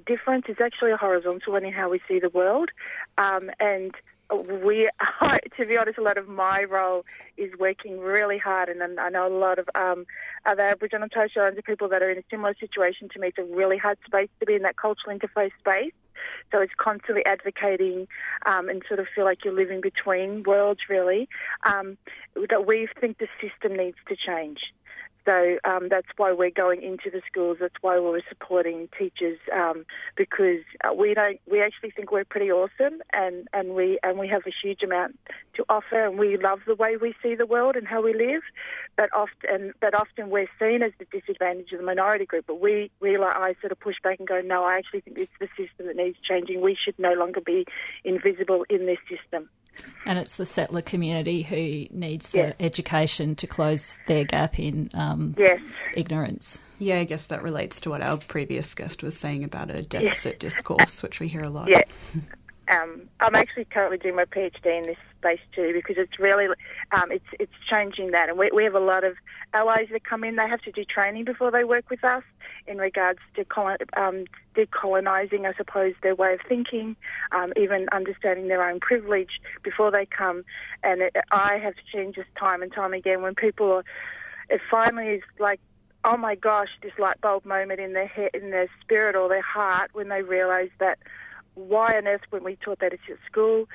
difference 0.00 0.46
is 0.48 0.56
actually 0.62 0.92
a 0.92 0.96
horizontal 0.96 1.52
one 1.52 1.64
in 1.64 1.72
how 1.72 1.90
we 1.90 2.00
see 2.08 2.18
the 2.18 2.30
world 2.30 2.70
um, 3.18 3.50
and 3.60 3.94
we, 4.32 4.88
to 5.56 5.66
be 5.66 5.76
honest, 5.76 5.98
a 5.98 6.02
lot 6.02 6.18
of 6.18 6.28
my 6.28 6.64
role 6.64 7.04
is 7.36 7.50
working 7.58 7.98
really 8.00 8.38
hard, 8.38 8.68
and 8.68 8.98
I 8.98 9.08
know 9.08 9.26
a 9.26 9.36
lot 9.36 9.58
of 9.58 9.68
um, 9.74 10.06
other 10.46 10.62
Aboriginal 10.62 11.04
and 11.04 11.12
Torres 11.12 11.30
Strait 11.30 11.42
Islander 11.42 11.62
people 11.62 11.88
that 11.88 12.02
are 12.02 12.10
in 12.10 12.18
a 12.18 12.24
similar 12.30 12.54
situation 12.58 13.08
to 13.12 13.20
me. 13.20 13.28
It's 13.28 13.38
a 13.38 13.54
really 13.54 13.78
hard 13.78 13.98
space 14.06 14.28
to 14.40 14.46
be 14.46 14.54
in 14.54 14.62
that 14.62 14.76
cultural 14.76 15.16
interface 15.16 15.52
space. 15.58 15.92
So 16.52 16.60
it's 16.60 16.72
constantly 16.76 17.24
advocating 17.26 18.06
um, 18.46 18.68
and 18.68 18.82
sort 18.86 19.00
of 19.00 19.06
feel 19.14 19.24
like 19.24 19.44
you're 19.44 19.54
living 19.54 19.80
between 19.80 20.44
worlds, 20.44 20.80
really. 20.88 21.28
Um, 21.64 21.98
that 22.48 22.66
we 22.66 22.88
think 23.00 23.18
the 23.18 23.28
system 23.40 23.76
needs 23.76 23.96
to 24.08 24.16
change. 24.16 24.60
So 25.24 25.58
um, 25.64 25.88
that's 25.88 26.08
why 26.16 26.32
we're 26.32 26.50
going 26.50 26.82
into 26.82 27.10
the 27.10 27.22
schools. 27.26 27.58
That's 27.60 27.74
why 27.80 27.98
we're 27.98 28.22
supporting 28.28 28.88
teachers 28.98 29.38
um, 29.54 29.84
because 30.16 30.62
uh, 30.84 30.92
we 30.92 31.14
don't. 31.14 31.40
We 31.50 31.60
actually 31.60 31.90
think 31.90 32.10
we're 32.10 32.24
pretty 32.24 32.50
awesome, 32.50 33.00
and, 33.12 33.46
and 33.52 33.74
we 33.74 33.98
and 34.02 34.18
we 34.18 34.28
have 34.28 34.42
a 34.46 34.52
huge 34.62 34.82
amount 34.82 35.18
to 35.54 35.64
offer, 35.68 36.04
and 36.04 36.18
we 36.18 36.36
love 36.36 36.60
the 36.66 36.74
way 36.74 36.96
we 36.96 37.14
see 37.22 37.34
the 37.34 37.46
world 37.46 37.76
and 37.76 37.86
how 37.86 38.02
we 38.02 38.14
live. 38.14 38.42
But 38.96 39.10
often, 39.14 39.72
but 39.80 39.94
often 39.94 40.30
we're 40.30 40.48
seen 40.58 40.82
as 40.82 40.92
the 40.98 41.06
disadvantage 41.06 41.72
of 41.72 41.78
the 41.78 41.86
minority 41.86 42.26
group. 42.26 42.46
But 42.46 42.60
we, 42.60 42.90
we 43.00 43.16
like 43.16 43.36
I 43.36 43.54
sort 43.60 43.72
of 43.72 43.80
push 43.80 43.96
back 44.02 44.18
and 44.18 44.26
go, 44.26 44.40
no, 44.40 44.64
I 44.64 44.76
actually 44.76 45.00
think 45.00 45.18
it's 45.18 45.32
the 45.38 45.48
system 45.56 45.86
that 45.86 45.96
needs 45.96 46.18
changing. 46.22 46.60
We 46.60 46.76
should 46.82 46.98
no 46.98 47.12
longer 47.12 47.40
be 47.40 47.66
invisible 48.04 48.64
in 48.68 48.86
this 48.86 48.98
system. 49.08 49.48
And 50.04 50.18
it's 50.18 50.36
the 50.36 50.44
settler 50.46 50.82
community 50.82 51.42
who 51.42 51.86
needs 51.96 52.30
the 52.30 52.38
Yes. 52.38 52.54
education 52.60 53.34
to 53.36 53.46
close 53.46 53.98
their 54.06 54.24
gap 54.24 54.58
in 54.58 54.90
um, 54.94 55.34
Yes. 55.38 55.60
ignorance. 55.94 56.58
Yeah, 56.78 56.98
I 56.98 57.04
guess 57.04 57.26
that 57.28 57.42
relates 57.42 57.80
to 57.82 57.90
what 57.90 58.02
our 58.02 58.16
previous 58.18 58.74
guest 58.74 59.02
was 59.04 59.16
saying 59.16 59.44
about 59.44 59.70
a 59.70 59.82
deficit 59.82 60.40
discourse, 60.40 61.02
which 61.02 61.20
we 61.20 61.28
hear 61.28 61.42
a 61.44 61.48
lot. 61.50 61.68
Yeah. 61.68 61.82
Um, 62.72 63.08
I'm 63.20 63.34
actually 63.34 63.66
currently 63.66 63.98
doing 63.98 64.16
my 64.16 64.24
PhD 64.24 64.78
in 64.78 64.84
this 64.84 64.96
space 65.18 65.40
too 65.54 65.72
because 65.74 65.96
it's 65.98 66.18
really 66.18 66.46
um, 66.92 67.12
it's 67.12 67.26
it's 67.38 67.52
changing 67.68 68.12
that, 68.12 68.28
and 68.28 68.38
we, 68.38 68.50
we 68.50 68.64
have 68.64 68.74
a 68.74 68.80
lot 68.80 69.04
of 69.04 69.16
allies 69.52 69.88
that 69.92 70.04
come 70.04 70.24
in. 70.24 70.36
They 70.36 70.48
have 70.48 70.62
to 70.62 70.72
do 70.72 70.84
training 70.84 71.24
before 71.24 71.50
they 71.50 71.64
work 71.64 71.90
with 71.90 72.02
us 72.04 72.22
in 72.66 72.78
regards 72.78 73.18
to 73.36 73.44
colon, 73.44 73.78
um, 73.96 74.24
decolonizing, 74.54 75.46
I 75.46 75.54
suppose, 75.56 75.94
their 76.02 76.14
way 76.14 76.34
of 76.34 76.40
thinking, 76.48 76.96
um, 77.32 77.52
even 77.56 77.88
understanding 77.92 78.48
their 78.48 78.68
own 78.68 78.80
privilege 78.80 79.40
before 79.62 79.90
they 79.90 80.06
come. 80.06 80.44
And 80.82 81.02
it, 81.02 81.16
I 81.30 81.58
have 81.58 81.74
seen 81.92 82.12
just 82.12 82.28
time 82.38 82.62
and 82.62 82.72
time 82.72 82.92
again 82.94 83.22
when 83.22 83.34
people 83.34 83.70
are, 83.72 83.84
it 84.48 84.60
finally 84.70 85.08
is 85.08 85.22
like 85.38 85.60
oh 86.04 86.16
my 86.16 86.34
gosh, 86.34 86.68
this 86.82 86.92
light 86.98 87.20
bulb 87.20 87.44
moment 87.44 87.78
in 87.78 87.92
their 87.92 88.08
head, 88.08 88.30
in 88.34 88.50
their 88.50 88.68
spirit 88.80 89.14
or 89.14 89.28
their 89.28 89.42
heart 89.42 89.90
when 89.92 90.08
they 90.08 90.22
realise 90.22 90.70
that 90.80 90.98
why 91.54 91.96
on 91.96 92.06
earth 92.06 92.22
when 92.30 92.44
we 92.44 92.56
taught 92.56 92.80
that 92.80 92.92
at 92.92 93.00
school, 93.26 93.68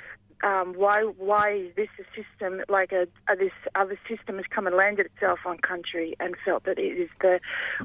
um, 0.44 0.74
why 0.76 1.02
why 1.02 1.54
is 1.54 1.76
this 1.76 1.90
a 2.00 2.04
system 2.16 2.62
like 2.70 2.92
a, 2.92 3.08
a 3.28 3.36
this 3.36 3.52
other 3.76 4.00
system 4.08 4.38
has 4.38 4.46
come 4.50 4.68
and 4.68 4.76
landed 4.76 5.08
itself 5.08 5.40
on 5.46 5.58
country 5.58 6.16
and 6.20 6.36
felt 6.46 6.64
that 6.66 6.78
it 6.78 6.98
is 6.98 7.10
the 7.22 7.40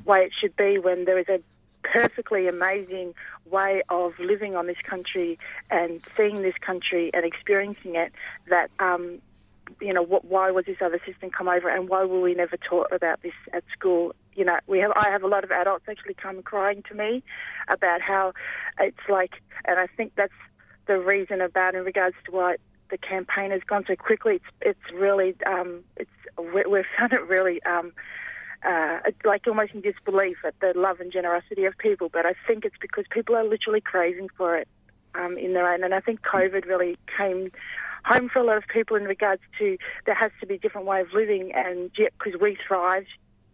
way 0.05 0.20
it 0.20 0.32
should 0.39 0.55
be 0.56 0.78
when 0.78 1.05
there 1.05 1.19
is 1.19 1.28
a 1.28 1.40
perfectly 1.82 2.47
amazing 2.47 3.14
way 3.51 3.82
of 3.89 4.12
living 4.19 4.55
on 4.55 4.66
this 4.66 4.77
country 4.85 5.39
and 5.70 6.01
seeing 6.16 6.43
this 6.43 6.55
country 6.60 7.10
and 7.12 7.24
experiencing 7.24 7.97
it 7.97 8.12
that 8.48 8.70
um, 8.78 9.20
you 9.80 9.92
know, 9.92 10.02
what, 10.02 10.24
why 10.24 10.50
was 10.50 10.64
this 10.66 10.76
other 10.80 11.00
system 11.06 11.30
come 11.30 11.48
over, 11.48 11.68
and 11.68 11.88
why 11.88 12.04
were 12.04 12.20
we 12.20 12.34
never 12.34 12.56
taught 12.56 12.92
about 12.92 13.22
this 13.22 13.32
at 13.52 13.64
school? 13.72 14.14
You 14.34 14.44
know, 14.44 14.58
we 14.66 14.78
have 14.78 14.92
I 14.96 15.10
have 15.10 15.22
a 15.22 15.28
lot 15.28 15.44
of 15.44 15.50
adults 15.50 15.84
actually 15.88 16.14
come 16.14 16.42
crying 16.42 16.82
to 16.88 16.94
me 16.94 17.22
about 17.68 18.00
how 18.00 18.32
it's 18.78 19.08
like, 19.08 19.34
and 19.64 19.78
I 19.78 19.86
think 19.86 20.12
that's 20.16 20.32
the 20.86 20.98
reason 20.98 21.40
about 21.40 21.74
in 21.74 21.84
regards 21.84 22.16
to 22.26 22.32
why 22.32 22.56
the 22.90 22.98
campaign 22.98 23.50
has 23.50 23.62
gone 23.66 23.84
so 23.86 23.96
quickly. 23.96 24.36
It's 24.36 24.44
it's 24.60 24.92
really 24.94 25.34
um, 25.46 25.80
it's 25.96 26.10
we- 26.38 26.64
we've 26.68 26.84
found 26.98 27.12
it 27.12 27.26
really. 27.26 27.62
Um, 27.64 27.92
uh, 28.64 29.00
like 29.24 29.44
almost 29.48 29.74
in 29.74 29.80
disbelief 29.80 30.36
at 30.44 30.54
the 30.60 30.72
love 30.76 31.00
and 31.00 31.12
generosity 31.12 31.64
of 31.64 31.76
people, 31.78 32.08
but 32.08 32.24
I 32.24 32.34
think 32.46 32.64
it's 32.64 32.76
because 32.80 33.04
people 33.10 33.34
are 33.34 33.42
literally 33.42 33.80
craving 33.80 34.28
for 34.36 34.56
it 34.56 34.68
um, 35.14 35.36
in 35.36 35.52
their 35.52 35.72
own. 35.72 35.82
And 35.84 35.94
I 35.94 36.00
think 36.00 36.22
COVID 36.22 36.66
really 36.66 36.96
came 37.16 37.50
home 38.04 38.28
for 38.28 38.40
a 38.40 38.44
lot 38.44 38.56
of 38.56 38.64
people 38.66 38.96
in 38.96 39.04
regards 39.04 39.42
to 39.58 39.76
there 40.06 40.14
has 40.14 40.30
to 40.40 40.46
be 40.46 40.54
a 40.54 40.58
different 40.58 40.86
way 40.86 41.00
of 41.00 41.12
living, 41.12 41.52
and 41.54 41.90
yet, 41.96 42.12
because 42.18 42.40
we 42.40 42.56
thrived 42.66 43.08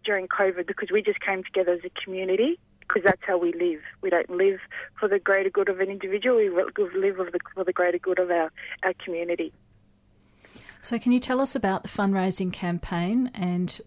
during 0.04 0.28
COVID 0.28 0.66
because 0.66 0.90
we 0.90 1.02
just 1.02 1.20
came 1.20 1.44
together 1.44 1.72
as 1.72 1.80
a 1.84 1.90
community 2.02 2.58
because 2.80 3.02
that's 3.04 3.20
how 3.26 3.36
we 3.36 3.52
live. 3.52 3.80
We 4.00 4.10
don't 4.10 4.30
live 4.30 4.60
for 4.98 5.08
the 5.08 5.18
greater 5.18 5.50
good 5.50 5.68
of 5.68 5.80
an 5.80 5.90
individual. 5.90 6.36
We 6.36 6.48
live 6.48 7.16
for 7.16 7.30
the, 7.30 7.38
for 7.54 7.64
the 7.64 7.72
greater 7.72 7.98
good 7.98 8.18
of 8.18 8.30
our, 8.30 8.50
our 8.82 8.94
community. 9.04 9.52
So, 10.80 10.98
can 10.98 11.12
you 11.12 11.20
tell 11.20 11.40
us 11.40 11.54
about 11.54 11.82
the 11.82 11.88
fundraising 11.88 12.52
campaign 12.52 13.30
and 13.34 13.78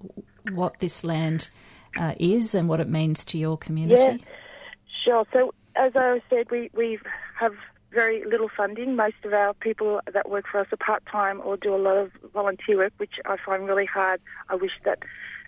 what 0.52 0.80
this 0.80 1.04
land 1.04 1.50
uh, 1.98 2.14
is 2.20 2.54
and 2.54 2.70
what 2.70 2.80
it 2.80 2.90
means 2.90 3.26
to 3.26 3.38
your 3.38 3.58
community? 3.58 4.04
Yeah, 4.04 4.18
sure. 5.04 5.26
So, 5.34 5.54
as 5.76 5.94
I 5.96 6.22
said, 6.30 6.52
we 6.52 6.70
we 6.74 7.00
have 7.40 7.56
very 7.92 8.24
little 8.26 8.50
funding. 8.56 8.96
Most 8.96 9.16
of 9.24 9.34
our 9.34 9.54
people 9.54 10.02
that 10.12 10.30
work 10.30 10.46
for 10.52 10.60
us 10.60 10.68
are 10.72 10.78
part 10.78 11.06
time 11.06 11.42
or 11.44 11.58
do 11.58 11.76
a 11.76 11.78
lot 11.78 11.98
of 11.98 12.12
volunteer 12.34 12.78
work, 12.78 12.94
which 12.98 13.16
I 13.26 13.38
find 13.38 13.68
really 13.68 13.86
hard. 13.86 14.22
I 14.50 14.56
wish 14.56 14.72
that 14.86 15.00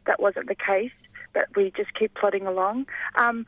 that 0.05 0.21
wasn't 0.21 0.47
the 0.47 0.55
case, 0.55 0.91
but 1.33 1.45
we 1.55 1.71
just 1.75 1.93
keep 1.93 2.13
plodding 2.15 2.45
along. 2.45 2.87
Um, 3.15 3.45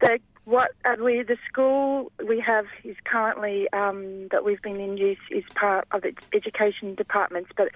the 0.00 0.18
what 0.44 0.72
uh, 0.84 0.96
we 1.00 1.22
the 1.22 1.36
school 1.48 2.10
we 2.26 2.40
have 2.40 2.66
is 2.82 2.96
currently 3.04 3.72
um, 3.72 4.26
that 4.32 4.44
we've 4.44 4.60
been 4.60 4.80
in 4.80 4.96
use 4.96 5.18
is 5.30 5.44
part 5.54 5.86
of 5.92 6.02
the 6.02 6.12
education 6.32 6.96
departments, 6.96 7.50
but 7.56 7.68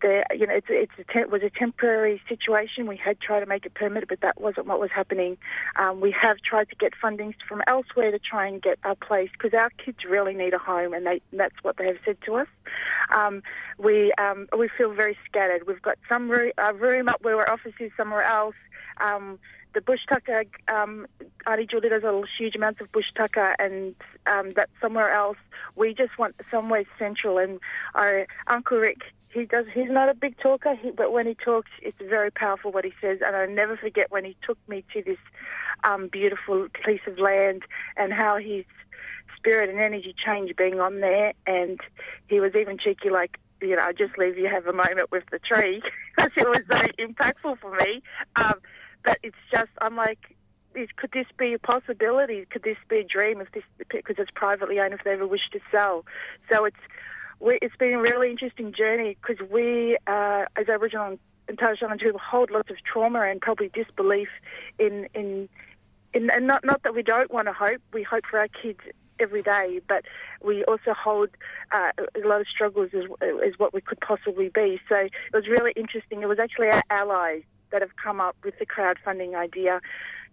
the 0.00 0.24
you 0.34 0.46
know 0.46 0.54
it's 0.54 0.66
it's 0.70 0.92
a 0.98 1.12
te- 1.12 1.24
was 1.24 1.42
a 1.42 1.50
temporary 1.50 2.20
situation. 2.28 2.86
We 2.86 2.96
had 2.96 3.20
tried 3.20 3.40
to 3.40 3.46
make 3.46 3.66
it 3.66 3.74
permanent, 3.74 4.08
but 4.08 4.20
that 4.20 4.40
wasn't 4.40 4.66
what 4.66 4.80
was 4.80 4.90
happening. 4.90 5.36
Um, 5.76 6.00
we 6.00 6.10
have 6.12 6.38
tried 6.38 6.68
to 6.70 6.76
get 6.76 6.92
fundings 7.02 7.34
from 7.48 7.62
elsewhere 7.66 8.10
to 8.10 8.18
try 8.18 8.46
and 8.46 8.60
get 8.60 8.78
our 8.84 8.94
place 8.94 9.30
because 9.32 9.54
our 9.54 9.70
kids 9.70 9.98
really 10.08 10.34
need 10.34 10.54
a 10.54 10.58
home, 10.58 10.92
and 10.92 11.06
they 11.06 11.20
that's 11.32 11.56
what 11.62 11.76
they 11.76 11.86
have 11.86 11.98
said 12.04 12.18
to 12.26 12.36
us. 12.36 12.48
Um, 13.14 13.42
we 13.78 14.12
um, 14.14 14.48
we 14.56 14.68
feel 14.68 14.92
very 14.92 15.16
scattered. 15.28 15.66
We've 15.66 15.82
got 15.82 15.98
some 16.08 16.30
a 16.30 16.74
room 16.74 17.08
up 17.08 17.22
where 17.22 17.36
our 17.36 17.50
office 17.50 17.74
is 17.80 17.90
somewhere 17.96 18.22
else. 18.22 18.56
Um, 19.00 19.38
the 19.72 19.80
bush 19.80 20.00
tucker, 20.08 20.44
um, 20.68 21.06
Auntie 21.46 21.66
Julie 21.66 21.88
does 21.88 22.02
a 22.02 22.22
huge 22.38 22.56
amounts 22.56 22.80
of 22.80 22.90
bush 22.92 23.06
tucker, 23.14 23.54
and 23.58 23.94
um, 24.26 24.52
that's 24.54 24.72
somewhere 24.80 25.12
else. 25.12 25.36
We 25.76 25.94
just 25.94 26.18
want 26.18 26.34
somewhere 26.50 26.84
central. 26.98 27.38
And 27.38 27.60
our 27.94 28.26
Uncle 28.46 28.78
Rick, 28.78 29.02
he 29.32 29.44
does. 29.44 29.66
He's 29.72 29.90
not 29.90 30.08
a 30.08 30.14
big 30.14 30.38
talker, 30.38 30.74
he, 30.74 30.90
but 30.90 31.12
when 31.12 31.26
he 31.26 31.34
talks, 31.34 31.70
it's 31.82 31.96
very 31.98 32.30
powerful 32.30 32.72
what 32.72 32.84
he 32.84 32.92
says. 33.00 33.18
And 33.24 33.36
I 33.36 33.46
never 33.46 33.76
forget 33.76 34.10
when 34.10 34.24
he 34.24 34.36
took 34.42 34.58
me 34.68 34.84
to 34.92 35.02
this 35.02 35.18
um, 35.84 36.08
beautiful 36.08 36.66
piece 36.84 37.00
of 37.06 37.18
land 37.18 37.62
and 37.96 38.12
how 38.12 38.38
his 38.38 38.64
spirit 39.36 39.70
and 39.70 39.78
energy 39.78 40.14
changed 40.24 40.56
being 40.56 40.80
on 40.80 41.00
there. 41.00 41.32
And 41.46 41.80
he 42.28 42.40
was 42.40 42.54
even 42.54 42.78
cheeky, 42.78 43.10
like 43.10 43.38
you 43.62 43.76
know, 43.76 43.82
I 43.82 43.92
just 43.92 44.16
leave 44.18 44.38
you 44.38 44.48
have 44.48 44.66
a 44.66 44.72
moment 44.72 45.10
with 45.10 45.24
the 45.30 45.38
tree 45.38 45.82
because 46.16 46.32
it 46.36 46.48
was 46.48 46.62
so 46.68 46.78
impactful 46.98 47.58
for 47.58 47.76
me. 47.76 48.02
Um, 48.36 48.54
but 49.04 49.18
it's 49.22 49.36
just, 49.50 49.70
I'm 49.80 49.96
like, 49.96 50.18
could 50.96 51.10
this 51.12 51.26
be 51.38 51.52
a 51.52 51.58
possibility? 51.58 52.46
Could 52.50 52.62
this 52.62 52.76
be 52.88 52.98
a 52.98 53.04
dream 53.04 53.40
if 53.40 53.50
this 53.52 53.64
because 53.88 54.16
it's 54.18 54.30
privately 54.34 54.78
owned 54.78 54.94
if 54.94 55.02
they 55.04 55.12
ever 55.12 55.26
wish 55.26 55.48
to 55.52 55.60
sell? 55.70 56.04
So 56.50 56.64
it's 56.64 56.76
we, 57.40 57.58
it's 57.62 57.76
been 57.76 57.94
a 57.94 58.00
really 58.00 58.30
interesting 58.30 58.72
journey 58.72 59.16
because 59.20 59.46
we, 59.50 59.96
uh, 60.06 60.44
as 60.56 60.68
Aboriginal 60.68 61.18
and 61.48 61.58
Torres 61.58 61.76
Strait 61.76 61.88
Islander 61.88 62.04
people, 62.04 62.20
hold 62.20 62.50
lots 62.50 62.70
of 62.70 62.76
trauma 62.84 63.22
and 63.22 63.40
probably 63.40 63.68
disbelief 63.68 64.28
in 64.78 65.08
in 65.14 65.48
in 66.14 66.30
and 66.30 66.46
not 66.46 66.64
not 66.64 66.82
that 66.82 66.94
we 66.94 67.02
don't 67.02 67.30
want 67.32 67.48
to 67.48 67.52
hope. 67.52 67.80
We 67.92 68.02
hope 68.02 68.24
for 68.30 68.38
our 68.38 68.48
kids 68.48 68.80
every 69.18 69.42
day, 69.42 69.80
but 69.86 70.04
we 70.42 70.64
also 70.64 70.94
hold 70.94 71.30
uh, 71.72 71.90
a 71.98 72.26
lot 72.26 72.40
of 72.40 72.46
struggles 72.46 72.90
as, 72.94 73.04
as 73.22 73.58
what 73.58 73.74
we 73.74 73.80
could 73.82 74.00
possibly 74.00 74.48
be. 74.48 74.80
So 74.88 74.96
it 74.96 75.10
was 75.34 75.46
really 75.46 75.72
interesting. 75.76 76.22
It 76.22 76.28
was 76.28 76.38
actually 76.38 76.68
our 76.68 76.82
allies 76.88 77.42
that 77.70 77.82
have 77.82 77.96
come 78.02 78.20
up 78.20 78.36
with 78.42 78.58
the 78.58 78.66
crowdfunding 78.66 79.36
idea 79.36 79.80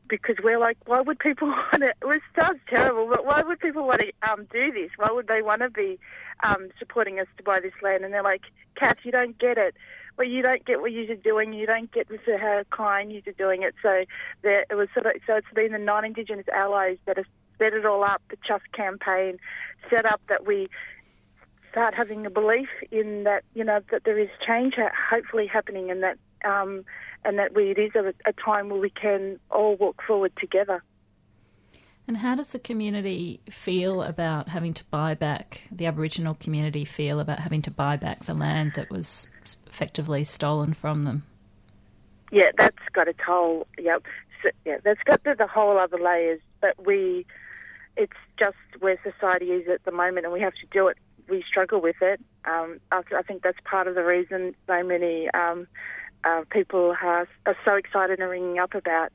because 0.08 0.38
we're 0.44 0.60
like, 0.60 0.78
why 0.86 1.02
would 1.02 1.20
people 1.20 1.48
want 1.74 1.82
to? 1.82 1.94
It 2.10 2.22
sounds 2.40 2.60
terrible, 2.68 3.08
but 3.08 3.26
why 3.26 3.42
would 3.42 3.60
people 3.60 3.86
want 3.86 4.02
to 4.02 4.12
um, 4.30 4.48
do 4.52 4.72
this? 4.72 4.92
Why 4.98 5.12
would 5.12 5.28
they 5.28 5.42
want 5.42 5.62
to 5.62 5.70
be 5.70 6.00
um, 6.44 6.70
supporting 6.80 7.20
us 7.20 7.28
to 7.38 7.44
buy 7.44 7.60
this 7.60 7.74
land? 7.82 8.04
And 8.04 8.14
they're 8.14 8.24
like, 8.24 8.44
Kath, 8.76 8.98
you 9.04 9.12
don't 9.12 9.38
get 9.38 9.58
it. 9.58 9.76
Well, 10.18 10.28
you 10.28 10.42
don't 10.42 10.66
get 10.66 10.82
what 10.82 10.92
you're 10.92 11.16
doing. 11.16 11.54
You 11.54 11.68
don't 11.68 11.92
get 11.92 12.08
how 12.40 12.64
kind 12.72 13.12
you're 13.12 13.22
doing 13.38 13.62
it. 13.62 13.76
So 13.84 14.06
there, 14.42 14.66
it 14.70 14.76
was 14.76 14.90
sort 14.94 15.06
of. 15.06 15.14
So 15.28 15.36
it's 15.36 15.48
been 15.54 15.74
the 15.74 15.80
non-Indigenous 15.80 16.48
allies 16.52 16.98
that 17.06 17.18
have 17.18 17.28
set 17.60 17.74
it 17.74 17.86
all 17.86 18.04
up. 18.04 18.22
The 18.30 18.38
Trust 18.38 18.72
campaign 18.72 19.38
set 19.90 20.06
up 20.06 20.22
that 20.28 20.48
we 20.48 20.70
start 21.72 21.94
having 21.94 22.26
a 22.26 22.30
belief 22.32 22.70
in 22.90 23.24
that 23.26 23.44
you 23.54 23.64
know 23.64 23.80
that 23.92 24.04
there 24.04 24.18
is 24.18 24.30
change 24.46 24.76
hopefully 25.10 25.46
happening 25.46 25.92
and 25.92 26.02
that 26.02 26.18
um, 26.46 26.84
and 27.26 27.40
that 27.40 27.54
we, 27.56 27.72
it 27.72 27.80
is 27.80 27.92
a, 27.96 28.14
a 28.26 28.34
time 28.34 28.70
where 28.70 28.80
we 28.80 28.90
can 28.90 29.40
all 29.52 29.76
walk 29.76 30.02
forward 30.06 30.34
together. 30.40 30.84
And 32.08 32.18
how 32.18 32.36
does 32.36 32.52
the 32.52 32.60
community 32.60 33.42
feel 33.50 34.02
about 34.02 34.48
having 34.48 34.74
to 34.76 34.86
buy 34.86 35.14
back, 35.14 35.64
the 35.70 35.88
Aboriginal 35.88 36.36
community 36.36 36.86
feel 36.86 37.20
about 37.20 37.40
having 37.40 37.62
to 37.64 37.72
buy 37.72 37.98
back 37.98 38.24
the 38.24 38.34
land 38.34 38.74
that 38.76 38.90
was 38.90 39.28
effectively 39.68 40.24
stolen 40.24 40.74
from 40.74 41.04
them? 41.04 41.24
Yeah, 42.32 42.52
that's 42.58 42.78
got 42.94 43.10
a 43.10 43.14
toll. 43.14 43.68
Yep. 43.78 44.04
So, 44.42 44.50
yeah, 44.64 44.78
that's 44.86 45.04
got 45.04 45.26
the, 45.26 45.36
the 45.36 45.48
whole 45.48 45.78
other 45.78 45.98
layers. 45.98 46.40
But 46.62 46.86
we, 46.86 47.26
it's 47.98 48.14
just 48.40 48.56
where 48.80 48.98
society 49.04 49.48
is 49.48 49.68
at 49.68 49.84
the 49.84 49.92
moment, 49.92 50.26
and 50.26 50.34
we 50.34 50.40
have 50.40 50.54
to 50.54 50.68
do 50.72 50.88
it. 50.88 50.98
We 51.28 51.44
struggle 51.46 51.82
with 51.82 51.98
it. 52.02 52.22
Um, 52.46 52.80
I, 52.90 53.02
I 53.18 53.22
think 53.22 53.44
that's 53.44 53.60
part 53.66 53.88
of 53.88 53.96
the 53.96 54.04
reason 54.04 54.56
so 54.66 54.82
many 54.82 55.30
um, 55.32 55.68
uh, 56.24 56.44
people 56.50 56.96
are, 57.02 57.28
are 57.46 57.58
so 57.66 57.76
excited 57.76 58.20
and 58.20 58.30
ringing 58.30 58.60
up 58.60 58.74
about 58.74 59.12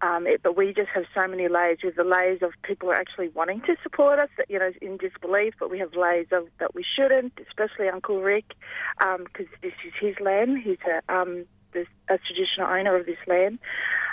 um, 0.00 0.26
it, 0.26 0.42
but 0.42 0.56
we 0.56 0.72
just 0.72 0.90
have 0.94 1.04
so 1.14 1.26
many 1.26 1.48
layers. 1.48 1.78
With 1.82 1.96
the 1.96 2.04
layers 2.04 2.40
of 2.42 2.52
people 2.62 2.90
are 2.90 2.94
actually 2.94 3.28
wanting 3.28 3.60
to 3.62 3.76
support 3.82 4.18
us, 4.18 4.28
you 4.48 4.58
know, 4.58 4.70
in 4.80 4.96
disbelief, 4.96 5.54
but 5.58 5.70
we 5.70 5.78
have 5.80 5.94
layers 5.94 6.28
of 6.30 6.48
that 6.60 6.74
we 6.74 6.84
shouldn't, 6.84 7.32
especially 7.48 7.88
Uncle 7.88 8.20
Rick, 8.20 8.54
because 8.98 9.18
um, 9.20 9.58
this 9.62 9.72
is 9.84 9.92
his 10.00 10.14
land. 10.20 10.58
He's 10.62 10.78
a, 10.86 11.12
um, 11.12 11.46
a 11.74 12.18
traditional 12.18 12.68
owner 12.68 12.96
of 12.96 13.06
this 13.06 13.18
land. 13.26 13.58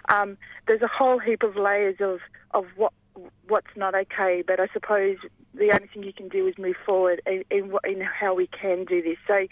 Um, 0.09 0.37
there's 0.67 0.81
a 0.81 0.87
whole 0.87 1.19
heap 1.19 1.43
of 1.43 1.55
layers 1.55 1.97
of 1.99 2.19
of 2.51 2.65
what 2.75 2.93
what's 3.47 3.75
not 3.75 3.95
okay. 3.95 4.43
But 4.45 4.59
I 4.59 4.67
suppose 4.73 5.17
the 5.53 5.71
only 5.73 5.87
thing 5.87 6.03
you 6.03 6.13
can 6.13 6.27
do 6.27 6.47
is 6.47 6.57
move 6.57 6.75
forward 6.85 7.21
in, 7.25 7.43
in, 7.49 7.71
in 7.85 8.01
how 8.01 8.33
we 8.33 8.47
can 8.47 8.85
do 8.85 9.01
this. 9.01 9.17
So, 9.27 9.47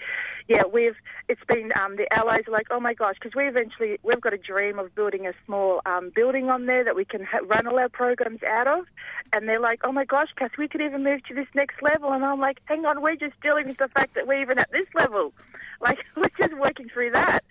yeah, 0.47 0.63
we've 0.71 0.95
it's 1.29 1.43
been 1.47 1.71
um, 1.79 1.95
the 1.95 2.11
allies 2.13 2.43
are 2.47 2.51
like, 2.51 2.67
oh 2.71 2.79
my 2.79 2.93
gosh, 2.93 3.15
because 3.15 3.35
we 3.35 3.47
eventually 3.47 3.97
we've 4.03 4.21
got 4.21 4.33
a 4.33 4.37
dream 4.37 4.79
of 4.79 4.93
building 4.95 5.25
a 5.27 5.33
small 5.45 5.81
um, 5.85 6.11
building 6.13 6.49
on 6.49 6.65
there 6.65 6.83
that 6.83 6.95
we 6.95 7.05
can 7.05 7.23
ha- 7.23 7.39
run 7.45 7.67
all 7.67 7.79
our 7.79 7.89
programs 7.89 8.43
out 8.43 8.67
of, 8.67 8.85
and 9.31 9.47
they're 9.47 9.59
like, 9.59 9.81
oh 9.83 9.91
my 9.91 10.05
gosh, 10.05 10.29
Cass, 10.35 10.51
we 10.57 10.67
could 10.67 10.81
even 10.81 11.03
move 11.03 11.23
to 11.25 11.33
this 11.33 11.47
next 11.53 11.81
level, 11.81 12.11
and 12.11 12.25
I'm 12.25 12.39
like, 12.39 12.59
hang 12.65 12.85
on, 12.85 13.01
we're 13.01 13.15
just 13.15 13.39
dealing 13.41 13.67
with 13.67 13.77
the 13.77 13.87
fact 13.87 14.15
that 14.15 14.27
we're 14.27 14.41
even 14.41 14.59
at 14.59 14.71
this 14.71 14.87
level, 14.93 15.33
like 15.81 15.99
we're 16.15 16.31
just 16.37 16.53
working 16.57 16.89
through 16.89 17.11
that. 17.11 17.43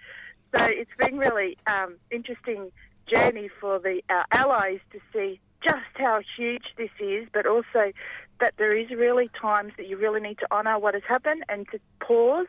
So 0.57 0.65
it's 0.65 0.91
been 0.99 1.17
really 1.17 1.57
um, 1.67 1.97
interesting 2.11 2.71
journey 3.07 3.49
for 3.61 3.79
the 3.79 4.03
our 4.09 4.27
allies 4.31 4.81
to 4.93 5.01
see 5.13 5.41
just 5.63 5.95
how 5.95 6.21
huge 6.37 6.65
this 6.77 6.91
is, 6.99 7.29
but 7.33 7.47
also 7.47 7.93
that 8.41 8.55
there 8.59 8.77
is 8.77 8.91
really 8.91 9.31
times 9.41 9.73
that 9.77 9.89
you 9.89 9.97
really 9.97 10.21
need 10.21 10.39
to 10.39 10.47
honour 10.53 10.79
what 10.79 10.95
has 10.95 11.03
happened 11.09 11.45
and 11.49 11.67
to 11.71 11.79
pause 12.01 12.47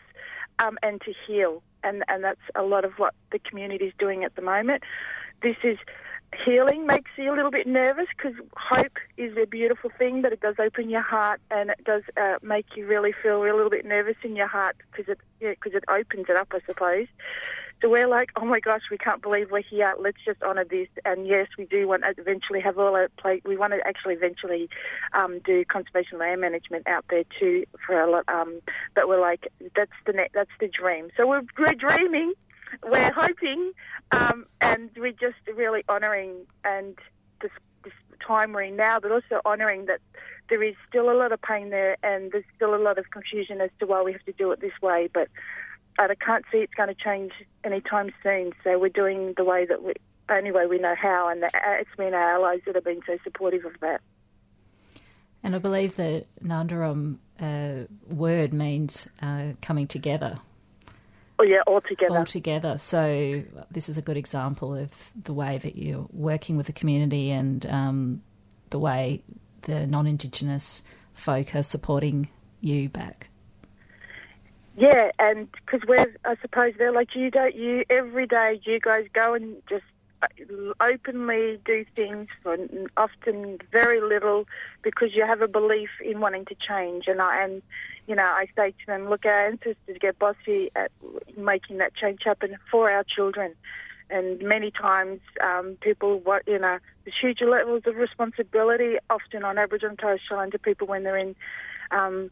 um, 0.60 0.78
and 0.82 1.02
to 1.02 1.14
heal, 1.28 1.62
and 1.84 2.04
and 2.08 2.24
that's 2.24 2.42
a 2.56 2.64
lot 2.64 2.86
of 2.86 2.94
what 2.98 3.14
the 3.32 3.40
community 3.40 3.86
is 3.86 3.94
doing 4.00 4.24
at 4.24 4.36
the 4.36 4.42
moment. 4.42 4.84
This 5.42 5.58
is 5.64 5.78
healing 6.46 6.86
makes 6.86 7.12
you 7.18 7.34
a 7.34 7.36
little 7.36 7.52
bit 7.52 7.68
nervous 7.68 8.08
because 8.16 8.34
hope 8.56 8.98
is 9.18 9.36
a 9.38 9.46
beautiful 9.46 9.90
thing, 9.98 10.22
but 10.22 10.34
it 10.34 10.42
does 10.42 10.56
open 10.60 10.90
your 10.90 11.02
heart 11.02 11.42
and 11.52 11.70
it 11.70 11.84
does 11.84 12.04
uh, 12.18 12.36
make 12.42 12.66
you 12.76 12.86
really 12.86 13.14
feel 13.22 13.42
a 13.44 13.46
little 13.46 13.70
bit 13.70 13.86
nervous 13.86 14.16
in 14.24 14.36
your 14.36 14.48
heart 14.48 14.76
because 14.92 15.08
it 15.12 15.20
yeah, 15.40 15.54
'cause 15.56 15.74
it 15.74 15.84
opens 15.90 16.26
it 16.30 16.36
up, 16.36 16.50
I 16.54 16.60
suppose. 16.66 17.08
So 17.82 17.90
we're 17.90 18.08
like, 18.08 18.32
oh 18.38 18.46
my 18.46 18.62
gosh, 18.62 18.84
we 18.90 18.98
can't 18.98 19.22
believe 19.22 19.52
we're 19.52 19.62
here. 19.62 19.94
Let's 20.00 20.18
just 20.24 20.42
honour 20.42 20.64
this. 20.64 20.88
And 21.04 21.28
yes, 21.28 21.48
we 21.58 21.66
do 21.66 21.86
want 21.86 22.04
to 22.04 22.14
eventually 22.18 22.62
have 22.62 22.80
all 22.80 22.96
our 22.96 23.10
play. 23.18 23.42
We 23.44 23.58
want 23.58 23.74
to 23.74 23.86
actually 23.86 24.14
eventually 24.14 24.70
um, 25.12 25.40
do 25.40 25.66
conservation 25.66 26.18
land 26.18 26.40
management 26.40 26.88
out 26.88 27.04
there 27.10 27.26
too 27.38 27.66
for 27.86 28.00
a 28.00 28.10
lot. 28.10 28.24
Um, 28.30 28.62
but 28.96 29.10
we're 29.10 29.20
like, 29.20 29.50
that's 29.76 29.92
the 30.06 30.14
net, 30.14 30.32
that's 30.34 30.50
the 30.62 30.70
dream. 30.70 31.10
So 31.18 31.28
we're, 31.28 31.44
we're 31.58 31.74
dreaming, 31.74 32.34
we're 32.84 33.12
hoping, 33.12 33.72
um, 34.12 34.46
and 34.62 34.90
we're 34.98 35.12
just 35.12 35.38
really 35.56 35.84
honouring 35.90 36.46
and 36.64 36.98
this, 37.42 37.52
this 37.84 37.94
time 38.26 38.54
we're 38.54 38.64
in 38.64 38.76
now, 38.76 39.00
but 39.00 39.12
also 39.12 39.42
honouring 39.46 39.86
that 39.86 40.00
there 40.50 40.64
is 40.64 40.76
still 40.88 41.10
a 41.10 41.18
lot 41.18 41.32
of 41.32 41.42
pain 41.42 41.70
there 41.70 41.98
and 42.04 42.32
there's 42.32 42.44
still 42.56 42.76
a 42.76 42.78
lot 42.78 42.98
of 42.98 43.10
confusion 43.12 43.62
as 43.62 43.70
to 43.80 43.86
why 43.86 44.02
we 44.02 44.12
have 44.12 44.24
to 44.26 44.34
do 44.34 44.52
it 44.52 44.62
this 44.62 44.82
way. 44.82 45.10
But 45.14 45.30
I 45.98 46.14
can't 46.16 46.46
see 46.52 46.60
it's 46.60 46.74
going 46.74 46.90
to 46.90 46.96
change 46.96 47.32
anytime 47.64 48.12
soon. 48.22 48.54
So 48.64 48.80
we're 48.80 48.90
doing 48.90 49.34
the 49.38 49.44
way 49.44 49.66
that 49.66 49.84
we, 49.84 49.94
only 50.30 50.52
way 50.52 50.66
we 50.66 50.80
know 50.80 50.96
how, 50.96 51.28
and 51.28 51.44
it's 51.44 51.96
been 51.98 52.14
our 52.14 52.36
allies 52.36 52.62
that 52.66 52.76
have 52.76 52.84
been 52.84 53.02
so 53.06 53.18
supportive 53.24 53.66
of 53.66 53.74
that. 53.82 54.02
And 55.44 55.56
I 55.56 55.60
believe 55.60 55.98
the 55.98 56.26
Nalderun 56.42 57.18
uh, 57.40 57.88
word 58.08 58.54
means 58.54 59.08
uh, 59.22 59.54
coming 59.62 59.88
together. 59.88 60.38
Oh 61.40 61.44
yeah, 61.44 61.62
all 61.66 61.82
together. 61.82 62.18
All 62.18 62.26
together. 62.26 62.78
So 62.78 63.44
this 63.72 63.90
is 63.90 63.98
a 63.98 64.02
good 64.02 64.18
example 64.18 64.76
of 64.76 65.12
the 65.22 65.34
way 65.34 65.58
that 65.58 65.76
you're 65.76 66.08
working 66.12 66.58
with 66.58 66.68
the 66.68 66.74
community 66.74 67.32
and 67.32 67.66
um, 67.66 68.24
the 68.70 68.80
way 68.80 69.24
the 69.64 69.88
non-Indigenous 69.88 70.84
folk 71.14 71.56
are 71.56 71.64
supporting 71.64 72.30
you 72.62 72.90
back. 72.90 73.30
Yeah, 74.76 75.12
and 75.20 75.48
because 75.52 75.88
we're, 75.88 76.16
I 76.26 76.36
suppose 76.42 76.74
they're 76.78 76.92
like 76.92 77.16
you 77.16 77.30
don't 77.30 77.56
you 77.56 77.84
every 77.90 78.26
day 78.26 78.60
you 78.64 78.80
guys 78.80 79.06
go 79.14 79.34
and 79.34 79.56
just 79.70 79.84
openly 80.80 81.60
do 81.66 81.86
things 81.96 82.28
for 82.42 82.58
often 82.98 83.60
very 83.72 84.02
little 84.02 84.46
because 84.82 85.16
you 85.16 85.26
have 85.26 85.42
a 85.42 85.48
belief 85.48 85.90
in 86.04 86.20
wanting 86.20 86.46
to 86.46 86.56
change. 86.56 87.06
And 87.08 87.22
I 87.22 87.44
and 87.44 87.62
you 88.08 88.16
know 88.16 88.24
I 88.24 88.48
say 88.56 88.72
to 88.72 88.86
them 88.88 89.10
look 89.10 89.26
our 89.26 89.48
ancestors 89.48 89.98
get 90.00 90.20
bossy 90.20 90.72
at 90.76 90.92
making 91.38 91.78
that 91.78 91.96
change 91.96 92.22
happen 92.24 92.58
for 92.70 92.90
our 92.92 93.04
children. 93.04 93.54
And 94.10 94.40
many 94.42 94.70
times 94.70 95.22
um, 95.42 95.78
people 95.82 96.20
what 96.20 96.44
you 96.48 96.60
know 96.60 96.78
there's 97.06 97.16
huge 97.20 97.42
levels 97.42 97.84
of 97.86 97.96
responsibility 97.96 98.98
often 99.10 99.44
on 99.44 99.58
Aboriginal 99.58 99.92
and 99.92 100.00
Torres 100.00 100.22
Strait 100.24 100.38
Islander 100.38 100.58
people 100.58 100.88
when 100.88 101.04
they're 101.04 101.18
in 101.18 101.36
um, 101.92 102.30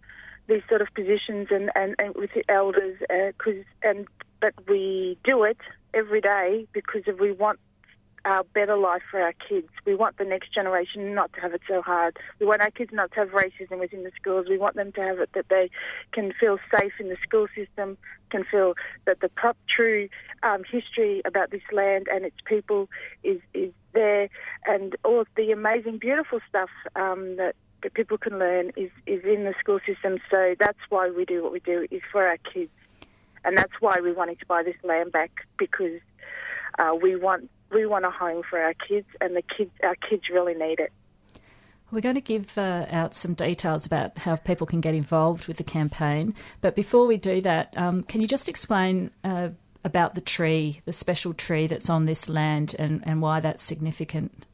these 0.47 0.61
sort 0.67 0.81
of 0.81 0.93
positions 0.93 1.47
and, 1.51 1.71
and, 1.75 1.95
and 1.99 2.15
with 2.15 2.31
the 2.33 2.43
elders 2.49 2.97
uh 3.09 3.31
'cause 3.37 3.63
and 3.83 4.07
but 4.41 4.53
we 4.67 5.17
do 5.23 5.43
it 5.43 5.57
every 5.93 6.21
day 6.21 6.67
because 6.73 7.03
if 7.05 7.19
we 7.19 7.31
want 7.31 7.59
our 8.25 8.43
better 8.43 8.77
life 8.77 9.01
for 9.09 9.21
our 9.21 9.33
kids. 9.33 9.67
We 9.85 9.95
want 9.95 10.17
the 10.17 10.25
next 10.25 10.53
generation 10.53 11.13
not 11.15 11.33
to 11.33 11.41
have 11.41 11.53
it 11.53 11.61
so 11.67 11.81
hard. 11.81 12.17
We 12.39 12.45
want 12.45 12.61
our 12.61 12.71
kids 12.71 12.91
not 12.93 13.11
to 13.11 13.21
have 13.21 13.29
racism 13.29 13.79
within 13.79 14.03
the 14.03 14.11
schools. 14.19 14.47
We 14.49 14.57
want 14.57 14.75
them 14.75 14.91
to 14.93 15.01
have 15.01 15.19
it 15.19 15.29
that 15.33 15.49
they 15.49 15.69
can 16.11 16.33
feel 16.39 16.59
safe 16.75 16.93
in 16.99 17.09
the 17.09 17.17
school 17.23 17.47
system, 17.55 17.97
can 18.29 18.43
feel 18.43 18.75
that 19.05 19.21
the 19.21 19.29
prop 19.29 19.57
true 19.73 20.09
um, 20.43 20.63
history 20.69 21.21
about 21.25 21.51
this 21.51 21.61
land 21.71 22.07
and 22.11 22.25
its 22.25 22.37
people 22.45 22.89
is 23.23 23.39
is 23.53 23.71
there, 23.93 24.29
and 24.65 24.95
all 25.03 25.25
the 25.35 25.51
amazing, 25.51 25.97
beautiful 25.97 26.39
stuff 26.47 26.69
um, 26.95 27.35
that 27.37 27.55
that 27.83 27.93
people 27.93 28.17
can 28.17 28.37
learn 28.37 28.71
is, 28.75 28.91
is 29.07 29.23
in 29.23 29.43
the 29.43 29.53
school 29.59 29.79
system. 29.85 30.19
So 30.29 30.55
that's 30.59 30.77
why 30.89 31.09
we 31.09 31.25
do 31.25 31.41
what 31.43 31.51
we 31.51 31.59
do, 31.59 31.87
is 31.89 32.01
for 32.11 32.27
our 32.27 32.37
kids. 32.37 32.69
And 33.43 33.57
that's 33.57 33.73
why 33.79 33.99
we 34.01 34.11
wanted 34.13 34.39
to 34.39 34.45
buy 34.45 34.61
this 34.63 34.75
land 34.83 35.11
back 35.11 35.31
because 35.57 35.99
uh, 36.77 36.93
we 37.01 37.15
want 37.15 37.49
we 37.73 37.85
want 37.85 38.05
a 38.05 38.11
home 38.11 38.43
for 38.47 38.59
our 38.59 38.73
kids, 38.73 39.07
and 39.19 39.35
the 39.35 39.41
kids 39.41 39.71
our 39.83 39.95
kids 39.95 40.23
really 40.31 40.53
need 40.53 40.79
it. 40.79 40.91
We're 41.91 42.01
going 42.01 42.15
to 42.15 42.21
give 42.21 42.57
uh, 42.57 42.85
out 42.89 43.13
some 43.13 43.33
details 43.33 43.85
about 43.85 44.17
how 44.19 44.37
people 44.37 44.65
can 44.65 44.79
get 44.79 44.95
involved 44.95 45.47
with 45.47 45.57
the 45.57 45.63
campaign. 45.63 46.33
But 46.61 46.73
before 46.73 47.05
we 47.05 47.17
do 47.17 47.41
that, 47.41 47.77
um, 47.77 48.03
can 48.03 48.21
you 48.21 48.27
just 48.27 48.47
explain 48.47 49.11
uh, 49.25 49.49
about 49.83 50.15
the 50.15 50.21
tree, 50.21 50.81
the 50.85 50.93
special 50.93 51.33
tree 51.33 51.67
that's 51.67 51.89
on 51.89 52.05
this 52.05 52.29
land, 52.29 52.75
and, 52.79 53.03
and 53.05 53.21
why 53.21 53.41
that's 53.41 53.61
significant? 53.61 54.45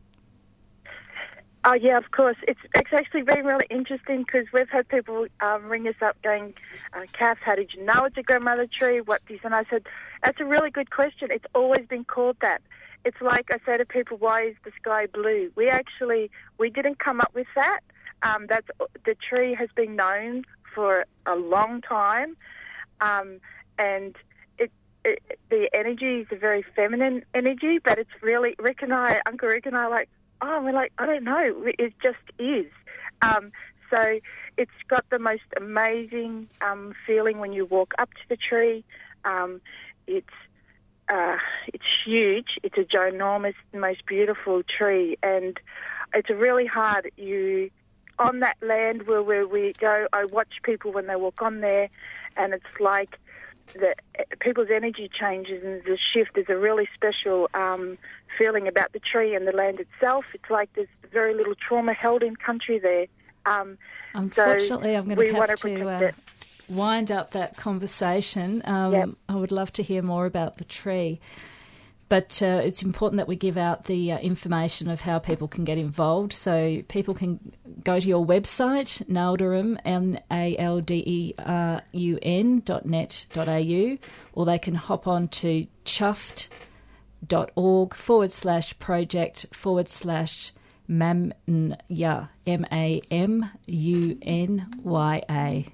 Oh 1.70 1.74
yeah, 1.74 1.98
of 1.98 2.12
course. 2.12 2.38
It's 2.48 2.62
it's 2.74 2.94
actually 2.94 3.24
been 3.24 3.46
really 3.46 3.66
interesting 3.70 4.24
because 4.24 4.46
we've 4.54 4.70
had 4.70 4.88
people 4.88 5.28
um, 5.42 5.66
ring 5.66 5.86
us 5.88 5.96
up 6.02 6.16
going, 6.22 6.54
uh, 6.94 7.02
"Kath, 7.12 7.40
how 7.42 7.56
did 7.56 7.74
you 7.74 7.84
know 7.84 8.06
it's 8.06 8.16
a 8.16 8.24
grandmother 8.24 8.68
tree? 8.68 9.02
What 9.02 9.22
this?" 9.28 9.42
And 9.44 9.54
I 9.54 9.66
said, 9.70 9.86
"That's 10.24 10.40
a 10.40 10.46
really 10.46 10.70
good 10.70 10.92
question. 10.92 11.28
It's 11.30 11.46
always 11.54 11.86
been 11.86 12.06
called 12.06 12.38
that. 12.40 12.62
It's 13.06 13.22
like 13.22 13.50
I 13.52 13.60
say 13.66 13.78
to 13.78 13.86
people, 13.86 14.18
why 14.18 14.48
is 14.48 14.56
the 14.64 14.72
sky 14.80 15.08
blue? 15.08 15.52
We 15.56 15.70
actually 15.70 16.30
we 16.58 16.70
didn't 16.70 17.00
come 17.00 17.22
up 17.22 17.34
with 17.34 17.48
that. 17.56 17.80
Um, 18.24 18.48
that's 18.50 18.68
the 19.06 19.16
tree 19.16 19.54
has 19.54 19.70
been 19.76 19.96
known 19.96 20.44
for 20.74 21.06
a 21.26 21.36
long 21.36 21.82
time, 21.82 22.36
um, 23.00 23.40
and 23.78 24.16
it, 24.58 24.72
it 25.06 25.40
the 25.50 25.70
energy 25.74 26.22
is 26.22 26.28
a 26.32 26.36
very 26.36 26.64
feminine 26.76 27.24
energy, 27.34 27.80
but 27.84 28.00
it's 28.00 28.10
really 28.22 28.56
Rick 28.60 28.82
and 28.82 28.94
I, 28.94 29.22
Uncle 29.26 29.50
Rick 29.50 29.68
and 29.68 29.78
I, 29.78 29.88
like 29.88 30.10
oh, 30.42 30.62
we're 30.64 30.74
like, 30.74 30.92
I 30.98 31.06
don't 31.06 31.24
know, 31.24 31.64
it 31.78 31.94
just 32.02 32.18
is. 32.40 32.72
Um, 33.22 33.52
so 33.90 34.20
it's 34.58 34.72
got 34.88 35.06
the 35.10 35.20
most 35.20 35.44
amazing 35.56 36.50
um, 36.62 36.94
feeling 37.06 37.40
when 37.40 37.54
you 37.54 37.66
walk 37.66 37.94
up 37.98 38.10
to 38.14 38.30
the 38.30 38.38
tree. 38.38 38.84
Um, 39.24 39.62
it's 40.08 40.28
uh, 41.10 41.38
it's 41.68 41.86
huge. 42.06 42.60
It's 42.64 42.78
a 42.78 42.84
ginormous, 42.84 43.56
most 43.74 44.06
beautiful 44.06 44.64
tree, 44.64 45.18
and 45.24 45.60
it's 46.14 46.30
really 46.30 46.66
hard. 46.66 47.12
You 47.18 47.70
on 48.20 48.40
that 48.40 48.58
land 48.62 49.08
where, 49.08 49.22
where 49.22 49.48
we 49.48 49.74
go. 49.74 50.02
I 50.12 50.26
watch 50.26 50.54
people 50.64 50.92
when 50.92 51.08
they 51.08 51.16
walk 51.16 51.42
on 51.42 51.62
there, 51.62 51.90
and 52.36 52.54
it's 52.54 52.80
like 52.80 53.18
the 53.74 53.96
people's 54.40 54.70
energy 54.74 55.10
changes 55.10 55.64
and 55.64 55.84
the 55.84 55.98
shift. 56.14 56.32
There's 56.36 56.50
a 56.50 56.58
really 56.58 56.88
special 56.94 57.50
um, 57.54 57.98
feeling 58.38 58.68
about 58.68 58.94
the 58.94 59.00
tree 59.00 59.36
and 59.36 59.48
the 59.48 59.52
land 59.52 59.80
itself. 59.80 60.26
It's 60.34 60.50
like 60.50 60.72
there's 60.74 60.88
very 61.12 61.34
little 61.34 61.56
trauma 61.56 61.94
held 61.94 62.24
in 62.24 62.36
country 62.36 62.80
there. 62.80 63.08
Um, 63.46 63.78
Unfortunately, 64.14 64.94
so 64.94 64.98
I'm 64.98 65.06
going 65.06 65.18
we 65.18 65.28
to 65.28 65.38
want 65.38 65.50
have 65.50 65.60
to 65.60 65.90
uh, 65.90 66.00
it. 66.00 66.16
Wind 66.70 67.12
up 67.12 67.32
that 67.32 67.56
conversation. 67.58 68.62
Um, 68.66 68.94
Yep. 68.94 69.10
I 69.30 69.36
would 69.36 69.52
love 69.52 69.72
to 69.74 69.84
hear 69.84 70.02
more 70.02 70.26
about 70.26 70.58
the 70.58 70.64
tree. 70.66 71.20
But 72.10 72.42
uh, 72.42 72.62
it's 72.64 72.84
important 72.84 73.18
that 73.18 73.28
we 73.28 73.36
give 73.36 73.58
out 73.58 73.84
the 73.84 74.14
uh, 74.14 74.18
information 74.20 74.90
of 74.90 75.02
how 75.02 75.20
people 75.20 75.50
can 75.50 75.66
get 75.66 75.78
involved. 75.78 76.32
So 76.32 76.82
people 76.88 77.14
can 77.14 77.52
go 77.84 78.00
to 78.00 78.08
your 78.08 78.26
website, 78.26 79.06
nalderun, 79.10 79.78
N-A-L-D-E-R-U-N 79.84 80.20
dot 82.64 82.86
net 82.86 83.26
dot 83.34 83.50
au, 83.50 83.98
or 84.34 84.46
they 84.46 84.58
can 84.58 84.76
hop 84.76 85.06
on 85.06 85.28
to 85.28 85.68
chuffed.org 85.84 86.50
forward 87.94 88.32
slash 88.32 88.80
project 88.80 89.46
forward 89.52 89.90
slash 89.90 90.54
mamunya, 90.90 92.30
M-A-M-U-N-Y-A. 94.48 95.66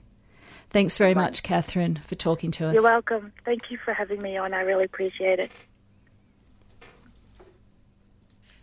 Thanks 0.73 0.97
very 0.97 1.13
much, 1.13 1.43
Catherine, 1.43 1.99
for 2.03 2.15
talking 2.15 2.49
to 2.51 2.67
us. 2.67 2.73
You're 2.73 2.83
welcome. 2.83 3.31
Thank 3.45 3.69
you 3.69 3.77
for 3.77 3.93
having 3.93 4.19
me 4.23 4.37
on. 4.37 4.53
I 4.53 4.61
really 4.61 4.85
appreciate 4.85 5.39
it. 5.39 5.51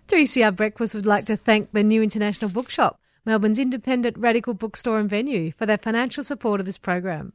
3CR 0.08 0.56
Breakfast 0.56 0.96
would 0.96 1.06
like 1.06 1.24
to 1.26 1.36
thank 1.36 1.70
the 1.70 1.84
New 1.84 2.02
International 2.02 2.50
Bookshop, 2.50 3.00
Melbourne's 3.24 3.60
independent 3.60 4.18
radical 4.18 4.54
bookstore 4.54 4.98
and 4.98 5.08
venue, 5.08 5.52
for 5.52 5.66
their 5.66 5.78
financial 5.78 6.24
support 6.24 6.58
of 6.58 6.66
this 6.66 6.78
program. 6.78 7.32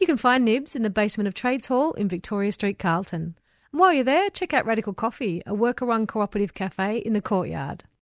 You 0.00 0.06
can 0.06 0.16
find 0.16 0.46
Nibs 0.46 0.74
in 0.74 0.80
the 0.80 0.88
basement 0.88 1.28
of 1.28 1.34
Trades 1.34 1.66
Hall 1.66 1.92
in 1.92 2.08
Victoria 2.08 2.52
Street, 2.52 2.78
Carlton. 2.78 3.36
And 3.70 3.80
while 3.80 3.92
you're 3.92 4.02
there, 4.02 4.30
check 4.30 4.54
out 4.54 4.64
Radical 4.64 4.94
Coffee, 4.94 5.42
a 5.44 5.52
worker 5.52 5.84
run 5.84 6.06
cooperative 6.06 6.54
cafe 6.54 6.98
in 6.98 7.12
the 7.12 7.20
courtyard. 7.20 7.84